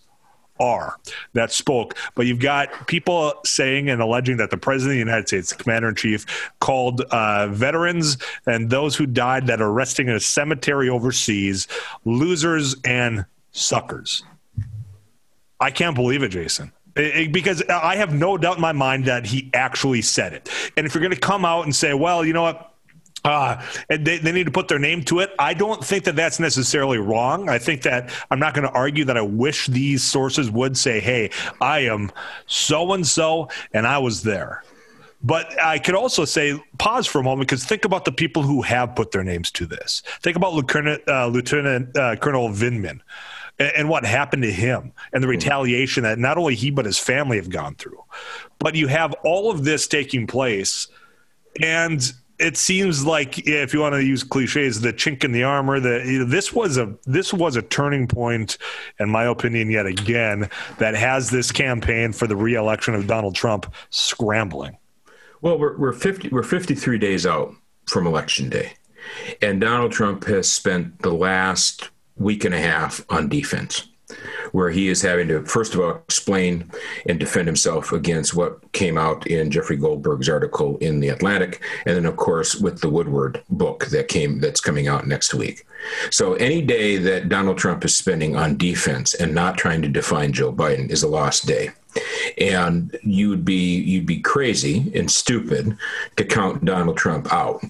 are 0.59 0.97
that 1.33 1.51
spoke. 1.51 1.95
But 2.15 2.25
you've 2.25 2.39
got 2.39 2.87
people 2.87 3.33
saying 3.45 3.89
and 3.89 4.01
alleging 4.01 4.37
that 4.37 4.49
the 4.49 4.57
president 4.57 4.93
of 4.93 4.95
the 4.95 5.11
United 5.11 5.27
States, 5.27 5.49
the 5.49 5.61
commander 5.61 5.89
in 5.89 5.95
chief, 5.95 6.25
called 6.59 7.01
uh, 7.01 7.47
veterans 7.47 8.17
and 8.45 8.69
those 8.69 8.95
who 8.95 9.05
died 9.05 9.47
that 9.47 9.61
are 9.61 9.71
resting 9.71 10.07
in 10.07 10.15
a 10.15 10.19
cemetery 10.19 10.89
overseas 10.89 11.67
losers 12.05 12.75
and 12.85 13.25
suckers. 13.51 14.23
I 15.59 15.71
can't 15.71 15.95
believe 15.95 16.23
it, 16.23 16.29
Jason. 16.29 16.71
It, 16.95 17.31
because 17.33 17.61
I 17.67 17.97
have 17.97 18.13
no 18.13 18.37
doubt 18.37 18.55
in 18.55 18.61
my 18.61 18.71
mind 18.71 19.05
that 19.05 19.25
he 19.25 19.49
actually 19.53 20.01
said 20.01 20.33
it. 20.33 20.49
And 20.77 20.85
if 20.85 20.95
you're 20.95 21.01
going 21.01 21.13
to 21.13 21.19
come 21.19 21.43
out 21.43 21.65
and 21.65 21.75
say, 21.75 21.93
well, 21.93 22.23
you 22.23 22.33
know 22.33 22.43
what? 22.43 22.71
Uh, 23.25 23.59
and 23.89 24.05
they, 24.05 24.19
they 24.19 24.31
need 24.31 24.45
to 24.45 24.51
put 24.51 24.67
their 24.67 24.79
name 24.79 25.03
to 25.03 25.19
it. 25.19 25.31
I 25.39 25.55
don't 25.55 25.83
think 25.83 26.03
that 26.03 26.15
that's 26.15 26.39
necessarily 26.39 26.99
wrong. 26.99 27.49
I 27.49 27.57
think 27.57 27.81
that 27.81 28.11
I'm 28.29 28.39
not 28.39 28.53
going 28.53 28.67
to 28.67 28.73
argue 28.73 29.03
that 29.05 29.17
I 29.17 29.21
wish 29.21 29.65
these 29.65 30.03
sources 30.03 30.51
would 30.51 30.77
say, 30.77 30.99
hey, 30.99 31.31
I 31.59 31.79
am 31.79 32.11
so 32.45 32.93
and 32.93 33.05
so, 33.05 33.49
and 33.73 33.87
I 33.87 33.97
was 33.97 34.21
there. 34.21 34.63
But 35.23 35.59
I 35.59 35.79
could 35.79 35.95
also 35.95 36.23
say, 36.23 36.61
pause 36.77 37.07
for 37.07 37.19
a 37.19 37.23
moment, 37.23 37.49
because 37.49 37.65
think 37.65 37.83
about 37.83 38.05
the 38.05 38.11
people 38.11 38.43
who 38.43 38.61
have 38.61 38.95
put 38.95 39.11
their 39.11 39.23
names 39.23 39.49
to 39.53 39.65
this. 39.65 40.03
Think 40.21 40.37
about 40.37 40.53
Lieutenant, 40.53 41.01
uh, 41.07 41.25
Lieutenant 41.25 41.97
uh, 41.97 42.15
Colonel 42.17 42.49
Vindman 42.49 42.99
and, 43.59 43.71
and, 43.75 43.89
what 43.89 44.05
happened 44.05 44.43
to 44.43 44.51
him 44.51 44.91
and 45.13 45.23
the 45.23 45.27
hmm. 45.27 45.31
retaliation 45.31 46.03
that 46.03 46.19
not 46.19 46.37
only 46.37 46.55
he, 46.55 46.71
but 46.71 46.85
his 46.85 46.97
family 46.97 47.37
have 47.37 47.49
gone 47.49 47.75
through. 47.75 48.03
But 48.59 48.75
you 48.75 48.87
have 48.87 49.13
all 49.23 49.51
of 49.51 49.63
this 49.63 49.87
taking 49.87 50.27
place. 50.27 50.87
And 51.61 52.11
it 52.37 52.57
seems 52.57 53.05
like 53.05 53.47
if 53.47 53.73
you 53.73 53.79
want 53.79 53.93
to 53.93 54.03
use 54.03 54.23
cliches, 54.23 54.81
the 54.81 54.91
chink 54.91 55.23
in 55.23 55.31
the 55.31 55.43
armor. 55.43 55.79
That 55.79 56.05
you 56.05 56.19
know, 56.19 56.25
this 56.25 56.51
was 56.53 56.77
a 56.77 56.93
this 57.05 57.33
was 57.33 57.55
a 57.55 57.61
turning 57.61 58.07
point, 58.07 58.57
in 58.99 59.09
my 59.09 59.25
opinion, 59.25 59.69
yet 59.69 59.85
again, 59.85 60.49
that 60.77 60.95
has 60.95 61.29
this 61.29 61.51
campaign 61.51 62.11
for 62.11 62.27
the 62.27 62.35
reelection 62.35 62.93
of 62.93 63.07
Donald 63.07 63.35
Trump 63.35 63.73
scrambling. 63.89 64.77
Well, 65.41 65.57
we're 65.57 65.77
we're 65.77 65.93
fifty 65.93 66.29
we're 66.29 66.43
fifty 66.43 66.75
three 66.75 66.97
days 66.97 67.25
out 67.25 67.53
from 67.87 68.05
election 68.05 68.49
day, 68.49 68.73
and 69.41 69.61
Donald 69.61 69.91
Trump 69.91 70.25
has 70.25 70.51
spent 70.51 70.99
the 70.99 71.13
last 71.13 71.89
week 72.17 72.45
and 72.45 72.55
a 72.55 72.59
half 72.59 73.05
on 73.09 73.29
defense 73.29 73.87
where 74.51 74.69
he 74.69 74.87
is 74.87 75.01
having 75.01 75.27
to, 75.27 75.43
first 75.45 75.73
of 75.73 75.81
all, 75.81 75.95
explain 75.95 76.69
and 77.07 77.19
defend 77.19 77.47
himself 77.47 77.91
against 77.91 78.35
what 78.35 78.71
came 78.71 78.97
out 78.97 79.25
in 79.27 79.51
Jeffrey 79.51 79.77
Goldberg's 79.77 80.29
article 80.29 80.77
in 80.77 80.99
the 80.99 81.09
Atlantic, 81.09 81.61
and 81.85 81.95
then, 81.95 82.05
of 82.05 82.15
course, 82.15 82.55
with 82.55 82.79
the 82.81 82.89
Woodward 82.89 83.43
book 83.49 83.87
that 83.87 84.07
came 84.07 84.39
that's 84.39 84.61
coming 84.61 84.87
out 84.87 85.07
next 85.07 85.33
week. 85.33 85.65
So 86.09 86.33
any 86.35 86.61
day 86.61 86.97
that 86.97 87.29
Donald 87.29 87.57
Trump 87.57 87.83
is 87.85 87.95
spending 87.95 88.35
on 88.35 88.57
defense 88.57 89.13
and 89.13 89.33
not 89.33 89.57
trying 89.57 89.81
to 89.81 89.89
define 89.89 90.33
Joe 90.33 90.53
Biden 90.53 90.89
is 90.89 91.03
a 91.03 91.07
lost 91.07 91.47
day. 91.47 91.71
And 92.37 92.97
you'd 93.03 93.45
be 93.45 93.79
you'd 93.79 94.05
be 94.05 94.19
crazy 94.19 94.91
and 94.95 95.09
stupid 95.09 95.77
to 96.17 96.25
count 96.25 96.65
Donald 96.65 96.97
Trump 96.97 97.31
out 97.31 97.63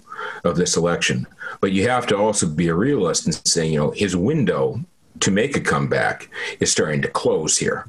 of 0.43 0.55
this 0.55 0.75
election. 0.75 1.27
But 1.61 1.71
you 1.71 1.87
have 1.87 2.07
to 2.07 2.17
also 2.17 2.47
be 2.47 2.67
a 2.67 2.75
realist 2.75 3.25
and 3.25 3.35
say, 3.47 3.67
you 3.67 3.79
know, 3.79 3.91
his 3.91 4.15
window 4.15 4.79
to 5.19 5.31
make 5.31 5.55
a 5.55 5.61
comeback 5.61 6.29
is 6.59 6.71
starting 6.71 7.01
to 7.01 7.07
close 7.07 7.57
here. 7.57 7.87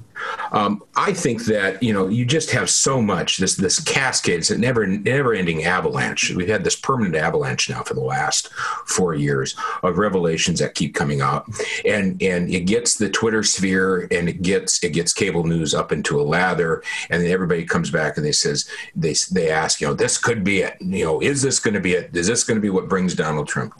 Um, 0.52 0.82
I 0.96 1.12
think 1.12 1.44
that 1.44 1.82
you 1.82 1.92
know 1.92 2.08
you 2.08 2.24
just 2.24 2.50
have 2.50 2.70
so 2.70 3.02
much 3.02 3.38
this 3.38 3.56
this 3.56 3.80
cascade. 3.80 4.38
It's 4.38 4.50
a 4.50 4.58
never 4.58 4.86
never 4.86 5.34
ending 5.34 5.64
avalanche. 5.64 6.32
We've 6.34 6.48
had 6.48 6.64
this 6.64 6.76
permanent 6.76 7.16
avalanche 7.16 7.68
now 7.68 7.82
for 7.82 7.94
the 7.94 8.00
last 8.00 8.48
four 8.86 9.14
years 9.14 9.56
of 9.82 9.98
revelations 9.98 10.60
that 10.60 10.74
keep 10.74 10.94
coming 10.94 11.20
out, 11.20 11.46
and 11.84 12.20
and 12.22 12.48
it 12.48 12.60
gets 12.60 12.96
the 12.96 13.10
Twitter 13.10 13.42
sphere 13.42 14.08
and 14.10 14.28
it 14.28 14.42
gets 14.42 14.82
it 14.82 14.92
gets 14.92 15.12
cable 15.12 15.44
news 15.44 15.74
up 15.74 15.92
into 15.92 16.20
a 16.20 16.22
lather, 16.22 16.82
and 17.10 17.22
then 17.22 17.30
everybody 17.30 17.64
comes 17.64 17.90
back 17.90 18.16
and 18.16 18.24
they 18.24 18.32
says 18.32 18.68
they 18.94 19.14
they 19.32 19.50
ask 19.50 19.80
you 19.80 19.86
know 19.86 19.94
this 19.94 20.16
could 20.18 20.42
be 20.42 20.60
it. 20.60 20.76
You 20.80 21.04
know 21.04 21.20
is 21.20 21.42
this 21.42 21.60
going 21.60 21.74
to 21.74 21.80
be 21.80 21.92
it? 21.92 22.16
Is 22.16 22.26
this 22.26 22.44
going 22.44 22.56
to 22.56 22.62
be 22.62 22.70
what 22.70 22.88
brings 22.88 23.14
Donald 23.14 23.48
Trump 23.48 23.74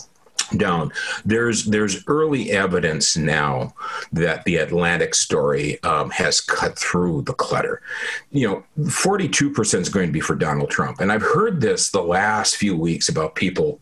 down. 0.56 0.92
There's 1.24 1.64
there's 1.64 2.04
early 2.06 2.50
evidence 2.50 3.16
now 3.16 3.74
that 4.12 4.44
the 4.44 4.56
Atlantic 4.56 5.14
story 5.14 5.82
um, 5.82 6.10
has 6.10 6.40
cut 6.40 6.78
through 6.78 7.22
the 7.22 7.34
clutter. 7.34 7.82
You 8.30 8.64
know, 8.76 8.88
42 8.90 9.50
percent 9.50 9.82
is 9.82 9.88
going 9.88 10.06
to 10.06 10.12
be 10.12 10.20
for 10.20 10.34
Donald 10.34 10.70
Trump, 10.70 11.00
and 11.00 11.10
I've 11.10 11.22
heard 11.22 11.60
this 11.60 11.90
the 11.90 12.02
last 12.02 12.56
few 12.56 12.76
weeks 12.76 13.08
about 13.08 13.34
people 13.34 13.80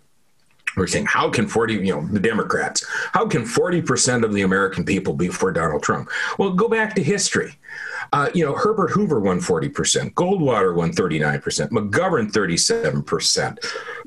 we're 0.76 0.86
saying 0.86 1.06
how 1.06 1.30
can 1.30 1.46
40 1.46 1.74
you 1.74 1.94
know 1.94 2.06
the 2.08 2.20
democrats 2.20 2.84
how 3.12 3.26
can 3.26 3.42
40% 3.42 4.24
of 4.24 4.32
the 4.32 4.42
american 4.42 4.84
people 4.84 5.14
be 5.14 5.28
for 5.28 5.52
donald 5.52 5.82
trump 5.82 6.08
well 6.38 6.52
go 6.52 6.68
back 6.68 6.94
to 6.94 7.02
history 7.02 7.56
Uh, 8.14 8.30
you 8.32 8.44
know, 8.44 8.54
Herbert 8.54 8.92
Hoover 8.92 9.18
won 9.18 9.40
40%, 9.40 10.14
Goldwater 10.14 10.72
won 10.72 10.92
39%, 10.92 11.42
McGovern 11.70 12.30
37%, 12.30 13.58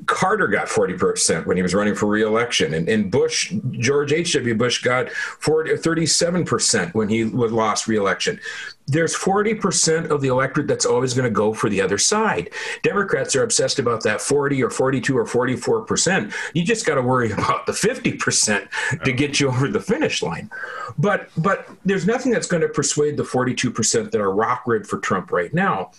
Carter 0.06 0.46
got 0.46 0.66
40% 0.66 1.44
when 1.44 1.58
he 1.58 1.62
was 1.62 1.74
running 1.74 1.94
for 1.94 2.06
reelection, 2.06 2.72
and, 2.72 2.88
and 2.88 3.10
Bush, 3.10 3.52
George 3.72 4.14
H.W. 4.14 4.54
Bush 4.54 4.82
got 4.82 5.10
40, 5.10 5.72
37% 5.72 6.94
when 6.94 7.10
he 7.10 7.24
was 7.24 7.52
lost 7.52 7.86
reelection 7.86 8.40
there's 8.88 9.14
40% 9.14 10.10
of 10.10 10.22
the 10.22 10.28
electorate 10.28 10.66
that's 10.66 10.86
always 10.86 11.12
going 11.12 11.24
to 11.24 11.30
go 11.30 11.52
for 11.52 11.68
the 11.68 11.80
other 11.80 11.98
side. 11.98 12.50
Democrats 12.82 13.36
are 13.36 13.42
obsessed 13.42 13.78
about 13.78 14.02
that 14.04 14.20
40 14.20 14.62
or 14.62 14.70
42 14.70 15.16
or 15.16 15.24
44%. 15.24 16.34
You 16.54 16.64
just 16.64 16.86
got 16.86 16.94
to 16.94 17.02
worry 17.02 17.30
about 17.38 17.66
the 17.66 17.72
50% 17.72 19.04
to 19.04 19.12
get 19.12 19.38
you 19.38 19.48
over 19.48 19.68
the 19.68 19.80
finish 19.80 20.22
line. 20.22 20.50
But 20.96 21.28
but 21.36 21.68
there's 21.84 22.06
nothing 22.06 22.32
that's 22.32 22.46
going 22.46 22.62
to 22.62 22.68
persuade 22.68 23.16
the 23.16 23.22
42% 23.22 23.97
that 24.04 24.20
are 24.20 24.32
rock 24.32 24.64
rid 24.66 24.86
for 24.86 24.98
Trump 24.98 25.30
right 25.32 25.52
now. 25.52 25.92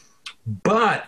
But 0.64 1.06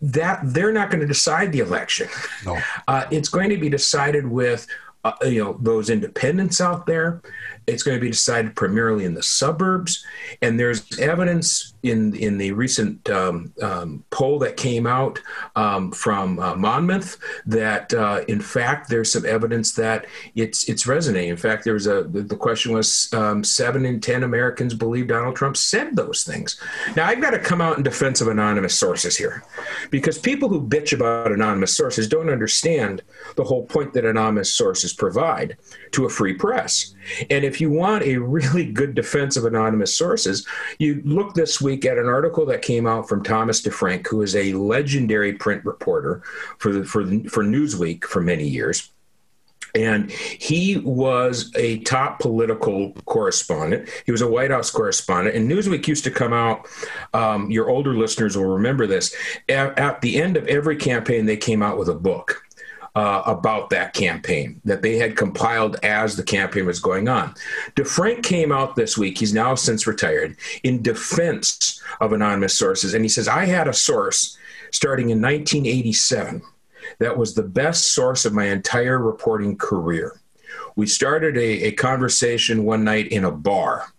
that 0.00 0.40
they're 0.44 0.72
not 0.72 0.90
going 0.90 1.00
to 1.00 1.06
decide 1.06 1.52
the 1.52 1.60
election. 1.60 2.08
No. 2.44 2.60
Uh, 2.86 3.06
it's 3.10 3.28
going 3.28 3.50
to 3.50 3.56
be 3.56 3.70
decided 3.70 4.26
with 4.26 4.66
uh, 5.04 5.12
you 5.22 5.42
know 5.42 5.56
those 5.60 5.90
independents 5.90 6.60
out 6.60 6.86
there 6.86 7.22
it's 7.66 7.82
going 7.82 7.96
to 7.96 8.00
be 8.00 8.10
decided 8.10 8.54
primarily 8.54 9.04
in 9.04 9.14
the 9.14 9.22
suburbs, 9.22 10.04
and 10.42 10.58
there's 10.58 10.98
evidence 10.98 11.74
in 11.82 12.14
in 12.16 12.38
the 12.38 12.52
recent 12.52 13.08
um, 13.10 13.52
um, 13.62 14.04
poll 14.10 14.38
that 14.38 14.56
came 14.56 14.86
out 14.86 15.20
um, 15.56 15.92
from 15.92 16.38
uh, 16.38 16.54
Monmouth 16.54 17.18
that 17.46 17.92
uh, 17.94 18.22
in 18.28 18.40
fact 18.40 18.88
there's 18.88 19.12
some 19.12 19.26
evidence 19.26 19.72
that 19.72 20.06
it's 20.34 20.68
it's 20.68 20.86
resonating. 20.86 21.30
In 21.30 21.36
fact, 21.36 21.64
there 21.64 21.74
was 21.74 21.86
a 21.86 22.04
the 22.04 22.36
question 22.36 22.72
was 22.72 23.12
um, 23.12 23.44
seven 23.44 23.84
in 23.84 24.00
ten 24.00 24.22
Americans 24.22 24.74
believe 24.74 25.08
Donald 25.08 25.36
Trump 25.36 25.56
said 25.56 25.96
those 25.96 26.24
things. 26.24 26.60
Now 26.96 27.06
I've 27.06 27.20
got 27.20 27.30
to 27.30 27.38
come 27.38 27.60
out 27.60 27.76
in 27.76 27.82
defense 27.82 28.20
of 28.20 28.28
anonymous 28.28 28.78
sources 28.78 29.16
here, 29.16 29.44
because 29.90 30.18
people 30.18 30.48
who 30.48 30.60
bitch 30.66 30.92
about 30.92 31.32
anonymous 31.32 31.76
sources 31.76 32.08
don't 32.08 32.30
understand 32.30 33.02
the 33.36 33.44
whole 33.44 33.66
point 33.66 33.92
that 33.92 34.04
anonymous 34.04 34.52
sources 34.52 34.92
provide 34.92 35.56
to 35.94 36.06
a 36.06 36.10
free 36.10 36.34
press. 36.34 36.94
And 37.30 37.44
if 37.44 37.60
you 37.60 37.70
want 37.70 38.04
a 38.04 38.16
really 38.18 38.70
good 38.70 38.94
defense 38.94 39.36
of 39.36 39.44
anonymous 39.44 39.96
sources, 39.96 40.46
you 40.78 41.02
look 41.04 41.34
this 41.34 41.60
week 41.60 41.84
at 41.84 41.98
an 41.98 42.06
article 42.06 42.46
that 42.46 42.62
came 42.62 42.86
out 42.86 43.08
from 43.08 43.22
Thomas 43.22 43.62
DeFrank, 43.62 44.06
who 44.06 44.22
is 44.22 44.36
a 44.36 44.52
legendary 44.54 45.32
print 45.32 45.64
reporter 45.64 46.22
for 46.58 46.72
the, 46.72 46.84
for 46.84 47.04
for 47.28 47.44
Newsweek 47.44 48.04
for 48.04 48.20
many 48.20 48.46
years. 48.46 48.90
And 49.74 50.10
he 50.10 50.78
was 50.78 51.50
a 51.56 51.78
top 51.80 52.20
political 52.20 52.92
correspondent. 53.06 53.88
He 54.06 54.12
was 54.12 54.20
a 54.20 54.28
White 54.28 54.52
House 54.52 54.70
correspondent. 54.70 55.34
And 55.34 55.50
Newsweek 55.50 55.88
used 55.88 56.04
to 56.04 56.12
come 56.12 56.32
out, 56.32 56.68
um, 57.12 57.50
your 57.50 57.68
older 57.68 57.92
listeners 57.92 58.36
will 58.36 58.44
remember 58.44 58.86
this. 58.86 59.14
At, 59.48 59.76
at, 59.76 60.00
the 60.00 60.22
end 60.22 60.36
of 60.36 60.46
every 60.46 60.76
campaign, 60.76 61.26
they 61.26 61.36
came 61.36 61.60
out 61.60 61.76
with 61.76 61.88
a 61.88 61.94
book 61.94 62.43
uh, 62.94 63.22
about 63.26 63.70
that 63.70 63.92
campaign 63.92 64.60
that 64.64 64.82
they 64.82 64.96
had 64.96 65.16
compiled 65.16 65.76
as 65.82 66.16
the 66.16 66.22
campaign 66.22 66.64
was 66.66 66.78
going 66.78 67.08
on. 67.08 67.34
DeFrank 67.74 68.22
came 68.22 68.52
out 68.52 68.76
this 68.76 68.96
week, 68.96 69.18
he's 69.18 69.34
now 69.34 69.54
since 69.54 69.86
retired, 69.86 70.36
in 70.62 70.82
defense 70.82 71.82
of 72.00 72.12
anonymous 72.12 72.56
sources. 72.56 72.94
And 72.94 73.04
he 73.04 73.08
says, 73.08 73.26
I 73.26 73.46
had 73.46 73.66
a 73.66 73.72
source 73.72 74.38
starting 74.70 75.10
in 75.10 75.20
1987 75.20 76.42
that 76.98 77.16
was 77.16 77.34
the 77.34 77.42
best 77.42 77.94
source 77.94 78.24
of 78.24 78.32
my 78.32 78.46
entire 78.46 78.98
reporting 78.98 79.56
career. 79.56 80.20
We 80.76 80.86
started 80.86 81.36
a, 81.36 81.68
a 81.68 81.72
conversation 81.72 82.64
one 82.64 82.84
night 82.84 83.08
in 83.08 83.24
a 83.24 83.30
bar. 83.30 83.92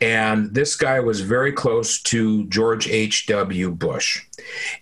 And 0.00 0.54
this 0.54 0.76
guy 0.76 1.00
was 1.00 1.20
very 1.20 1.52
close 1.52 2.00
to 2.02 2.44
George 2.46 2.88
H.W. 2.88 3.70
Bush. 3.70 4.24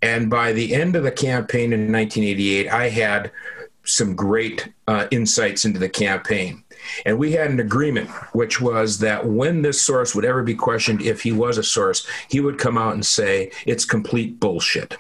And 0.03 0.28
by 0.28 0.53
the 0.53 0.74
end 0.74 0.97
of 0.97 1.05
the 1.05 1.12
campaign 1.12 1.72
in 1.72 1.93
1988, 1.93 2.68
I 2.68 2.89
had 2.89 3.32
some 3.85 4.16
great 4.16 4.72
uh, 4.89 5.07
insights 5.11 5.64
into 5.64 5.78
the 5.78 5.89
campaign. 5.89 6.64
And 7.07 7.18
we 7.18 7.32
had 7.32 7.51
an 7.51 7.61
agreement, 7.61 8.11
which 8.32 8.61
was 8.61 8.99
that 8.99 9.26
when 9.26 9.62
this 9.62 9.80
source 9.80 10.14
would 10.14 10.24
ever 10.24 10.43
be 10.43 10.55
questioned, 10.55 11.03
if 11.03 11.22
he 11.22 11.32
was 11.32 11.59
a 11.59 11.62
source, 11.62 12.07
he 12.28 12.41
would 12.41 12.59
come 12.59 12.76
out 12.76 12.95
and 12.95 13.05
say, 13.05 13.51
it's 13.66 13.85
complete 13.85 14.41
bullshit. 14.41 14.97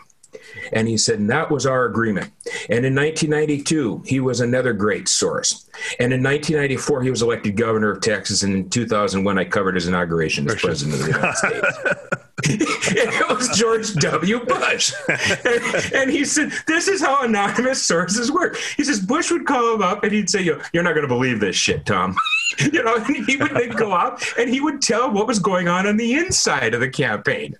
And 0.72 0.88
he 0.88 0.96
said, 0.96 1.18
and 1.18 1.30
that 1.30 1.50
was 1.50 1.66
our 1.66 1.84
agreement. 1.84 2.32
And 2.68 2.84
in 2.84 2.94
1992, 2.94 4.04
he 4.06 4.20
was 4.20 4.40
another 4.40 4.72
great 4.72 5.08
source. 5.08 5.68
And 5.98 6.12
in 6.12 6.22
1994, 6.22 7.02
he 7.02 7.10
was 7.10 7.22
elected 7.22 7.56
governor 7.56 7.90
of 7.90 8.00
Texas. 8.00 8.42
And 8.42 8.54
in 8.54 8.70
2001, 8.70 9.38
I 9.38 9.44
covered 9.44 9.74
his 9.74 9.86
inauguration 9.86 10.48
as 10.48 10.56
president 10.56 11.00
of 11.00 11.06
the 11.06 11.12
United 11.12 11.36
States. 11.36 12.08
it 12.46 13.28
was 13.28 13.48
George 13.56 13.94
W. 13.94 14.44
Bush. 14.44 14.92
And, 15.08 15.92
and, 15.94 16.10
he 16.10 16.24
said, 16.24 16.52
This 16.66 16.88
is 16.88 17.00
how 17.00 17.22
anonymous 17.22 17.82
sources 17.82 18.30
work. 18.30 18.56
He 18.76 18.84
says, 18.84 19.00
Bush 19.00 19.30
would 19.30 19.46
call 19.46 19.74
him 19.74 19.82
up 19.82 20.04
and 20.04 20.12
he'd 20.12 20.28
say, 20.28 20.42
You're 20.42 20.82
not 20.82 20.94
going 20.94 21.02
to 21.02 21.08
believe 21.08 21.40
this 21.40 21.56
shit, 21.56 21.86
Tom. 21.86 22.16
you 22.72 22.82
know, 22.82 22.96
and 22.96 23.16
he 23.26 23.36
would 23.36 23.52
then 23.52 23.70
go 23.70 23.92
out 23.92 24.22
and 24.38 24.48
he 24.48 24.60
would 24.60 24.82
tell 24.82 25.10
what 25.10 25.26
was 25.26 25.38
going 25.38 25.68
on 25.68 25.86
on 25.86 25.96
the 25.96 26.14
inside 26.14 26.74
of 26.74 26.80
the 26.80 26.88
campaign. 26.88 27.56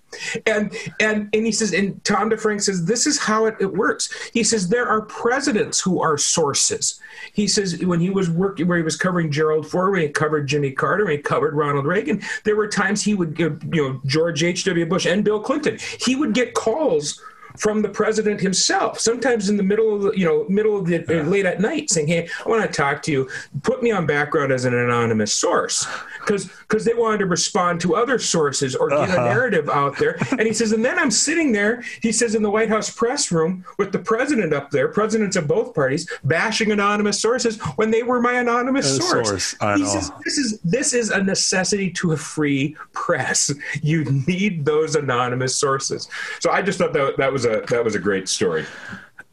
And 0.47 0.75
and 1.01 1.29
and 1.33 1.47
he 1.47 1.53
says, 1.53 1.73
and 1.73 2.03
Tom 2.05 2.31
DeFrank 2.31 2.63
says, 2.63 2.85
this 2.85 3.07
is 3.07 3.19
how 3.19 3.47
it, 3.47 3.57
it 3.61 3.73
works. 3.73 4.31
He 4.33 4.45
says 4.45 4.69
there 4.69 4.89
are 4.89 5.03
presidents 5.03 5.81
who 5.81 6.01
are 6.01 6.17
sources. 6.17 7.01
He 7.33 7.47
says 7.49 7.83
when 7.85 8.01
he 8.01 8.11
was 8.11 8.31
working 8.31 8.67
where 8.67 8.77
he 8.79 8.85
was 8.85 8.97
covering 8.97 9.31
Gerald 9.31 9.67
Ford, 9.67 9.93
when 9.93 10.03
he 10.03 10.09
covered 10.09 10.47
Jimmy 10.47 10.73
Carter, 10.73 11.05
when 11.05 11.17
he 11.17 11.23
covered 11.23 11.55
Ronald 11.55 11.87
Reagan, 11.87 12.23
there 12.45 12.57
were 12.57 12.69
times 12.69 13.03
he 13.03 13.15
would 13.15 13.37
give, 13.37 13.63
you 13.73 13.89
know, 13.89 14.01
George 14.07 14.43
H.W. 14.43 14.87
Bush 14.87 15.07
and 15.07 15.25
Bill 15.25 15.41
Clinton, 15.41 15.79
he 16.01 16.17
would 16.17 16.35
get 16.35 16.55
calls 16.55 17.21
from 17.57 17.83
the 17.83 17.89
president 17.89 18.41
himself. 18.41 18.99
Sometimes 18.99 19.49
in 19.49 19.57
the 19.57 19.63
middle 19.63 19.95
of 19.95 20.03
the, 20.03 20.19
you 20.19 20.25
know, 20.25 20.47
middle 20.49 20.77
of 20.77 20.87
the 20.87 21.05
yeah. 21.09 21.23
late 21.23 21.47
at 21.47 21.61
night, 21.61 21.91
saying, 21.91 22.09
"Hey, 22.09 22.29
I 22.45 22.49
want 22.49 22.63
to 22.63 22.69
talk 22.69 23.03
to 23.03 23.13
you. 23.13 23.29
Put 23.63 23.83
me 23.83 23.91
on 23.91 24.07
background 24.07 24.53
as 24.53 24.65
an 24.65 24.75
anonymous 24.75 25.33
source," 25.33 25.87
because 26.21 26.51
because 26.69 26.85
they 26.85 26.95
wanted 26.95 27.19
to 27.19 27.27
respond 27.27 27.81
to 27.81 27.95
other 27.95 28.19
sources 28.19 28.75
or 28.75 28.89
get 28.89 28.99
uh-huh. 28.99 29.21
a 29.21 29.25
narrative 29.25 29.69
out 29.69 29.97
there. 29.99 30.19
And 30.33 30.41
he 30.41 30.53
says, 30.53 30.73
and 30.73 30.85
then 30.85 30.99
I'm 30.99 31.11
sitting 31.11 31.53
there. 31.53 31.85
He 32.03 32.11
says 32.11 32.35
in 32.35 32.43
the 32.43 32.51
White 32.51 32.69
House 32.69 32.91
press 32.91 33.31
room 33.31 33.65
with 33.79 33.93
the 33.93 33.99
president 34.01 34.53
up 34.53 34.71
there, 34.71 34.89
presidents 34.89 35.37
of 35.37 35.47
both 35.47 35.75
parties, 35.75 36.11
bashing 36.25 36.73
anonymous 36.73 37.21
sources 37.21 37.61
when 37.77 37.91
they 37.91 38.03
were 38.03 38.21
my 38.21 38.35
anonymous 38.41 38.97
source. 38.97 39.29
source. 39.29 39.57
I 39.61 39.77
he 39.77 39.83
know. 39.83 39.89
says 39.89 40.11
this 40.25 40.39
is 40.39 40.59
this 40.61 40.93
is 40.93 41.11
a 41.11 41.23
necessity 41.23 41.91
to 41.93 42.13
a 42.13 42.17
free 42.17 42.77
press. 42.93 43.53
You 43.83 44.05
need 44.27 44.65
those 44.65 44.97
anonymous 44.97 45.55
sources. 45.55 46.09
So 46.41 46.51
I 46.51 46.63
just 46.63 46.79
thought 46.79 46.93
that 46.95 47.17
that 47.19 47.33
was 47.33 47.44
was 47.45 47.57
a 47.57 47.67
that 47.67 47.85
was 47.85 47.95
a 47.95 47.99
great 47.99 48.29
story. 48.29 48.65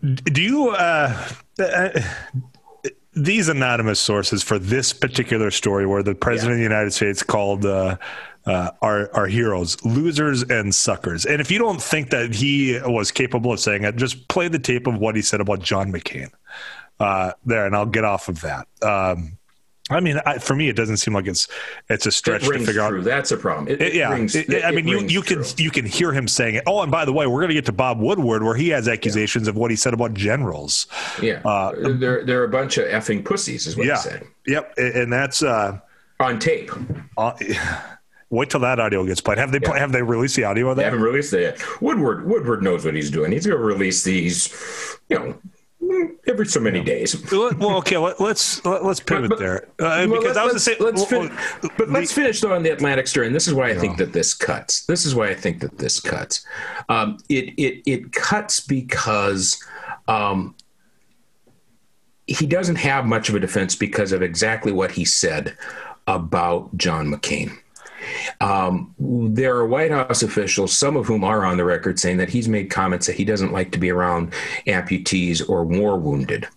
Do 0.01 0.41
you 0.41 0.69
uh, 0.69 1.27
uh, 1.59 1.89
these 3.13 3.49
anonymous 3.49 3.99
sources 3.99 4.43
for 4.43 4.57
this 4.57 4.93
particular 4.93 5.51
story, 5.51 5.85
where 5.85 6.03
the 6.03 6.15
president 6.15 6.59
yeah. 6.59 6.65
of 6.65 6.69
the 6.69 6.75
United 6.75 6.91
States 6.91 7.23
called 7.23 7.65
uh, 7.65 7.97
uh, 8.45 8.71
our 8.81 9.09
our 9.13 9.27
heroes 9.27 9.83
losers 9.85 10.43
and 10.43 10.73
suckers, 10.73 11.25
and 11.25 11.41
if 11.41 11.51
you 11.51 11.59
don't 11.59 11.81
think 11.81 12.09
that 12.09 12.33
he 12.33 12.79
was 12.85 13.11
capable 13.11 13.53
of 13.53 13.59
saying 13.59 13.83
it, 13.83 13.95
just 13.95 14.27
play 14.27 14.47
the 14.47 14.59
tape 14.59 14.87
of 14.87 14.97
what 14.97 15.15
he 15.15 15.21
said 15.21 15.41
about 15.41 15.61
John 15.61 15.91
McCain 15.91 16.31
uh, 16.99 17.33
there, 17.45 17.65
and 17.65 17.75
I'll 17.75 17.85
get 17.85 18.03
off 18.03 18.29
of 18.29 18.41
that. 18.41 18.67
Um, 18.81 19.37
I 19.91 19.99
mean, 19.99 20.19
I, 20.25 20.37
for 20.37 20.55
me, 20.55 20.69
it 20.69 20.75
doesn't 20.75 20.97
seem 20.97 21.13
like 21.13 21.27
it's 21.27 21.47
it's 21.89 22.05
a 22.05 22.11
stretch 22.11 22.43
to 22.43 22.59
figure 22.59 22.81
out. 22.81 23.03
That's 23.03 23.31
a 23.31 23.37
problem. 23.37 23.67
It, 23.67 23.81
it, 23.81 23.93
yeah, 23.93 24.09
rings, 24.11 24.35
it, 24.35 24.63
I 24.63 24.71
mean, 24.71 24.87
you 24.87 25.01
you 25.01 25.21
can 25.21 25.43
you 25.57 25.69
can 25.69 25.85
hear 25.85 26.11
him 26.11 26.27
saying 26.27 26.55
it. 26.55 26.63
Oh, 26.65 26.81
and 26.81 26.91
by 26.91 27.05
the 27.05 27.13
way, 27.13 27.27
we're 27.27 27.41
going 27.41 27.49
to 27.49 27.55
get 27.55 27.65
to 27.65 27.71
Bob 27.71 27.99
Woodward, 27.99 28.43
where 28.43 28.55
he 28.55 28.69
has 28.69 28.87
accusations 28.87 29.47
yeah. 29.47 29.51
of 29.51 29.57
what 29.57 29.69
he 29.69 29.77
said 29.77 29.93
about 29.93 30.13
generals. 30.13 30.87
Yeah, 31.21 31.41
uh, 31.45 31.73
they're 31.77 32.23
they're 32.25 32.43
a 32.43 32.49
bunch 32.49 32.77
of 32.77 32.85
effing 32.85 33.23
pussies, 33.23 33.67
is 33.67 33.75
what 33.75 33.85
yeah, 33.85 33.95
he 33.95 34.01
said. 34.01 34.27
Yep, 34.47 34.73
and 34.77 35.11
that's 35.11 35.43
uh, 35.43 35.79
on 36.19 36.39
tape. 36.39 36.71
Uh, 37.17 37.33
wait 38.29 38.49
till 38.49 38.61
that 38.61 38.79
audio 38.79 39.05
gets 39.05 39.21
played. 39.21 39.37
Have 39.37 39.51
they 39.51 39.59
yeah. 39.61 39.77
have 39.77 39.91
they 39.91 40.01
released 40.01 40.35
the 40.35 40.45
audio 40.45 40.69
of 40.69 40.77
that? 40.77 40.83
They 40.83 40.85
haven't 40.85 41.01
released 41.01 41.33
it 41.33 41.41
yet. 41.41 41.81
Woodward 41.81 42.25
Woodward 42.25 42.63
knows 42.63 42.85
what 42.85 42.95
he's 42.95 43.11
doing. 43.11 43.31
He's 43.31 43.45
going 43.45 43.57
to 43.57 43.63
release 43.63 44.03
these, 44.03 44.97
you 45.09 45.19
know 45.19 45.37
every 46.27 46.45
so 46.45 46.59
many 46.59 46.79
yeah. 46.79 46.85
days. 46.85 47.31
well, 47.31 47.77
okay, 47.77 47.97
let, 47.97 48.19
us 48.19 48.63
let's 48.65 48.99
pivot 48.99 49.29
but, 49.29 49.37
but, 49.37 49.39
there 49.39 49.67
uh, 49.79 50.07
well, 50.09 50.21
because 50.21 50.37
I 50.37 50.45
was 50.45 50.63
say, 50.63 50.75
let's 50.79 50.97
well, 50.97 51.05
fin- 51.05 51.35
well, 51.35 51.71
but 51.77 51.87
the, 51.87 51.93
let's 51.93 52.11
finish 52.11 52.41
though 52.41 52.53
on 52.53 52.63
the 52.63 52.71
Atlantic 52.71 53.07
story, 53.07 53.27
and 53.27 53.35
this 53.35 53.47
is 53.47 53.53
why 53.53 53.69
I 53.69 53.75
think 53.75 53.97
that 53.97 54.13
this 54.13 54.33
cuts. 54.33 54.85
This 54.85 55.05
is 55.05 55.15
why 55.15 55.29
I 55.29 55.35
think 55.35 55.61
that 55.61 55.77
this 55.77 55.99
cuts. 55.99 56.45
Um, 56.89 57.17
it 57.29 57.53
it 57.57 57.83
it 57.85 58.11
cuts 58.11 58.59
because. 58.59 59.63
Um, 60.07 60.55
he 62.27 62.45
doesn't 62.45 62.77
have 62.77 63.05
much 63.05 63.27
of 63.27 63.35
a 63.35 63.39
defense 63.39 63.75
because 63.75 64.13
of 64.13 64.21
exactly 64.21 64.71
what 64.71 64.91
he 64.91 65.03
said 65.03 65.57
about 66.07 66.75
John 66.77 67.11
McCain. 67.11 67.57
Um, 68.39 68.93
there 68.99 69.55
are 69.55 69.67
White 69.67 69.91
House 69.91 70.23
officials, 70.23 70.77
some 70.77 70.97
of 70.97 71.05
whom 71.05 71.23
are 71.23 71.45
on 71.45 71.57
the 71.57 71.65
record 71.65 71.99
saying 71.99 72.17
that 72.17 72.29
he's 72.29 72.47
made 72.47 72.69
comments 72.69 73.07
that 73.07 73.15
he 73.15 73.25
doesn't 73.25 73.51
like 73.51 73.71
to 73.71 73.79
be 73.79 73.91
around 73.91 74.33
amputees 74.67 75.47
or 75.47 75.63
war 75.63 75.97
wounded. 75.97 76.47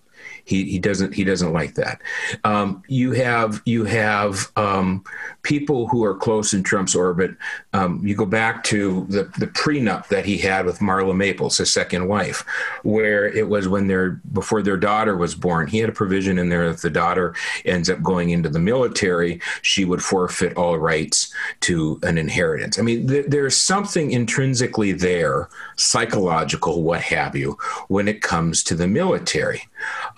He 0.45 0.65
he 0.65 0.79
doesn't 0.79 1.15
he 1.15 1.25
doesn't 1.25 1.53
like 1.53 1.75
that. 1.75 2.01
Um, 2.45 2.83
you 2.89 3.13
have 3.13 3.63
you 3.65 3.85
have 3.85 4.51
um, 4.57 5.05
people 5.43 5.89
who 5.89 6.05
are 6.05 6.15
close 6.15 6.53
in 6.53 6.63
Trump's 6.63 6.95
orbit. 6.95 7.35
Um, 7.73 8.01
you 8.05 8.15
go 8.15 8.27
back 8.27 8.65
to 8.65 9.07
the 9.09 9.25
the 9.39 9.47
prenup 9.47 10.09
that 10.09 10.25
he 10.25 10.39
had 10.39 10.67
with 10.67 10.79
Marla 10.79 11.17
Maples, 11.17 11.59
his 11.59 11.73
second 11.73 12.09
wife, 12.09 12.45
where 12.83 13.27
it 13.27 13.49
was 13.49 13.69
when 13.69 13.87
their 13.87 14.21
before 14.33 14.63
their 14.63 14.77
daughter 14.77 15.17
was 15.17 15.35
born. 15.35 15.67
He 15.67 15.79
had 15.79 15.89
a 15.89 15.93
provision 15.93 16.39
in 16.39 16.49
there 16.49 16.69
that 16.71 16.83
the 16.83 16.91
daughter 16.91 17.35
ends 17.65 17.89
up 17.91 18.03
going 18.03 18.31
into 18.31 18.49
the 18.49 18.59
military, 18.59 19.41
she 19.63 19.85
would 19.85 20.03
forfeit 20.03 20.57
all 20.57 20.79
rights 20.79 21.33
to 21.61 21.99
an 22.03 22.19
inheritance. 22.19 22.79
I 22.79 22.83
mean, 22.83 23.09
th- 23.09 23.27
there's 23.29 23.57
something 23.57 24.11
intrinsically 24.11 24.93
there, 24.93 25.49
psychological, 25.77 26.83
what 26.83 27.01
have 27.03 27.37
you, 27.37 27.59
when 27.89 28.09
it 28.09 28.23
comes 28.23 28.63
to 28.65 28.75
the 28.75 28.87
military. 28.87 29.63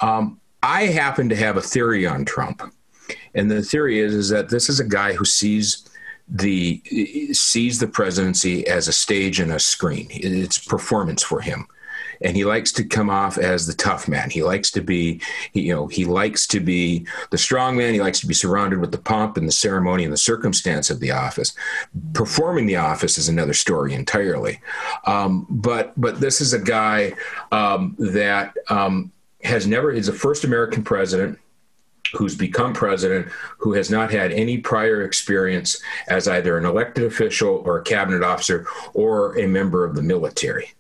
Um, 0.01 0.41
I 0.63 0.87
happen 0.87 1.29
to 1.29 1.37
have 1.37 1.57
a 1.57 1.63
theory 1.63 2.07
on 2.07 2.25
Trump, 2.25 2.63
and 3.35 3.51
the 3.51 3.63
theory 3.63 4.01
is 4.01 4.15
is 4.15 4.29
that 4.31 4.49
this 4.49 4.69
is 4.69 4.81
a 4.81 4.85
guy 4.85 5.13
who 5.13 5.25
sees 5.25 5.89
the 6.29 6.83
sees 7.33 7.79
the 7.79 7.87
presidency 7.87 8.67
as 8.67 8.89
a 8.89 8.93
stage 8.93 9.39
and 9.39 9.53
a 9.53 9.61
screen. 9.61 10.09
It's 10.11 10.59
performance 10.59 11.23
for 11.23 11.41
him 11.41 11.69
and 12.21 12.37
he 12.37 12.45
likes 12.45 12.73
to 12.73 12.85
come 12.85 13.11
off 13.11 13.39
as 13.39 13.67
the 13.67 13.75
tough 13.75 14.09
man. 14.09 14.31
He 14.31 14.43
likes 14.43 14.71
to 14.73 14.81
be, 14.81 15.21
you 15.53 15.75
know, 15.75 15.87
he 15.87 16.05
likes 16.05 16.47
to 16.49 16.61
be 16.61 17.07
the 17.31 17.39
strong 17.39 17.77
man. 17.77 17.95
He 17.95 18.01
likes 18.01 18.21
to 18.21 18.27
be 18.27 18.35
surrounded 18.35 18.81
with 18.81 18.93
the 18.93 18.99
pomp 18.99 19.37
and 19.37 19.47
the 19.47 19.53
ceremony 19.53 20.05
and 20.05 20.13
the 20.13 20.19
circumstance 20.19 20.91
of 20.91 21.01
the 21.01 21.13
office. 21.13 21.55
Performing 22.15 22.67
the 22.67 22.77
office 22.77 23.19
is 23.19 23.29
another 23.29 23.55
story 23.55 23.95
entirely. 23.95 24.61
Um, 25.07 25.47
but 25.49 25.93
but 26.01 26.21
this 26.21 26.41
is 26.41 26.53
a 26.53 26.59
guy 26.59 27.13
um, 27.53 27.95
that 27.99 28.57
um, 28.69 29.13
has 29.43 29.67
never. 29.67 29.91
is 29.91 30.07
the 30.07 30.13
first 30.13 30.45
American 30.45 30.83
president 30.83 31.39
who's 32.15 32.37
become 32.37 32.73
president 32.73 33.27
who 33.59 33.73
has 33.73 33.91
not 33.91 34.11
had 34.11 34.33
any 34.33 34.59
prior 34.59 35.03
experience 35.03 35.81
as 36.09 36.29
either 36.29 36.57
an 36.57 36.65
elected 36.65 37.05
official 37.05 37.63
or 37.65 37.79
a 37.79 37.83
cabinet 37.83 38.23
officer 38.23 38.67
or 38.95 39.37
a 39.39 39.47
member 39.47 39.85
of 39.85 39.95
the 39.95 40.03
military. 40.03 40.73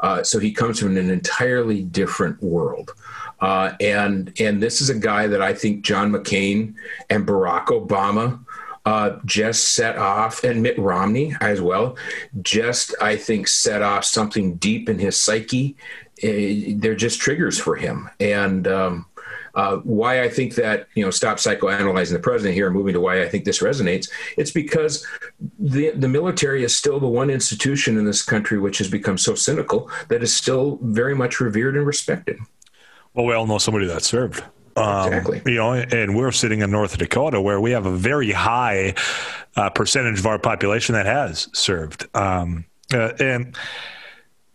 Uh, 0.00 0.22
so 0.22 0.38
he 0.38 0.52
comes 0.52 0.80
from 0.80 0.96
an 0.96 1.10
entirely 1.10 1.82
different 1.82 2.42
world. 2.42 2.92
Uh, 3.40 3.72
and 3.80 4.32
and 4.40 4.62
this 4.62 4.80
is 4.80 4.90
a 4.90 4.94
guy 4.94 5.26
that 5.26 5.42
I 5.42 5.52
think 5.52 5.84
John 5.84 6.10
McCain 6.12 6.74
and 7.10 7.26
Barack 7.26 7.66
Obama 7.66 8.40
uh, 8.86 9.18
just 9.24 9.74
set 9.74 9.96
off, 9.96 10.44
and 10.44 10.62
Mitt 10.62 10.78
Romney 10.78 11.34
as 11.40 11.60
well, 11.60 11.96
just 12.42 12.94
I 13.00 13.16
think 13.16 13.48
set 13.48 13.82
off 13.82 14.04
something 14.04 14.56
deep 14.56 14.88
in 14.88 14.98
his 14.98 15.16
psyche. 15.16 15.76
Uh, 16.22 16.76
they're 16.76 16.94
just 16.94 17.20
triggers 17.20 17.58
for 17.58 17.76
him, 17.76 18.08
and 18.20 18.68
um, 18.68 19.06
uh, 19.54 19.76
why 19.78 20.22
I 20.22 20.28
think 20.28 20.56
that, 20.56 20.88
you 20.94 21.04
know, 21.04 21.10
stop 21.10 21.38
psychoanalyzing 21.38 22.12
the 22.12 22.18
president 22.18 22.54
here 22.54 22.66
and 22.66 22.74
moving 22.74 22.92
to 22.94 23.00
why 23.00 23.22
I 23.22 23.28
think 23.28 23.44
this 23.44 23.60
resonates. 23.60 24.10
It's 24.36 24.50
because 24.50 25.06
the, 25.58 25.90
the 25.90 26.08
military 26.08 26.64
is 26.64 26.76
still 26.76 26.98
the 26.98 27.06
one 27.06 27.30
institution 27.30 27.96
in 27.96 28.04
this 28.04 28.22
country 28.22 28.58
which 28.58 28.78
has 28.78 28.88
become 28.88 29.16
so 29.16 29.34
cynical 29.34 29.90
that 30.08 30.22
is 30.22 30.34
still 30.34 30.78
very 30.82 31.14
much 31.14 31.40
revered 31.40 31.76
and 31.76 31.86
respected. 31.86 32.38
Well, 33.14 33.26
we 33.26 33.34
all 33.34 33.46
know 33.46 33.58
somebody 33.58 33.86
that 33.86 34.02
served. 34.02 34.42
Um, 34.76 35.06
exactly. 35.06 35.42
You 35.46 35.58
know, 35.58 35.72
and 35.72 36.16
we're 36.16 36.32
sitting 36.32 36.60
in 36.60 36.72
North 36.72 36.98
Dakota 36.98 37.40
where 37.40 37.60
we 37.60 37.70
have 37.70 37.86
a 37.86 37.96
very 37.96 38.32
high 38.32 38.94
uh, 39.54 39.70
percentage 39.70 40.18
of 40.18 40.26
our 40.26 40.40
population 40.40 40.94
that 40.96 41.06
has 41.06 41.48
served. 41.52 42.08
Um, 42.16 42.64
uh, 42.92 43.12
and 43.20 43.56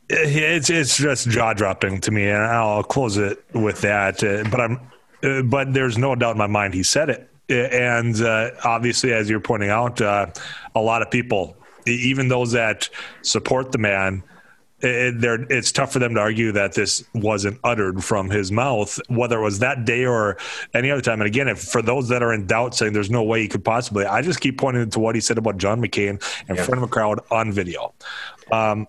it's 0.10 0.70
it's 0.70 0.98
just 0.98 1.30
jaw 1.30 1.54
dropping 1.54 2.02
to 2.02 2.12
me, 2.12 2.28
and 2.28 2.42
I'll 2.42 2.84
close 2.84 3.18
it 3.18 3.44
with 3.54 3.82
that. 3.82 4.24
Uh, 4.24 4.44
but 4.50 4.60
I'm, 4.60 4.80
uh, 5.24 5.42
but 5.44 5.74
there's 5.74 5.98
no 5.98 6.16
doubt 6.16 6.32
in 6.32 6.38
my 6.38 6.48
mind 6.48 6.74
he 6.74 6.84
said 6.84 7.10
it, 7.10 7.30
and 7.50 8.20
uh, 8.22 8.52
obviously, 8.64 9.14
as 9.14 9.30
you're 9.30 9.40
pointing 9.40 9.70
out, 9.70 10.02
uh, 10.02 10.28
a 10.76 10.82
lot 10.82 11.02
of 11.02 11.12
people, 11.12 11.56
even 11.86 12.28
those 12.28 12.52
that 12.54 12.90
support 13.22 13.72
the 13.72 13.78
man. 13.78 14.24
It, 14.82 15.22
it's 15.52 15.74
tough 15.74 15.92
for 15.92 16.00
them 16.00 16.14
to 16.14 16.22
argue 16.22 16.54
that 16.54 16.74
this 16.74 17.04
wasn't 17.14 17.60
uttered 17.66 18.02
from 18.02 18.30
his 18.30 18.50
mouth, 18.50 18.98
whether 19.10 19.38
it 19.38 19.44
was 19.44 19.60
that 19.60 19.84
day 19.84 20.06
or 20.06 20.38
any 20.74 20.90
other 20.90 21.02
time. 21.02 21.20
And 21.20 21.28
again, 21.28 21.50
if 21.50 21.62
for 21.62 21.82
those 21.82 22.08
that 22.08 22.24
are 22.24 22.32
in 22.32 22.48
doubt, 22.48 22.76
saying 22.76 22.94
there's 22.94 23.10
no 23.10 23.22
way 23.22 23.42
he 23.42 23.50
could 23.50 23.66
possibly, 23.66 24.06
I 24.06 24.22
just 24.22 24.40
keep 24.40 24.58
pointing 24.58 24.90
to 24.92 25.00
what 25.02 25.16
he 25.16 25.22
said 25.22 25.38
about 25.38 25.58
John 25.58 25.82
McCain 25.82 26.24
in 26.48 26.56
yeah. 26.56 26.64
front 26.64 26.78
of 26.78 26.84
a 26.84 26.88
crowd 26.88 27.20
on 27.30 27.52
video. 27.52 27.94
Um, 28.54 28.88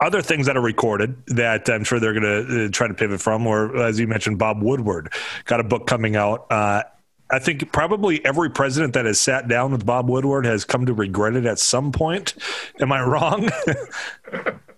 other 0.00 0.22
things 0.22 0.46
that 0.46 0.56
are 0.56 0.62
recorded 0.62 1.16
that 1.26 1.68
I'm 1.68 1.84
sure 1.84 1.98
they're 1.98 2.18
going 2.18 2.46
to 2.46 2.66
uh, 2.66 2.68
try 2.70 2.86
to 2.88 2.94
pivot 2.94 3.20
from, 3.20 3.46
or 3.46 3.76
as 3.82 3.98
you 3.98 4.06
mentioned, 4.06 4.38
Bob 4.38 4.62
Woodward 4.62 5.12
got 5.44 5.60
a 5.60 5.64
book 5.64 5.86
coming 5.86 6.16
out. 6.16 6.46
Uh, 6.50 6.84
I 7.30 7.38
think 7.38 7.72
probably 7.72 8.24
every 8.24 8.50
president 8.50 8.94
that 8.94 9.04
has 9.04 9.20
sat 9.20 9.48
down 9.48 9.72
with 9.72 9.84
Bob 9.84 10.08
Woodward 10.08 10.46
has 10.46 10.64
come 10.64 10.86
to 10.86 10.94
regret 10.94 11.34
it 11.34 11.44
at 11.44 11.58
some 11.58 11.92
point. 11.92 12.34
Am 12.80 12.90
I 12.90 13.02
wrong? 13.02 13.50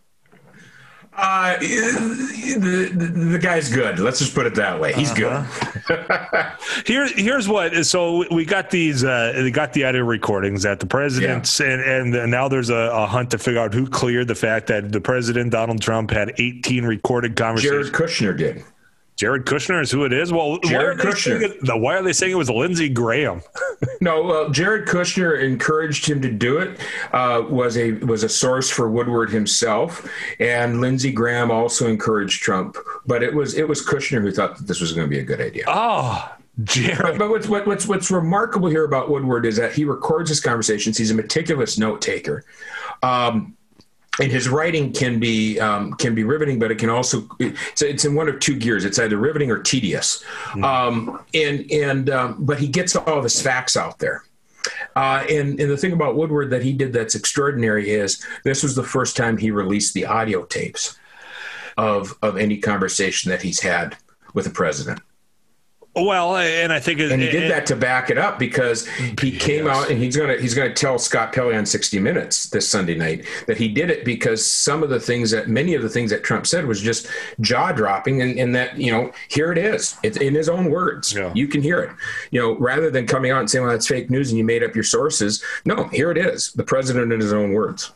Uh, 1.22 1.58
the, 1.60 2.90
the, 2.94 3.06
the, 3.06 3.38
guy's 3.38 3.68
good. 3.68 3.98
Let's 3.98 4.18
just 4.18 4.34
put 4.34 4.46
it 4.46 4.54
that 4.54 4.80
way. 4.80 4.94
He's 4.94 5.10
uh-huh. 5.12 5.44
good. 5.86 6.86
Here, 6.86 7.06
here's 7.08 7.46
what. 7.46 7.84
So 7.84 8.24
we 8.34 8.46
got 8.46 8.70
these. 8.70 9.04
Uh, 9.04 9.34
we 9.36 9.50
got 9.50 9.74
the 9.74 9.84
audio 9.84 10.02
recordings 10.02 10.62
that 10.62 10.80
the 10.80 10.86
president's, 10.86 11.60
yeah. 11.60 11.66
and, 11.66 12.14
and 12.14 12.30
now 12.30 12.48
there's 12.48 12.70
a, 12.70 12.74
a, 12.74 13.06
hunt 13.06 13.30
to 13.32 13.38
figure 13.38 13.60
out 13.60 13.74
who 13.74 13.86
cleared 13.86 14.28
the 14.28 14.34
fact 14.34 14.68
that 14.68 14.92
the 14.92 15.00
president 15.00 15.50
Donald 15.50 15.82
Trump 15.82 16.10
had 16.10 16.32
18 16.38 16.84
recorded 16.84 17.36
conversations. 17.36 17.90
Jared 17.90 18.10
Kushner 18.10 18.36
did. 18.36 18.64
Jared 19.20 19.44
Kushner 19.44 19.82
is 19.82 19.90
who 19.90 20.06
it 20.06 20.14
is. 20.14 20.32
Well, 20.32 20.56
Jared 20.60 20.96
why 20.96 21.04
Kushner. 21.04 21.42
It, 21.42 21.78
why 21.78 21.98
are 21.98 22.02
they 22.02 22.14
saying 22.14 22.32
it 22.32 22.36
was 22.36 22.48
Lindsey 22.48 22.88
Graham? 22.88 23.42
no, 24.00 24.22
well, 24.22 24.48
Jared 24.48 24.88
Kushner 24.88 25.38
encouraged 25.38 26.06
him 26.06 26.22
to 26.22 26.30
do 26.30 26.56
it. 26.56 26.80
Uh, 27.12 27.42
was 27.46 27.76
a 27.76 27.92
was 27.92 28.22
a 28.22 28.30
source 28.30 28.70
for 28.70 28.90
Woodward 28.90 29.28
himself, 29.28 30.10
and 30.40 30.80
Lindsey 30.80 31.12
Graham 31.12 31.50
also 31.50 31.86
encouraged 31.86 32.42
Trump. 32.42 32.78
But 33.04 33.22
it 33.22 33.34
was 33.34 33.58
it 33.58 33.68
was 33.68 33.86
Kushner 33.86 34.22
who 34.22 34.32
thought 34.32 34.56
that 34.56 34.66
this 34.66 34.80
was 34.80 34.94
going 34.94 35.06
to 35.06 35.10
be 35.10 35.18
a 35.18 35.22
good 35.22 35.42
idea. 35.42 35.64
Oh, 35.66 36.34
Jared. 36.64 37.02
But, 37.02 37.18
but 37.18 37.28
what's 37.28 37.46
what, 37.46 37.66
what's 37.66 37.86
what's 37.86 38.10
remarkable 38.10 38.70
here 38.70 38.86
about 38.86 39.10
Woodward 39.10 39.44
is 39.44 39.58
that 39.58 39.74
he 39.74 39.84
records 39.84 40.30
his 40.30 40.40
conversations. 40.40 40.96
He's 40.96 41.10
a 41.10 41.14
meticulous 41.14 41.76
note 41.76 42.00
taker. 42.00 42.46
Um, 43.02 43.54
and 44.20 44.30
his 44.30 44.48
writing 44.48 44.92
can 44.92 45.18
be 45.18 45.58
um, 45.58 45.94
can 45.94 46.14
be 46.14 46.24
riveting, 46.24 46.58
but 46.58 46.70
it 46.70 46.78
can 46.78 46.90
also 46.90 47.26
it's, 47.38 47.82
it's, 47.82 48.04
in 48.04 48.14
one 48.14 48.28
of 48.28 48.38
two 48.40 48.56
gears. 48.56 48.84
It's 48.84 48.98
either 48.98 49.16
riveting 49.16 49.50
or 49.50 49.58
tedious. 49.58 50.22
Mm. 50.50 50.64
Um, 50.64 51.24
and 51.34 51.70
and 51.70 52.10
um, 52.10 52.36
but 52.44 52.58
he 52.58 52.68
gets 52.68 52.94
all 52.94 53.18
of 53.18 53.24
his 53.24 53.40
facts 53.40 53.76
out 53.76 53.98
there. 53.98 54.24
Uh, 54.94 55.24
and, 55.30 55.58
and 55.58 55.70
the 55.70 55.76
thing 55.76 55.92
about 55.92 56.16
Woodward 56.16 56.50
that 56.50 56.62
he 56.62 56.72
did 56.74 56.92
that's 56.92 57.14
extraordinary 57.14 57.90
is 57.90 58.24
this 58.44 58.62
was 58.62 58.74
the 58.74 58.82
first 58.82 59.16
time 59.16 59.38
he 59.38 59.50
released 59.50 59.94
the 59.94 60.04
audio 60.04 60.44
tapes 60.44 60.98
of 61.76 62.14
of 62.22 62.36
any 62.36 62.58
conversation 62.58 63.30
that 63.30 63.42
he's 63.42 63.60
had 63.60 63.96
with 64.34 64.44
the 64.44 64.50
president. 64.50 65.00
Well, 66.00 66.36
and 66.36 66.72
I 66.72 66.80
think, 66.80 67.00
it, 67.00 67.12
and 67.12 67.20
he 67.20 67.30
did 67.30 67.44
it, 67.44 67.48
that 67.48 67.66
to 67.66 67.76
back 67.76 68.10
it 68.10 68.18
up 68.18 68.38
because 68.38 68.86
he 69.20 69.36
came 69.36 69.66
yes. 69.66 69.76
out 69.76 69.90
and 69.90 70.02
he's 70.02 70.16
gonna 70.16 70.36
he's 70.36 70.54
gonna 70.54 70.72
tell 70.72 70.98
Scott 70.98 71.32
Pelley 71.32 71.54
on 71.54 71.66
60 71.66 71.98
Minutes 71.98 72.46
this 72.46 72.68
Sunday 72.68 72.94
night 72.94 73.24
that 73.46 73.56
he 73.56 73.68
did 73.68 73.90
it 73.90 74.04
because 74.04 74.44
some 74.44 74.82
of 74.82 74.90
the 74.90 75.00
things 75.00 75.30
that 75.30 75.48
many 75.48 75.74
of 75.74 75.82
the 75.82 75.88
things 75.88 76.10
that 76.10 76.24
Trump 76.24 76.46
said 76.46 76.66
was 76.66 76.80
just 76.80 77.06
jaw 77.40 77.72
dropping, 77.72 78.22
and, 78.22 78.38
and, 78.38 78.54
that 78.54 78.76
you 78.76 78.90
know 78.90 79.12
here 79.28 79.52
it 79.52 79.58
is, 79.58 79.96
it's 80.02 80.16
in 80.16 80.34
his 80.34 80.48
own 80.48 80.70
words. 80.70 81.14
Yeah. 81.14 81.32
You 81.34 81.46
can 81.46 81.62
hear 81.62 81.80
it. 81.80 81.90
You 82.30 82.40
know, 82.40 82.56
rather 82.58 82.90
than 82.90 83.06
coming 83.06 83.30
out 83.30 83.40
and 83.40 83.50
saying, 83.50 83.64
"Well, 83.64 83.72
that's 83.72 83.86
fake 83.86 84.10
news," 84.10 84.30
and 84.30 84.38
you 84.38 84.44
made 84.44 84.62
up 84.62 84.74
your 84.74 84.84
sources. 84.84 85.42
No, 85.64 85.84
here 85.84 86.10
it 86.10 86.18
is, 86.18 86.52
the 86.52 86.64
president 86.64 87.12
in 87.12 87.20
his 87.20 87.32
own 87.32 87.52
words. 87.52 87.92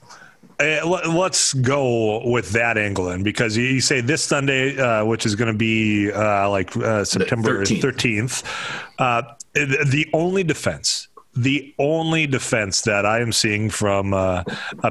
Uh, 0.61 0.87
let's 1.09 1.53
go 1.55 2.27
with 2.29 2.51
that 2.51 2.79
angle 2.79 3.07
then, 3.07 3.23
because 3.23 3.57
you, 3.57 3.81
say 3.81 4.01
this 4.01 4.23
Sunday, 4.23 4.79
uh, 4.79 5.05
which 5.05 5.27
is 5.27 5.35
going 5.35 5.53
to 5.53 5.59
be 5.59 6.13
uh, 6.13 6.49
like 6.49 6.77
uh, 6.77 7.05
September 7.05 7.63
13th, 7.63 8.45
uh, 8.99 9.23
the 9.55 10.09
only 10.13 10.45
defense, 10.45 11.09
the 11.35 11.75
only 11.79 12.27
defense 12.27 12.83
that 12.83 13.05
I 13.05 13.21
am 13.21 13.33
seeing 13.33 13.69
from 13.69 14.15
uh, 14.15 14.45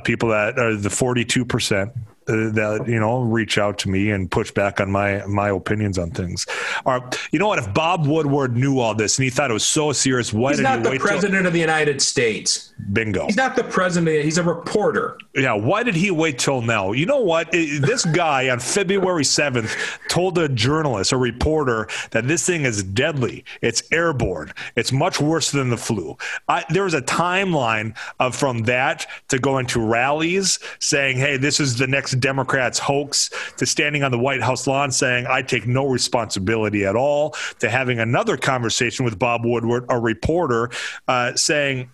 people 0.04 0.30
that 0.30 0.60
are 0.60 0.76
the 0.76 0.90
42% 0.90 1.88
uh, 1.88 1.92
Uh, 2.26 2.50
that 2.52 2.86
you 2.88 2.98
know 2.98 3.20
reach 3.20 3.58
out 3.58 3.78
to 3.78 3.90
me 3.90 4.10
and 4.10 4.32
push 4.32 4.50
back 4.50 4.80
on 4.80 4.90
my 4.90 5.26
my 5.26 5.50
opinions 5.50 5.98
on 5.98 6.10
things. 6.10 6.46
Or 6.86 7.10
you 7.34 7.40
know 7.40 7.50
what? 7.50 7.60
If 7.60 7.74
Bob 7.74 8.08
Woodward 8.08 8.56
knew 8.56 8.80
all 8.80 8.96
this 8.96 9.18
and 9.18 9.26
he 9.26 9.30
thought 9.30 9.50
it 9.50 9.54
was 9.54 9.66
so 9.66 9.92
serious, 9.92 10.32
why 10.32 10.52
he's 10.52 10.60
did 10.60 10.64
not 10.64 10.78
he 10.78 10.84
the 10.84 10.90
wait 10.92 11.02
president 11.02 11.42
till... 11.42 11.48
of 11.48 11.54
the 11.54 11.60
United 11.60 12.02
States? 12.02 12.74
Bingo. 12.94 13.26
He's 13.26 13.36
not 13.36 13.58
the 13.58 13.64
president. 13.66 14.24
He's 14.24 14.38
a 14.38 14.44
reporter. 14.44 15.18
Yeah. 15.36 15.54
Why 15.54 15.84
did 15.84 15.96
he 15.96 16.12
wait 16.12 16.40
till 16.40 16.62
now? 16.62 16.94
You 16.94 17.06
know 17.06 17.20
what? 17.20 17.52
This 17.52 18.06
guy 18.06 18.50
on 18.50 18.60
February 18.60 19.26
seventh 19.26 19.76
told 20.08 20.38
a 20.38 20.48
journalist, 20.48 21.12
a 21.12 21.18
reporter, 21.18 21.90
that 22.12 22.26
this 22.30 22.46
thing 22.46 22.64
is 22.64 22.84
deadly. 22.84 23.44
It's 23.62 23.84
airborne. 23.92 24.54
It's 24.78 24.94
much 24.94 25.20
worse 25.20 25.52
than 25.52 25.70
the 25.70 25.78
flu. 25.78 26.18
I, 26.48 26.64
there 26.70 26.84
was 26.84 26.94
a 26.94 27.02
timeline 27.02 27.98
of 28.22 28.34
from 28.34 28.60
that 28.60 29.08
to 29.28 29.40
going 29.40 29.66
to 29.68 29.82
rallies 29.82 30.60
saying, 30.80 31.18
"Hey, 31.18 31.36
this 31.36 31.60
is 31.60 31.78
the 31.78 31.88
next 31.88 32.13
Democrats 32.16 32.80
hoax 32.80 33.30
to 33.58 33.66
standing 33.66 34.04
on 34.04 34.12
the 34.12 34.20
White 34.20 34.42
House 34.42 34.68
lawn 34.68 34.92
saying, 34.92 35.26
I 35.28 35.42
take 35.42 35.68
no 35.68 35.88
responsibility 35.88 36.86
at 36.86 36.96
all, 36.96 37.36
to 37.60 37.70
having 37.70 38.00
another 38.00 38.38
conversation 38.38 39.06
with 39.06 39.20
Bob 39.20 39.46
Woodward, 39.46 39.86
a 39.90 40.00
reporter, 40.00 40.70
uh, 41.08 41.36
saying, 41.36 41.90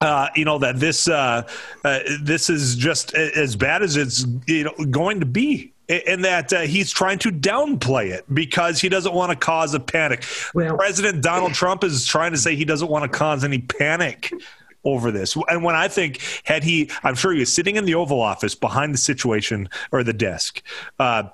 uh, 0.00 0.28
you 0.34 0.44
know 0.44 0.58
that 0.58 0.80
this 0.80 1.06
uh, 1.06 1.48
uh, 1.84 2.00
this 2.22 2.50
is 2.50 2.74
just 2.74 3.14
as 3.14 3.54
bad 3.54 3.82
as 3.82 3.96
it's 3.96 4.26
you 4.48 4.64
know 4.64 4.72
going 4.90 5.20
to 5.20 5.26
be 5.26 5.72
and 5.88 6.24
that 6.24 6.52
uh, 6.52 6.60
he's 6.60 6.90
trying 6.90 7.18
to 7.18 7.30
downplay 7.30 8.10
it 8.10 8.24
because 8.32 8.80
he 8.80 8.88
doesn't 8.88 9.14
want 9.14 9.30
to 9.30 9.36
cause 9.36 9.74
a 9.74 9.80
panic. 9.80 10.24
Well, 10.54 10.76
President 10.76 11.22
Donald 11.22 11.54
Trump 11.54 11.84
is 11.84 12.06
trying 12.06 12.32
to 12.32 12.38
say 12.38 12.56
he 12.56 12.64
doesn't 12.64 12.88
want 12.88 13.10
to 13.10 13.18
cause 13.18 13.44
any 13.44 13.58
panic 13.58 14.32
over 14.84 15.10
this. 15.10 15.36
And 15.48 15.62
when 15.62 15.74
I 15.74 15.88
think, 15.88 16.20
had 16.44 16.64
he, 16.64 16.90
I'm 17.02 17.14
sure 17.14 17.32
he 17.32 17.40
was 17.40 17.52
sitting 17.52 17.76
in 17.76 17.84
the 17.84 17.94
Oval 17.94 18.20
Office 18.20 18.54
behind 18.54 18.94
the 18.94 18.98
situation 18.98 19.68
or 19.90 20.02
the 20.02 20.12
desk. 20.12 20.62
Uh, 20.98 21.24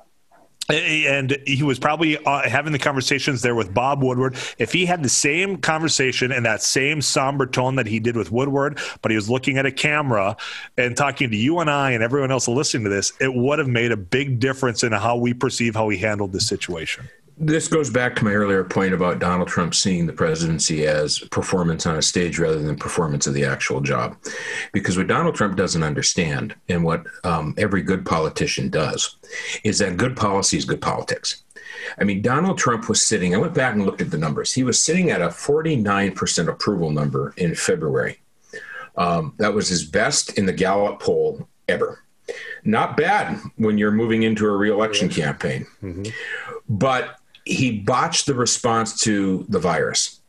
and 0.71 1.39
he 1.47 1.63
was 1.63 1.79
probably 1.79 2.19
uh, 2.19 2.47
having 2.47 2.73
the 2.73 2.79
conversations 2.79 3.41
there 3.41 3.55
with 3.55 3.73
Bob 3.73 4.03
Woodward. 4.03 4.37
If 4.59 4.73
he 4.73 4.85
had 4.85 5.03
the 5.03 5.09
same 5.09 5.57
conversation 5.57 6.31
in 6.31 6.43
that 6.43 6.63
same 6.63 7.01
somber 7.01 7.47
tone 7.47 7.77
that 7.77 7.87
he 7.87 7.99
did 7.99 8.17
with 8.17 8.31
Woodward, 8.31 8.79
but 9.01 9.11
he 9.11 9.17
was 9.17 9.31
looking 9.31 9.57
at 9.57 9.65
a 9.65 9.73
camera 9.73 10.37
and 10.77 10.95
talking 10.95 11.31
to 11.31 11.37
you 11.37 11.61
and 11.61 11.71
I 11.71 11.93
and 11.93 12.03
everyone 12.03 12.31
else 12.31 12.49
listening 12.49 12.85
to 12.85 12.91
this, 12.91 13.15
it 13.19 13.35
would 13.35 13.59
have 13.59 13.69
made 13.69 13.93
a 13.93 13.97
big 13.97 14.41
difference 14.41 14.83
in 14.83 14.93
how 14.93 15.17
we 15.17 15.33
perceive 15.33 15.75
how 15.75 15.89
he 15.89 15.97
handled 15.97 16.33
the 16.33 16.41
situation 16.41 17.09
this 17.41 17.69
goes 17.69 17.89
back 17.89 18.17
to 18.17 18.25
my 18.25 18.33
earlier 18.33 18.65
point 18.65 18.93
about 18.93 19.21
Donald 19.21 19.49
Trump 19.49 19.75
seeing 19.75 20.07
the 20.07 20.13
presidency 20.13 20.87
as 20.87 21.21
performance 21.31 21.87
on 21.87 21.97
a 21.97 22.03
stage 22.03 22.39
rather 22.39 22.61
than 22.61 22.77
performance 22.77 23.27
of 23.27 23.35
the 23.35 23.45
actual 23.45 23.81
job. 23.81 24.17
Because 24.73 24.97
what 24.97 25.07
Donald 25.07 25.37
Trump 25.37 25.57
doesn't 25.57 25.83
understand, 25.83 26.55
and 26.69 26.83
what 26.83 27.05
um, 27.25 27.55
every 27.57 27.83
good 27.83 28.05
politician 28.05 28.71
does, 28.71 29.17
is 29.63 29.79
that 29.79 29.97
good 29.97 30.17
policy 30.17 30.57
is 30.57 30.65
good 30.65 30.81
politics. 30.81 31.45
I 31.99 32.05
mean, 32.05 32.23
Donald 32.23 32.59
Trump 32.59 32.89
was 32.89 33.05
sitting, 33.05 33.35
I 33.35 33.39
went 33.39 33.55
back 33.55 33.75
and 33.75 33.87
looked 33.87 34.01
at 34.01 34.11
the 34.11 34.19
numbers. 34.19 34.53
He 34.53 34.65
was 34.65 34.83
sitting 34.83 35.11
at 35.11 35.23
a 35.23 35.29
49% 35.29 36.49
approval 36.49 36.91
number 36.91 37.35
in 37.37 37.55
February. 37.55 38.21
Um, 38.97 39.35
that 39.39 39.55
was 39.55 39.69
his 39.69 39.85
best 39.85 40.37
in 40.37 40.47
the 40.47 40.53
Gallup 40.53 41.01
poll 41.01 41.49
ever. 41.69 42.01
Not 42.65 42.97
bad 42.97 43.41
when 43.57 43.79
you're 43.79 43.93
moving 43.93 44.25
into 44.25 44.47
a 44.47 44.57
reelection 44.57 45.09
campaign. 45.09 45.67
Mm-hmm. 45.83 46.11
But 46.69 47.18
he 47.49 47.73
botched 47.73 48.27
the 48.27 48.35
response 48.35 48.99
to 49.01 49.45
the 49.49 49.59
virus. 49.59 50.21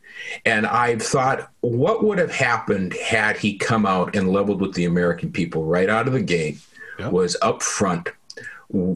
And 0.44 0.66
I've 0.66 1.02
thought, 1.02 1.50
what 1.60 2.04
would 2.04 2.18
have 2.18 2.30
happened 2.30 2.94
had 2.94 3.36
he 3.36 3.58
come 3.58 3.86
out 3.86 4.16
and 4.16 4.30
leveled 4.30 4.60
with 4.60 4.74
the 4.74 4.84
American 4.84 5.32
people 5.32 5.64
right 5.64 5.88
out 5.88 6.06
of 6.06 6.12
the 6.12 6.22
gate, 6.22 6.58
yep. 6.98 7.12
was 7.12 7.36
upfront, 7.42 8.08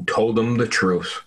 told 0.06 0.36
them 0.36 0.56
the 0.56 0.66
truth, 0.66 1.22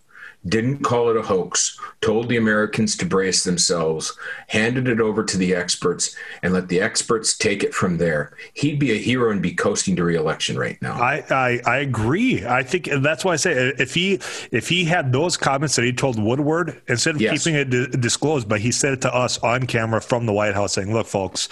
didn't 0.48 0.84
call 0.84 1.10
it 1.10 1.18
a 1.18 1.22
hoax, 1.22 1.80
told 2.02 2.30
the 2.30 2.38
Americans 2.38 2.96
to 2.98 3.06
brace 3.06 3.44
themselves, 3.44 4.18
handed 4.48 4.88
it 4.88 5.00
over 5.00 5.24
to 5.24 5.38
the 5.38 5.56
experts, 5.56 6.16
and 6.44 6.54
let 6.54 6.68
the 6.68 6.80
experts 6.80 7.38
take 7.38 7.64
it 7.64 7.74
from 7.74 7.98
there. 7.98 8.36
He'd 8.54 8.80
be 8.80 8.92
a 8.92 8.98
hero 8.98 9.32
and 9.32 9.42
be 9.42 9.54
coasting 9.54 9.96
to 9.96 10.04
reelection 10.04 10.58
right 10.58 10.82
now. 10.82 10.94
I, 10.94 11.24
I, 11.30 11.62
I 11.66 11.78
agree. 11.78 12.46
I 12.46 12.64
think 12.64 12.90
that's 13.02 13.26
why 13.26 13.34
I 13.34 13.38
say 13.38 13.74
if 13.78 13.94
he 13.94 14.20
if 14.52 14.70
he 14.70 14.86
had 14.86 15.12
those 15.12 15.38
comments 15.38 15.76
that 15.76 15.86
he 15.86 15.94
told 15.94 16.22
Woodward 16.22 16.82
instead 16.88 17.16
of 17.16 17.22
yes. 17.22 17.44
keeping 17.44 17.60
it 17.60 17.70
d- 17.70 17.88
disclosed, 18.00 18.48
but 18.48 18.62
he 18.62 18.72
said 18.72 18.94
it 18.94 19.02
to 19.02 19.14
us 19.14 19.38
on 19.40 19.68
camera 19.68 20.02
from 20.02 20.26
the 20.26 20.34
White 20.34 20.56
House, 20.56 20.74
saying, 20.74 20.94
"Look, 20.94 21.08
folks, 21.08 21.50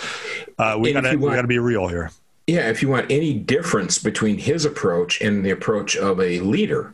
uh, 0.58 0.78
we 0.80 0.94
got 0.94 1.04
we 1.04 1.30
got 1.30 1.42
to 1.42 1.48
be 1.48 1.60
real 1.60 1.88
here." 1.88 2.12
Yeah, 2.48 2.70
if 2.70 2.84
you 2.84 2.90
want 2.90 3.12
any 3.12 3.34
difference 3.34 3.98
between 3.98 4.38
his 4.38 4.66
approach 4.66 5.20
and 5.20 5.44
the 5.44 5.50
approach 5.50 5.98
of 5.98 6.20
a 6.20 6.40
leader 6.42 6.94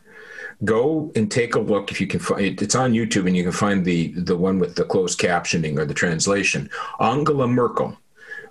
go 0.64 1.10
and 1.16 1.30
take 1.30 1.54
a 1.54 1.60
look 1.60 1.90
if 1.90 2.00
you 2.00 2.06
can 2.06 2.20
find 2.20 2.44
it. 2.44 2.62
It's 2.62 2.74
on 2.74 2.92
YouTube 2.92 3.26
and 3.26 3.36
you 3.36 3.42
can 3.42 3.52
find 3.52 3.84
the 3.84 4.08
the 4.12 4.36
one 4.36 4.58
with 4.58 4.76
the 4.76 4.84
closed 4.84 5.18
captioning 5.18 5.78
or 5.78 5.84
the 5.84 5.94
translation. 5.94 6.70
Angela 7.00 7.48
Merkel 7.48 7.96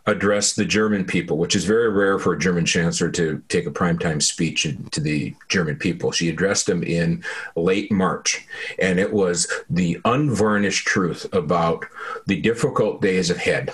addressed 0.08 0.56
the 0.56 0.66
German 0.66 1.06
people, 1.06 1.38
which 1.38 1.56
is 1.56 1.64
very 1.64 1.90
rare 1.90 2.18
for 2.18 2.34
a 2.34 2.40
German 2.40 2.66
chancellor 2.66 3.12
to 3.12 3.42
take 3.50 3.68
a 3.68 3.72
primetime 3.72 4.22
speech 4.22 4.68
to 4.92 5.00
the 5.00 5.36
German 5.48 5.76
people. 5.76 6.12
She 6.12 6.30
addressed 6.30 6.66
them 6.66 6.84
in 6.84 7.24
late 7.56 7.92
March, 7.92 8.46
and 8.80 9.00
it 9.00 9.14
was 9.14 9.52
the 9.70 10.00
unvarnished 10.06 10.88
truth 10.88 11.32
about 11.34 11.86
the 12.26 12.42
difficult 12.42 13.02
days 13.02 13.30
ahead 13.30 13.72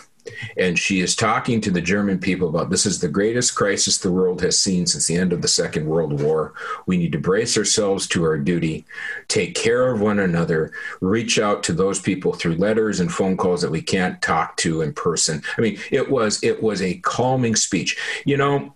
and 0.58 0.78
she 0.78 1.02
is 1.02 1.16
talking 1.16 1.62
to 1.62 1.72
the 1.72 1.82
German 1.82 2.20
people 2.20 2.50
about 2.50 2.70
this 2.70 2.86
is 2.86 3.00
the 3.00 3.08
greatest 3.08 3.56
crisis 3.56 3.98
the 3.98 4.12
world 4.12 4.42
has 4.42 4.60
seen 4.60 4.86
since 4.86 5.08
the 5.08 5.16
end 5.16 5.34
of 5.34 5.42
the 5.42 5.48
Second 5.48 5.86
World 5.86 6.22
War. 6.22 6.54
We 6.86 6.98
need 6.98 7.12
to 7.14 7.20
brace 7.20 7.58
ourselves 7.58 8.08
to 8.08 8.24
our 8.24 8.38
duty, 8.38 8.86
take 9.28 9.56
care 9.56 9.92
of 9.92 10.02
one 10.02 10.20
another, 10.20 10.72
reach 11.02 11.40
out 11.40 11.64
to 11.64 11.74
those 11.74 12.00
people 12.00 12.34
through 12.34 12.56
letters 12.56 13.00
and 13.00 13.12
phone 13.12 13.38
calls 13.38 13.62
that 13.62 13.72
we 13.72 13.82
can't 13.82 14.22
talk 14.22 14.58
to 14.58 14.82
in 14.82 14.94
person. 14.94 15.42
I 15.58 15.62
mean, 15.62 15.80
it 15.92 16.10
was 16.10 16.44
it 16.44 16.62
was 16.62 16.82
a 16.82 16.96
calming 17.00 17.56
speech. 17.56 17.98
You 18.26 18.38
know, 18.38 18.74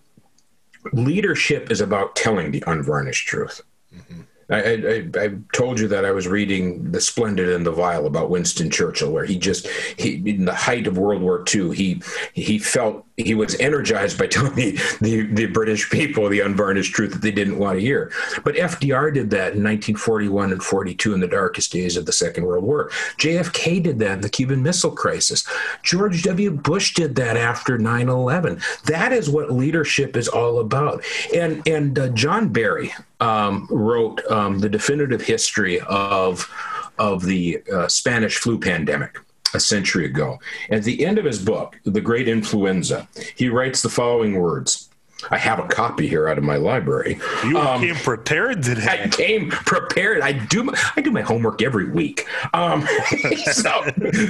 leadership 0.92 1.70
is 1.70 1.80
about 1.80 2.16
telling 2.16 2.50
the 2.50 2.64
unvarnished 2.66 3.26
truth. 3.28 3.60
Mm-hmm. 3.94 4.22
I, 4.52 5.08
I, 5.16 5.24
I, 5.24 5.30
told 5.52 5.80
you 5.80 5.88
that 5.88 6.04
I 6.04 6.10
was 6.10 6.28
reading 6.28 6.92
The 6.92 7.00
Splendid 7.00 7.48
and 7.48 7.64
the 7.64 7.72
Vile 7.72 8.06
about 8.06 8.28
Winston 8.28 8.70
Churchill, 8.70 9.10
where 9.10 9.24
he 9.24 9.38
just, 9.38 9.66
he, 9.96 10.14
in 10.28 10.44
the 10.44 10.54
height 10.54 10.86
of 10.86 10.98
World 10.98 11.22
War 11.22 11.42
II, 11.52 11.74
he, 11.74 12.02
he 12.34 12.58
felt 12.58 13.06
he 13.16 13.34
was 13.34 13.58
energized 13.60 14.18
by 14.18 14.26
telling 14.28 14.54
the, 14.54 14.78
the, 15.00 15.26
the, 15.26 15.46
British 15.46 15.90
people 15.90 16.28
the 16.28 16.40
unvarnished 16.40 16.94
truth 16.94 17.12
that 17.12 17.22
they 17.22 17.30
didn't 17.30 17.58
want 17.58 17.76
to 17.76 17.80
hear. 17.80 18.12
But 18.44 18.54
FDR 18.54 19.12
did 19.12 19.30
that 19.30 19.54
in 19.54 19.62
1941 19.62 20.52
and 20.52 20.62
42 20.62 21.14
in 21.14 21.20
the 21.20 21.28
darkest 21.28 21.72
days 21.72 21.96
of 21.96 22.06
the 22.06 22.12
Second 22.12 22.44
World 22.44 22.64
War. 22.64 22.90
JFK 23.18 23.82
did 23.82 23.98
that 24.00 24.12
in 24.12 24.20
the 24.20 24.28
Cuban 24.28 24.62
Missile 24.62 24.92
Crisis. 24.92 25.46
George 25.82 26.22
W. 26.22 26.50
Bush 26.50 26.94
did 26.94 27.16
that 27.16 27.36
after 27.36 27.78
9 27.78 28.08
11. 28.08 28.60
That 28.86 29.12
is 29.12 29.28
what 29.28 29.52
leadership 29.52 30.16
is 30.16 30.28
all 30.28 30.58
about. 30.58 31.04
And, 31.34 31.66
and 31.66 31.98
uh, 31.98 32.08
John 32.08 32.48
Barry 32.48 32.92
um, 33.22 33.68
wrote 33.70 34.20
um, 34.30 34.58
The 34.58 34.68
Definitive 34.68 35.22
History 35.22 35.80
of, 35.82 36.50
of 36.98 37.24
the 37.24 37.62
uh, 37.72 37.88
Spanish 37.88 38.36
flu 38.36 38.58
pandemic 38.58 39.18
a 39.54 39.60
century 39.60 40.06
ago. 40.06 40.38
At 40.70 40.82
the 40.82 41.04
end 41.04 41.18
of 41.18 41.24
his 41.24 41.42
book, 41.42 41.78
The 41.84 42.00
Great 42.00 42.28
Influenza, 42.28 43.08
he 43.36 43.48
writes 43.48 43.82
the 43.82 43.88
following 43.88 44.38
words. 44.38 44.88
I 45.30 45.38
have 45.38 45.60
a 45.60 45.68
copy 45.68 46.08
here 46.08 46.28
out 46.28 46.36
of 46.36 46.42
my 46.42 46.56
library. 46.56 47.20
You 47.44 47.56
um, 47.56 47.80
came 47.80 47.94
prepared 47.94 48.64
today. 48.64 49.04
I 49.04 49.08
came 49.08 49.50
prepared. 49.50 50.20
I 50.20 50.32
do. 50.32 50.64
My, 50.64 50.92
I 50.96 51.00
do 51.00 51.12
my 51.12 51.20
homework 51.20 51.62
every 51.62 51.88
week. 51.88 52.26
Um, 52.54 52.88
so, 53.52 53.84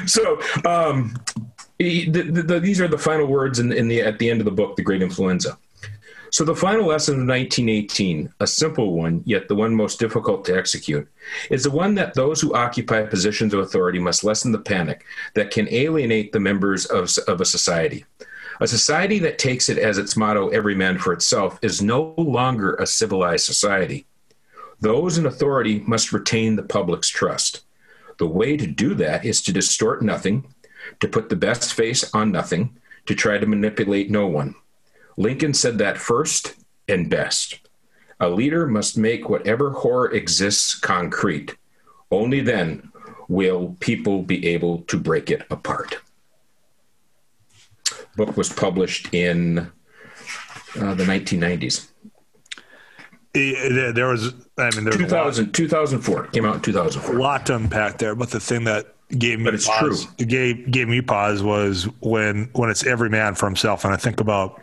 so 0.05 0.39
um, 0.67 1.17
the, 1.79 2.11
the, 2.11 2.43
the, 2.43 2.61
these 2.61 2.79
are 2.79 2.89
the 2.89 2.99
final 2.99 3.27
words 3.27 3.59
in, 3.59 3.73
in 3.73 3.89
the 3.89 4.03
at 4.03 4.19
the 4.19 4.31
end 4.31 4.43
of 4.43 4.45
the 4.45 4.51
book, 4.51 4.77
The 4.77 4.83
Great 4.83 5.01
Influenza. 5.01 5.57
So, 6.33 6.45
the 6.45 6.57
final 6.57 6.87
lesson 6.87 7.13
of 7.17 7.29
1918, 7.29 8.33
a 8.41 8.47
simple 8.47 8.95
one, 8.95 9.23
yet 9.27 9.49
the 9.49 9.55
one 9.55 9.75
most 9.75 10.01
difficult 10.01 10.47
to 10.47 10.57
execute, 10.57 11.07
is 11.51 11.63
the 11.63 11.71
one 11.71 11.95
that 11.97 12.15
those 12.15 12.41
who 12.41 12.55
occupy 12.55 13.05
positions 13.05 13.53
of 13.53 13.61
authority 13.61 13.99
must 13.99 14.25
lessen 14.25 14.51
the 14.51 14.59
panic 14.59 15.05
that 15.35 15.51
can 15.51 15.69
alienate 15.69 16.33
the 16.33 16.41
members 16.41 16.87
of, 16.87 17.11
of 17.29 17.43
a 17.43 17.45
society. 17.45 18.07
A 18.61 18.67
society 18.67 19.19
that 19.19 19.39
takes 19.39 19.69
it 19.69 19.77
as 19.77 19.99
its 19.99 20.17
motto, 20.17 20.49
every 20.49 20.75
man 20.75 20.97
for 20.97 21.13
itself, 21.13 21.59
is 21.61 21.83
no 21.83 22.15
longer 22.17 22.77
a 22.77 22.87
civilized 22.87 23.45
society. 23.45 24.07
Those 24.81 25.19
in 25.19 25.27
authority 25.27 25.81
must 25.81 26.15
retain 26.15 26.57
the 26.57 26.63
public's 26.63 27.11
trust. 27.11 27.61
The 28.17 28.27
way 28.27 28.57
to 28.57 28.67
do 28.67 28.95
that 28.95 29.27
is 29.27 29.43
to 29.43 29.53
distort 29.53 30.01
nothing, 30.01 30.55
to 31.01 31.09
put 31.09 31.29
the 31.29 31.37
best 31.37 31.75
face 31.75 32.11
on 32.15 32.33
nothing, 32.33 32.79
to 33.05 33.15
try 33.15 33.37
to 33.37 33.47
manipulate 33.47 34.11
no 34.11 34.27
one. 34.29 34.55
Lincoln 35.17 35.55
said 35.55 35.79
that 35.79 35.99
first 35.99 36.55
and 36.89 37.09
best. 37.11 37.61
A 38.21 38.29
leader 38.29 38.67
must 38.67 38.97
make 38.97 39.29
whatever 39.29 39.71
horror 39.71 40.13
exists 40.13 40.75
concrete. 40.75 41.57
Only 42.11 42.41
then 42.41 42.93
will 43.29 43.77
people 43.81 44.23
be 44.23 44.47
able 44.49 44.83
to 44.83 44.99
break 44.99 45.31
it 45.31 45.43
apart. 45.51 45.99
Book 48.17 48.37
was 48.37 48.53
published 48.53 49.13
in 49.13 49.59
uh, 50.79 50.95
the 50.95 51.05
1990s. 51.05 51.89
There 53.35 54.09
was, 54.09 54.35
I 54.59 54.71
mean, 54.75 54.85
there 54.85 54.93
2000, 54.93 55.53
2004 55.53 56.27
came 56.27 56.45
out 56.45 56.57
in 56.57 56.61
2004. 56.61 57.17
A 57.17 57.23
lot 57.23 57.47
to 57.47 57.57
unpack 57.57 57.97
there, 57.97 58.15
but 58.15 58.31
the 58.31 58.41
thing 58.41 58.65
that 58.65 58.95
gave 59.19 59.39
me 59.39 59.47
but 59.47 59.55
it's 59.55 59.67
pause, 59.67 60.05
true. 60.05 60.27
gave 60.27 60.71
gave 60.71 60.89
me 60.89 61.01
pause 61.01 61.43
was 61.43 61.85
when 62.01 62.51
when 62.53 62.69
it's 62.69 62.85
every 62.85 63.09
man 63.09 63.35
for 63.35 63.47
himself, 63.47 63.87
and 63.87 63.95
I 63.95 63.97
think 63.97 64.21
about 64.21 64.62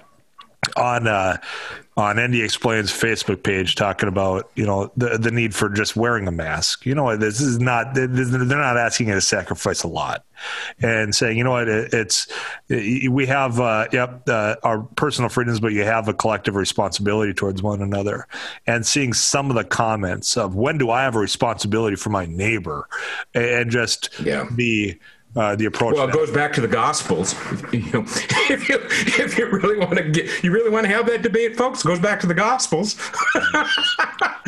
on 0.75 1.07
uh, 1.07 1.37
on 1.99 2.17
ND 2.17 2.35
Explains 2.35 2.91
Facebook 2.91 3.43
page 3.43 3.75
talking 3.75 4.07
about 4.07 4.49
you 4.55 4.65
know 4.65 4.91
the 4.95 5.17
the 5.17 5.31
need 5.31 5.53
for 5.53 5.69
just 5.69 5.95
wearing 5.95 6.27
a 6.27 6.31
mask. 6.31 6.85
You 6.85 6.95
know, 6.95 7.15
this 7.17 7.41
is 7.41 7.59
not 7.59 7.93
they're 7.93 8.07
not 8.07 8.77
asking 8.77 9.09
you 9.09 9.15
to 9.15 9.21
sacrifice 9.21 9.83
a 9.83 9.87
lot, 9.87 10.23
and 10.81 11.13
saying 11.13 11.37
you 11.37 11.43
know 11.43 11.51
what 11.51 11.67
it's 11.67 12.27
we 12.69 13.25
have 13.27 13.59
uh, 13.59 13.87
yep 13.91 14.27
uh, 14.29 14.55
our 14.63 14.79
personal 14.95 15.29
freedoms, 15.29 15.59
but 15.59 15.73
you 15.73 15.83
have 15.83 16.07
a 16.07 16.13
collective 16.13 16.55
responsibility 16.55 17.33
towards 17.33 17.61
one 17.61 17.81
another. 17.81 18.27
And 18.65 18.85
seeing 18.85 19.13
some 19.13 19.49
of 19.49 19.55
the 19.55 19.65
comments 19.65 20.37
of 20.37 20.55
when 20.55 20.77
do 20.77 20.89
I 20.89 21.03
have 21.03 21.15
a 21.15 21.19
responsibility 21.19 21.95
for 21.95 22.09
my 22.09 22.25
neighbor, 22.25 22.87
and 23.33 23.69
just 23.69 24.09
yeah. 24.23 24.47
the 24.51 24.97
uh, 25.35 25.55
the 25.55 25.65
approach. 25.65 25.95
Well, 25.95 26.09
it 26.09 26.13
goes 26.13 26.31
back 26.31 26.53
to 26.53 26.61
the 26.61 26.67
Gospels. 26.67 27.35
You 27.71 27.91
know, 27.91 28.05
if 28.49 28.67
you 28.67 28.79
if 29.23 29.37
you 29.37 29.47
really 29.47 29.77
want 29.77 29.97
to 29.97 30.09
get, 30.09 30.43
you 30.43 30.51
really 30.51 30.71
want 30.71 30.87
to 30.87 30.91
have 30.91 31.05
that 31.05 31.21
debate, 31.21 31.55
folks, 31.55 31.83
goes 31.83 31.99
back 31.99 32.19
to 32.21 32.27
the 32.27 32.33
Gospels. 32.33 32.95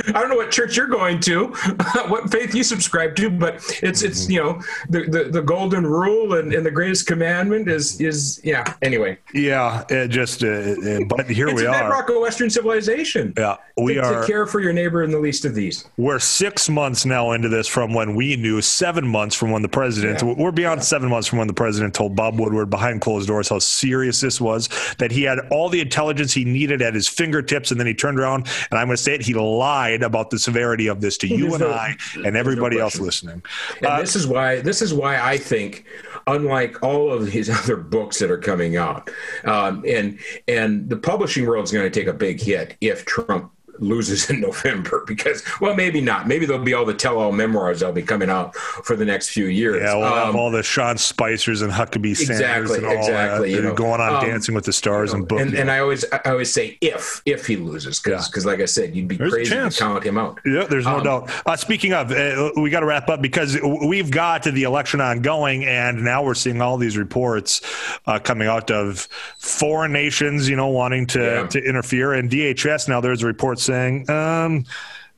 I 0.08 0.12
don't 0.14 0.30
know 0.30 0.36
what 0.36 0.52
church 0.52 0.76
you're 0.76 0.88
going 0.88 1.20
to, 1.22 1.48
what 2.08 2.32
faith 2.32 2.56
you 2.56 2.64
subscribe 2.64 3.16
to, 3.18 3.30
but 3.30 3.56
it's 3.84 4.02
it's 4.02 4.28
you 4.28 4.42
know 4.42 4.62
the 4.90 5.04
the, 5.04 5.24
the 5.26 5.42
golden 5.42 5.86
rule 5.86 6.34
and, 6.36 6.54
and 6.54 6.66
the 6.66 6.72
greatest 6.72 7.06
commandment 7.06 7.68
is 7.70 8.02
is 8.02 8.42
yeah. 8.44 8.74
Anyway. 8.82 9.20
Yeah, 9.34 9.84
it 9.90 10.08
just 10.08 10.44
uh, 10.44 10.48
uh 10.48 11.04
but 11.08 11.30
here 11.30 11.48
it's 11.48 11.62
we 11.62 11.66
a 11.68 11.70
are. 11.70 11.84
Bedrock 11.84 12.10
of 12.10 12.22
Western 12.22 12.50
civilization. 12.50 13.34
Yeah, 13.38 13.58
we 13.78 13.96
to, 13.96 14.04
are. 14.04 14.22
To 14.22 14.28
care 14.28 14.48
for 14.48 14.60
your 14.60 14.74
neighbor 14.74 15.04
in 15.04 15.12
the 15.12 15.20
least 15.20 15.46
of 15.46 15.54
these. 15.54 15.86
We're 15.98 16.20
six 16.20 16.70
months 16.70 17.06
now 17.06 17.32
into 17.32 17.50
this 17.50 17.68
from 17.68 17.94
when 17.94 18.16
we 18.16 18.36
knew. 18.36 18.62
Seven 18.62 19.08
months 19.08 19.36
from 19.36 19.52
when 19.52 19.62
the 19.62 19.70
president. 19.70 20.22
Yeah. 20.22 20.34
We're 20.34 20.52
beyond 20.52 20.71
seven 20.80 21.10
months 21.10 21.28
from 21.28 21.40
when 21.40 21.48
the 21.48 21.54
president 21.54 21.94
told 21.94 22.16
Bob 22.16 22.40
Woodward 22.40 22.70
behind 22.70 23.02
closed 23.02 23.28
doors 23.28 23.50
how 23.50 23.60
serious 23.60 24.22
this 24.22 24.40
was, 24.40 24.70
that 24.98 25.12
he 25.12 25.24
had 25.24 25.40
all 25.52 25.70
the 25.70 25.82
intelligence 25.82 26.34
he 26.34 26.46
needed 26.46 26.82
at 26.82 26.94
his 26.94 27.08
fingertips, 27.08 27.72
and 27.72 27.80
then 27.80 27.88
he 27.88 27.94
turned 27.94 28.20
around 28.20 28.48
and 28.70 28.80
I'm 28.80 28.88
going 28.88 28.98
to 28.98 29.04
say 29.04 29.16
it, 29.16 29.22
he 29.22 29.34
lied 29.34 30.04
about 30.04 30.30
the 30.30 30.40
severity 30.40 30.88
of 30.88 31.02
this 31.02 31.18
to 31.20 31.28
you 31.28 31.50
there's 31.50 31.54
and 31.54 31.62
no, 31.62 31.72
I 31.72 31.96
and 32.26 32.38
everybody 32.38 32.78
no 32.78 32.84
else 32.84 33.00
listening. 33.00 33.44
And 33.78 33.86
uh, 33.86 34.00
this 34.00 34.16
is 34.16 34.28
why 34.28 34.62
this 34.62 34.82
is 34.82 34.94
why 34.94 35.20
I 35.20 35.38
think 35.38 35.86
unlike 36.28 36.82
all 36.84 37.12
of 37.12 37.28
his 37.28 37.50
other 37.62 37.78
books 37.78 38.20
that 38.20 38.32
are 38.32 38.38
coming 38.38 38.78
out. 38.78 39.10
Um, 39.44 39.84
and 39.88 40.20
and 40.48 40.90
the 40.90 40.98
publishing 40.98 41.46
world 41.46 41.64
is 41.64 41.72
going 41.72 41.90
to 41.90 42.00
take 42.00 42.08
a 42.08 42.14
big 42.14 42.42
hit 42.42 42.76
if 42.82 43.06
Trump 43.06 43.52
loses 43.82 44.30
in 44.30 44.40
November 44.42 45.04
because, 45.06 45.44
well, 45.60 45.76
maybe 45.76 46.00
not. 46.00 46.28
Maybe 46.28 46.46
there'll 46.46 46.64
be 46.64 46.74
all 46.74 46.86
the 46.86 46.94
tell-all 46.94 47.32
memoirs 47.32 47.82
that'll 47.82 47.94
be 47.94 48.02
coming 48.02 48.30
out 48.30 48.56
for 48.56 48.96
the 48.96 49.06
next 49.06 49.30
few 49.30 49.46
years. 49.46 49.82
Yeah, 49.82 49.96
we'll 49.96 50.06
um, 50.06 50.26
have 50.28 50.36
all 50.36 50.52
the 50.52 50.64
Sean 50.64 50.96
Spicers 50.96 51.62
and 51.62 51.72
Huckabee 51.72 52.16
Sanders 52.16 52.72
exactly, 52.72 52.78
and 52.78 52.88
all 52.88 52.94
exactly, 52.94 53.52
that. 53.52 53.58
You 53.58 53.64
know, 53.64 53.76
going 53.76 54.00
on 54.00 54.16
um, 54.16 54.26
Dancing 54.26 54.56
with 54.56 54.66
the 54.66 54.74
Stars 54.74 55.10
you 55.10 55.16
know, 55.16 55.20
and 55.20 55.28
book. 55.28 55.42
And, 55.42 55.54
and, 55.56 55.72
I 55.72 55.80
always, 55.80 56.06
I 56.12 56.20
always 56.26 56.54
say 56.54 56.78
if, 56.82 57.22
if 57.26 57.48
he 57.48 57.58
loses, 57.58 58.00
because, 58.00 58.30
because 58.30 58.46
yeah. 58.46 58.52
like 58.52 58.62
I 58.62 58.66
said, 58.66 58.96
you'd 58.96 59.08
be 59.08 59.18
there's 59.18 59.34
crazy 59.34 59.56
to 59.56 59.70
count 59.70 60.04
him 60.04 60.18
out. 60.18 60.40
Yeah, 60.46 60.66
there's 60.66 60.86
no 60.86 60.98
um, 60.98 61.04
doubt. 61.04 61.32
Uh, 61.46 61.56
speaking 61.56 61.94
of, 61.94 62.12
uh, 62.12 62.52
we 62.58 62.70
got 62.70 62.82
to 62.82 62.86
wrap 62.86 63.10
up 63.10 63.22
because 63.22 63.58
we've 63.62 64.12
got 64.12 64.44
the 64.44 64.64
election 64.64 65.02
ongoing, 65.02 65.66
and 65.66 66.04
now 66.04 66.24
we're 66.24 66.34
seeing 66.34 66.62
all 66.62 66.78
these 66.78 66.98
reports 66.98 67.62
uh, 68.06 68.20
coming 68.20 68.48
out 68.48 68.72
of 68.72 69.08
foreign 69.38 69.92
nations, 69.92 70.48
you 70.48 70.56
know, 70.56 70.68
wanting 70.68 71.08
to 71.08 71.20
yeah. 71.20 71.48
to 71.48 71.64
interfere, 71.64 72.14
and 72.14 72.30
DHS 72.30 72.88
now 72.88 73.02
there's 73.02 73.24
a 73.24 73.28
report 73.28 73.60
saying. 73.72 74.10
Um, 74.10 74.66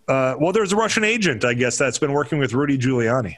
uh, 0.07 0.35
well, 0.39 0.51
there's 0.51 0.73
a 0.73 0.75
Russian 0.75 1.03
agent, 1.03 1.45
I 1.45 1.53
guess, 1.53 1.77
that's 1.77 1.97
been 1.97 2.13
working 2.13 2.39
with 2.39 2.53
Rudy 2.53 2.77
Giuliani. 2.77 3.37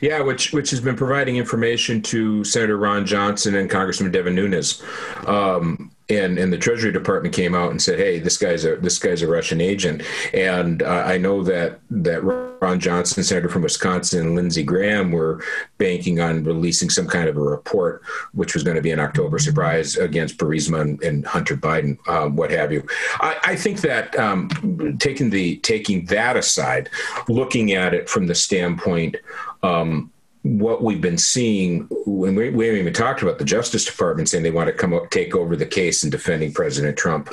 Yeah, 0.00 0.20
which 0.22 0.52
which 0.52 0.70
has 0.70 0.80
been 0.80 0.96
providing 0.96 1.36
information 1.36 2.00
to 2.02 2.44
Senator 2.44 2.76
Ron 2.76 3.04
Johnson 3.04 3.54
and 3.56 3.68
Congressman 3.68 4.12
Devin 4.12 4.34
Nunes. 4.34 4.82
Um, 5.26 5.90
and 6.10 6.38
and 6.38 6.52
the 6.52 6.58
Treasury 6.58 6.92
Department 6.92 7.34
came 7.34 7.54
out 7.54 7.70
and 7.70 7.80
said, 7.80 7.98
"Hey, 7.98 8.18
this 8.18 8.36
guy's 8.36 8.64
a 8.64 8.76
this 8.76 8.98
guy's 8.98 9.22
a 9.22 9.28
Russian 9.28 9.60
agent." 9.60 10.02
And 10.34 10.82
uh, 10.82 11.04
I 11.06 11.16
know 11.16 11.42
that 11.44 11.80
that 11.90 12.22
Ron 12.22 12.78
Johnson, 12.78 13.24
senator 13.24 13.48
from 13.48 13.62
Wisconsin, 13.62 14.20
and 14.20 14.34
Lindsey 14.34 14.62
Graham 14.62 15.12
were 15.12 15.42
banking 15.78 16.20
on 16.20 16.44
releasing 16.44 16.90
some 16.90 17.06
kind 17.06 17.28
of 17.28 17.36
a 17.36 17.40
report, 17.40 18.02
which 18.32 18.54
was 18.54 18.62
going 18.62 18.76
to 18.76 18.82
be 18.82 18.90
an 18.90 19.00
October 19.00 19.38
surprise 19.38 19.96
against 19.96 20.36
Burisma 20.36 20.82
and, 20.82 21.02
and 21.02 21.26
Hunter 21.26 21.56
Biden, 21.56 21.96
um, 22.08 22.36
what 22.36 22.50
have 22.50 22.70
you. 22.70 22.86
I, 23.20 23.36
I 23.42 23.56
think 23.56 23.80
that 23.80 24.18
um, 24.18 24.96
taking 24.98 25.30
the 25.30 25.56
taking 25.58 26.04
that 26.06 26.36
aside, 26.36 26.90
looking 27.28 27.72
at 27.72 27.94
it 27.94 28.08
from 28.08 28.26
the 28.26 28.34
standpoint. 28.34 29.16
Um, 29.62 30.10
what 30.44 30.82
we've 30.82 31.00
been 31.00 31.16
seeing 31.16 31.86
when 32.04 32.34
we, 32.34 32.50
we 32.50 32.66
haven't 32.66 32.80
even 32.82 32.92
talked 32.92 33.22
about 33.22 33.38
the 33.38 33.46
Justice 33.46 33.86
Department 33.86 34.28
saying 34.28 34.44
they 34.44 34.50
want 34.50 34.66
to 34.66 34.74
come 34.74 34.92
up, 34.92 35.08
take 35.08 35.34
over 35.34 35.56
the 35.56 35.64
case 35.64 36.04
in 36.04 36.10
defending 36.10 36.52
President 36.52 36.98
Trump 36.98 37.30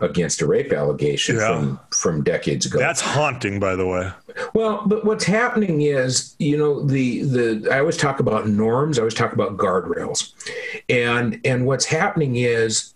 against 0.00 0.40
a 0.40 0.46
rape 0.46 0.72
allegation 0.72 1.36
yeah. 1.36 1.58
from 1.58 1.80
from 1.90 2.22
decades 2.22 2.64
ago. 2.64 2.78
That's 2.78 3.00
haunting, 3.00 3.58
by 3.58 3.74
the 3.74 3.84
way. 3.84 4.12
Well, 4.54 4.84
but 4.86 5.04
what's 5.04 5.24
happening 5.24 5.82
is, 5.82 6.36
you 6.38 6.56
know, 6.56 6.84
the 6.86 7.22
the 7.24 7.68
I 7.72 7.80
always 7.80 7.96
talk 7.96 8.20
about 8.20 8.48
norms. 8.48 8.96
I 8.96 9.02
always 9.02 9.14
talk 9.14 9.32
about 9.32 9.56
guardrails, 9.56 10.32
and 10.88 11.40
and 11.44 11.66
what's 11.66 11.86
happening 11.86 12.36
is 12.36 12.94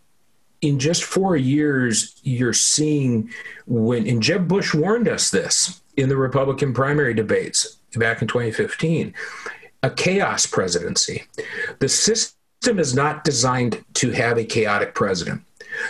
in 0.62 0.78
just 0.78 1.02
four 1.02 1.36
years, 1.36 2.20
you're 2.22 2.52
seeing 2.52 3.30
when, 3.66 4.06
and 4.06 4.22
Jeb 4.22 4.46
Bush 4.46 4.72
warned 4.74 5.08
us 5.08 5.30
this 5.30 5.82
in 5.96 6.08
the 6.08 6.16
Republican 6.16 6.72
primary 6.72 7.14
debates 7.14 7.76
back 7.96 8.22
in 8.22 8.28
2015 8.28 9.14
a 9.86 9.90
chaos 9.90 10.46
presidency. 10.46 11.24
The 11.78 11.88
system 11.88 12.78
is 12.78 12.94
not 12.94 13.22
designed 13.22 13.84
to 13.94 14.10
have 14.10 14.36
a 14.36 14.44
chaotic 14.44 14.94
president. 14.94 15.42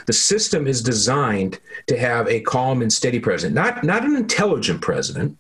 The 0.06 0.12
system 0.12 0.66
is 0.66 0.82
designed 0.82 1.58
to 1.86 1.98
have 1.98 2.28
a 2.28 2.40
calm 2.40 2.82
and 2.82 2.92
steady 2.92 3.20
president, 3.20 3.54
not 3.54 3.84
not 3.84 4.04
an 4.04 4.16
intelligent 4.16 4.82
president, 4.82 5.38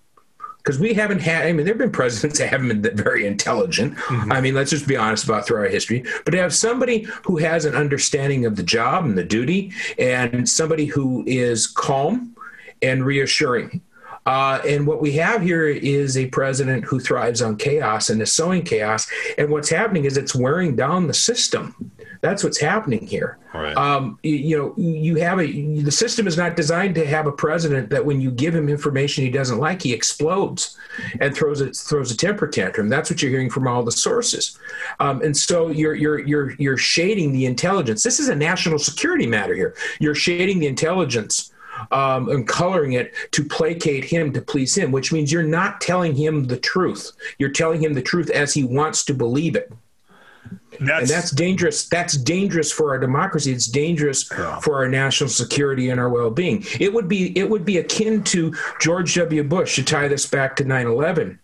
because 0.58 0.78
we 0.78 0.94
haven't 0.94 1.20
had. 1.20 1.46
I 1.46 1.52
mean, 1.52 1.66
there 1.66 1.74
have 1.74 1.78
been 1.78 1.90
presidents 1.90 2.38
that 2.38 2.48
haven't 2.48 2.80
been 2.80 2.96
very 2.96 3.26
intelligent. 3.26 3.96
Mm-hmm. 3.96 4.32
I 4.32 4.40
mean, 4.40 4.54
let's 4.54 4.70
just 4.70 4.88
be 4.88 4.96
honest 4.96 5.24
about 5.24 5.46
throughout 5.46 5.64
our 5.64 5.68
history. 5.68 6.04
But 6.24 6.30
to 6.30 6.38
have 6.38 6.54
somebody 6.54 7.02
who 7.24 7.36
has 7.38 7.64
an 7.64 7.74
understanding 7.74 8.46
of 8.46 8.56
the 8.56 8.62
job 8.62 9.04
and 9.04 9.18
the 9.18 9.24
duty, 9.24 9.72
and 9.98 10.48
somebody 10.48 10.86
who 10.86 11.24
is 11.26 11.66
calm 11.66 12.34
and 12.82 13.04
reassuring 13.04 13.82
uh, 14.26 14.60
and 14.66 14.86
what 14.86 15.00
we 15.00 15.12
have 15.12 15.40
here 15.40 15.68
is 15.68 16.16
a 16.16 16.26
president 16.26 16.84
who 16.84 16.98
thrives 16.98 17.40
on 17.40 17.56
chaos 17.56 18.10
and 18.10 18.20
is 18.20 18.32
sowing 18.32 18.62
chaos. 18.62 19.08
And 19.38 19.50
what's 19.50 19.68
happening 19.68 20.04
is 20.04 20.16
it's 20.16 20.34
wearing 20.34 20.74
down 20.74 21.06
the 21.06 21.14
system. 21.14 21.92
That's 22.22 22.42
what's 22.42 22.58
happening 22.58 23.06
here. 23.06 23.38
Right. 23.54 23.76
Um, 23.76 24.18
you, 24.22 24.34
you, 24.34 24.58
know, 24.58 24.74
you 24.76 25.16
have 25.16 25.38
a 25.38 25.46
the 25.80 25.92
system 25.92 26.26
is 26.26 26.36
not 26.36 26.56
designed 26.56 26.94
to 26.96 27.06
have 27.06 27.26
a 27.26 27.32
president 27.32 27.88
that 27.90 28.04
when 28.04 28.20
you 28.20 28.30
give 28.32 28.54
him 28.54 28.68
information 28.68 29.22
he 29.22 29.30
doesn't 29.30 29.58
like, 29.58 29.82
he 29.82 29.92
explodes 29.92 30.76
and 31.20 31.34
throws 31.34 31.60
a 31.60 31.70
throws 31.70 32.10
a 32.10 32.16
temper 32.16 32.48
tantrum. 32.48 32.88
That's 32.88 33.10
what 33.10 33.22
you're 33.22 33.30
hearing 33.30 33.50
from 33.50 33.68
all 33.68 33.84
the 33.84 33.92
sources. 33.92 34.58
Um, 34.98 35.22
and 35.22 35.36
so 35.36 35.68
you're 35.68 35.94
you're 35.94 36.18
you're 36.18 36.52
you're 36.58 36.76
shading 36.76 37.32
the 37.32 37.46
intelligence. 37.46 38.02
This 38.02 38.18
is 38.18 38.28
a 38.28 38.34
national 38.34 38.78
security 38.78 39.26
matter 39.26 39.54
here. 39.54 39.74
You're 40.00 40.14
shading 40.14 40.58
the 40.58 40.66
intelligence 40.66 41.52
um, 41.90 42.28
and 42.28 42.46
coloring 42.46 42.92
it 42.92 43.14
to 43.32 43.44
placate 43.44 44.04
him 44.04 44.32
to 44.32 44.40
please 44.40 44.76
him, 44.76 44.92
which 44.92 45.12
means 45.12 45.32
you're 45.32 45.42
not 45.42 45.80
telling 45.80 46.14
him 46.14 46.44
the 46.44 46.56
truth. 46.56 47.12
You're 47.38 47.50
telling 47.50 47.82
him 47.82 47.94
the 47.94 48.02
truth 48.02 48.30
as 48.30 48.54
he 48.54 48.64
wants 48.64 49.04
to 49.06 49.14
believe 49.14 49.56
it. 49.56 49.72
That's, 50.78 51.00
and 51.00 51.08
that's 51.08 51.30
dangerous. 51.30 51.88
That's 51.88 52.16
dangerous 52.16 52.70
for 52.70 52.90
our 52.90 52.98
democracy. 52.98 53.50
It's 53.50 53.66
dangerous 53.66 54.30
yeah. 54.30 54.60
for 54.60 54.76
our 54.76 54.88
national 54.88 55.30
security 55.30 55.88
and 55.90 55.98
our 55.98 56.08
well-being. 56.08 56.64
It 56.78 56.92
would 56.92 57.08
be 57.08 57.36
it 57.38 57.48
would 57.48 57.64
be 57.64 57.78
akin 57.78 58.22
to 58.24 58.54
George 58.80 59.14
W. 59.14 59.42
Bush 59.42 59.76
to 59.76 59.82
tie 59.82 60.08
this 60.08 60.26
back 60.26 60.54
to 60.56 60.64
9/11 60.64 61.38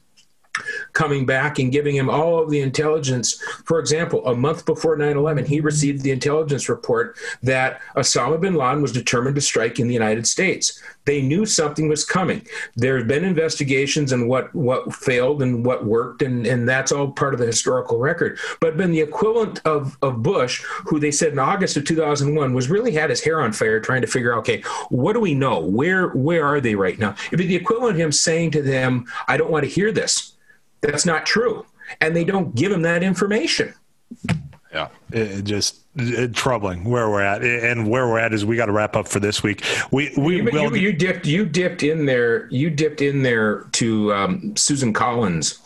coming 0.93 1.27
back 1.27 1.59
and 1.59 1.73
giving 1.73 1.95
him 1.95 2.11
all 2.11 2.43
of 2.43 2.51
the 2.51 2.61
intelligence. 2.61 3.41
For 3.65 3.79
example, 3.79 4.27
a 4.27 4.35
month 4.35 4.67
before 4.67 4.97
9 4.97 5.17
11, 5.17 5.47
he 5.47 5.61
received 5.61 6.03
the 6.03 6.11
intelligence 6.11 6.69
report 6.69 7.17
that 7.43 7.81
Osama 7.97 8.41
bin 8.41 8.55
Laden 8.55 8.83
was 8.83 8.93
determined 8.93 9.37
to 9.37 9.41
strike 9.41 9.79
in 9.79 9.89
the 9.89 9.95
United 9.95 10.27
States. 10.27 10.81
They 11.05 11.21
knew 11.21 11.47
something 11.47 11.89
was 11.89 12.05
coming. 12.05 12.47
There 12.77 12.97
have 12.99 13.09
been 13.09 13.25
investigations 13.25 14.13
and 14.13 14.29
what, 14.29 14.55
what 14.55 14.95
failed 14.95 15.43
and 15.43 15.65
what 15.67 15.85
worked, 15.85 16.23
and, 16.23 16.47
and 16.47 16.69
that's 16.69 16.93
all 16.93 17.11
part 17.11 17.35
of 17.35 17.41
the 17.41 17.47
historical 17.47 17.99
record. 17.99 18.39
But 18.61 18.77
been 18.77 18.93
the 18.93 19.01
equivalent 19.01 19.61
of, 19.65 19.97
of 20.03 20.23
Bush, 20.23 20.63
who 20.87 21.01
they 21.01 21.11
said 21.11 21.33
in 21.33 21.39
August 21.39 21.77
of 21.77 21.85
2001 21.85 22.55
was 22.55 22.71
really 22.71 22.93
had 22.93 23.11
his 23.11 23.23
hair 23.23 23.41
on 23.41 23.53
fire 23.53 23.81
trying 23.81 24.03
to 24.03 24.07
figure 24.07 24.33
out, 24.33 24.41
okay, 24.41 24.63
what 24.91 25.15
do 25.15 25.21
we 25.21 25.35
know? 25.35 25.59
Where, 25.59 26.11
where 26.11 26.45
are 26.47 26.61
they 26.61 26.75
right 26.75 26.99
now? 26.99 27.17
It'd 27.29 27.39
be 27.39 27.47
the 27.47 27.57
equivalent 27.57 27.95
of 27.95 28.01
him 28.01 28.13
saying 28.13 28.53
to 28.53 28.63
them, 28.63 29.07
I 29.27 29.37
don't 29.37 29.51
want 29.51 29.65
to 29.65 29.71
hear 29.71 29.91
this 29.91 30.32
that's 30.83 31.07
not 31.07 31.25
true. 31.25 31.65
And 32.01 32.15
they 32.15 32.25
don't 32.25 32.55
give 32.55 32.71
them 32.71 32.83
that 32.83 33.03
information. 33.03 33.75
Yeah, 34.73 34.89
it 35.11 35.43
just 35.43 35.81
it, 35.97 36.35
troubling 36.35 36.85
where 36.85 37.11
we're 37.11 37.21
at, 37.21 37.45
and 37.45 37.91
where 37.91 38.09
we're 38.09 38.19
at 38.19 38.33
is 38.33 38.47
we 38.47 38.57
got 38.57 38.67
to 38.67 38.73
wrap 38.73 38.97
up 38.97 39.07
for 39.07 39.21
this 39.21 39.43
week. 39.43 39.63
We 39.91 40.15
we 40.17 40.37
you, 40.37 40.45
will... 40.45 40.75
you, 40.75 40.89
you, 40.89 40.93
dipped 40.95 41.27
you 41.27 41.45
dipped 41.45 41.83
in 41.83 42.07
there 42.07 42.49
you 42.51 42.71
dipped 42.71 43.03
in 43.03 43.23
there 43.23 43.65
to 43.73 44.15
um, 44.15 44.57
Susan 44.57 44.95
Collins 44.95 45.59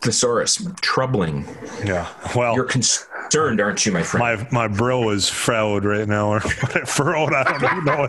thesaurus 0.00 0.66
troubling. 0.80 1.46
Yeah, 1.84 2.08
well, 2.34 2.54
your 2.54 2.64
cons- 2.64 3.06
concerned, 3.30 3.60
aren't 3.60 3.84
you, 3.84 3.92
my 3.92 4.02
friend? 4.02 4.48
My 4.52 4.66
my 4.66 4.68
bro 4.68 5.10
is 5.10 5.28
furrowed 5.28 5.84
right 5.84 6.08
now, 6.08 6.32
or 6.32 6.40
furrowed. 6.40 7.32
I 7.32 7.58
don't 7.58 7.84
know. 7.84 8.06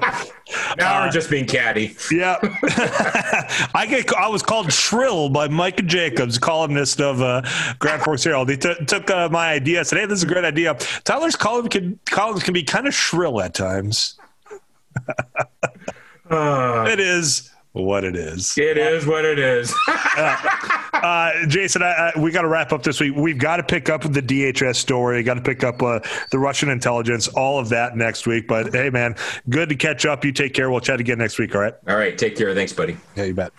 now 0.77 1.01
uh, 1.01 1.05
we're 1.05 1.11
just 1.11 1.29
being 1.29 1.45
catty. 1.45 1.95
Yeah, 2.11 2.37
I 3.73 3.85
get. 3.89 4.13
I 4.13 4.27
was 4.27 4.41
called 4.41 4.71
shrill 4.71 5.29
by 5.29 5.47
Mike 5.47 5.85
Jacobs, 5.85 6.37
columnist 6.37 7.01
of 7.01 7.21
uh, 7.21 7.41
Grand 7.79 8.01
Forks 8.01 8.23
Herald. 8.23 8.49
He 8.49 8.57
t- 8.57 8.85
took 8.85 9.09
uh, 9.09 9.29
my 9.29 9.51
idea. 9.51 9.83
Said, 9.85 9.99
"Hey, 9.99 10.05
this 10.05 10.19
is 10.19 10.23
a 10.23 10.27
great 10.27 10.45
idea." 10.45 10.75
Tyler's 11.03 11.35
column 11.35 11.69
can 11.69 11.99
columns 12.05 12.43
can 12.43 12.53
be 12.53 12.63
kind 12.63 12.87
of 12.87 12.93
shrill 12.93 13.41
at 13.41 13.53
times. 13.53 14.15
Uh, 16.29 16.85
it 16.87 16.99
is 16.99 17.49
what 17.79 18.03
it 18.03 18.15
is. 18.15 18.57
It 18.57 18.77
is 18.77 19.05
what 19.05 19.25
it 19.25 19.39
is. 19.39 19.73
uh, 19.87 20.35
uh, 20.93 21.31
Jason, 21.47 21.81
I, 21.81 22.11
I, 22.15 22.19
we 22.19 22.31
got 22.31 22.41
to 22.41 22.47
wrap 22.47 22.73
up 22.73 22.83
this 22.83 22.99
week. 22.99 23.15
We've 23.15 23.37
got 23.37 23.57
to 23.57 23.63
pick 23.63 23.89
up 23.89 24.01
the 24.01 24.21
DHS 24.21 24.75
story. 24.75 25.23
Got 25.23 25.35
to 25.35 25.41
pick 25.41 25.63
up 25.63 25.81
uh, 25.81 25.99
the 26.31 26.39
Russian 26.39 26.69
intelligence. 26.69 27.27
All 27.29 27.59
of 27.59 27.69
that 27.69 27.95
next 27.95 28.27
week. 28.27 28.47
But 28.47 28.73
hey, 28.73 28.89
man, 28.89 29.15
good 29.49 29.69
to 29.69 29.75
catch 29.75 30.05
up. 30.05 30.25
You 30.25 30.31
take 30.31 30.53
care. 30.53 30.69
We'll 30.69 30.81
chat 30.81 30.99
again 30.99 31.17
next 31.17 31.39
week. 31.39 31.55
All 31.55 31.61
right. 31.61 31.73
All 31.87 31.95
right. 31.95 32.17
Take 32.17 32.35
care. 32.35 32.53
Thanks, 32.53 32.73
buddy. 32.73 32.97
Yeah, 33.15 33.25
you 33.25 33.33
bet. 33.33 33.51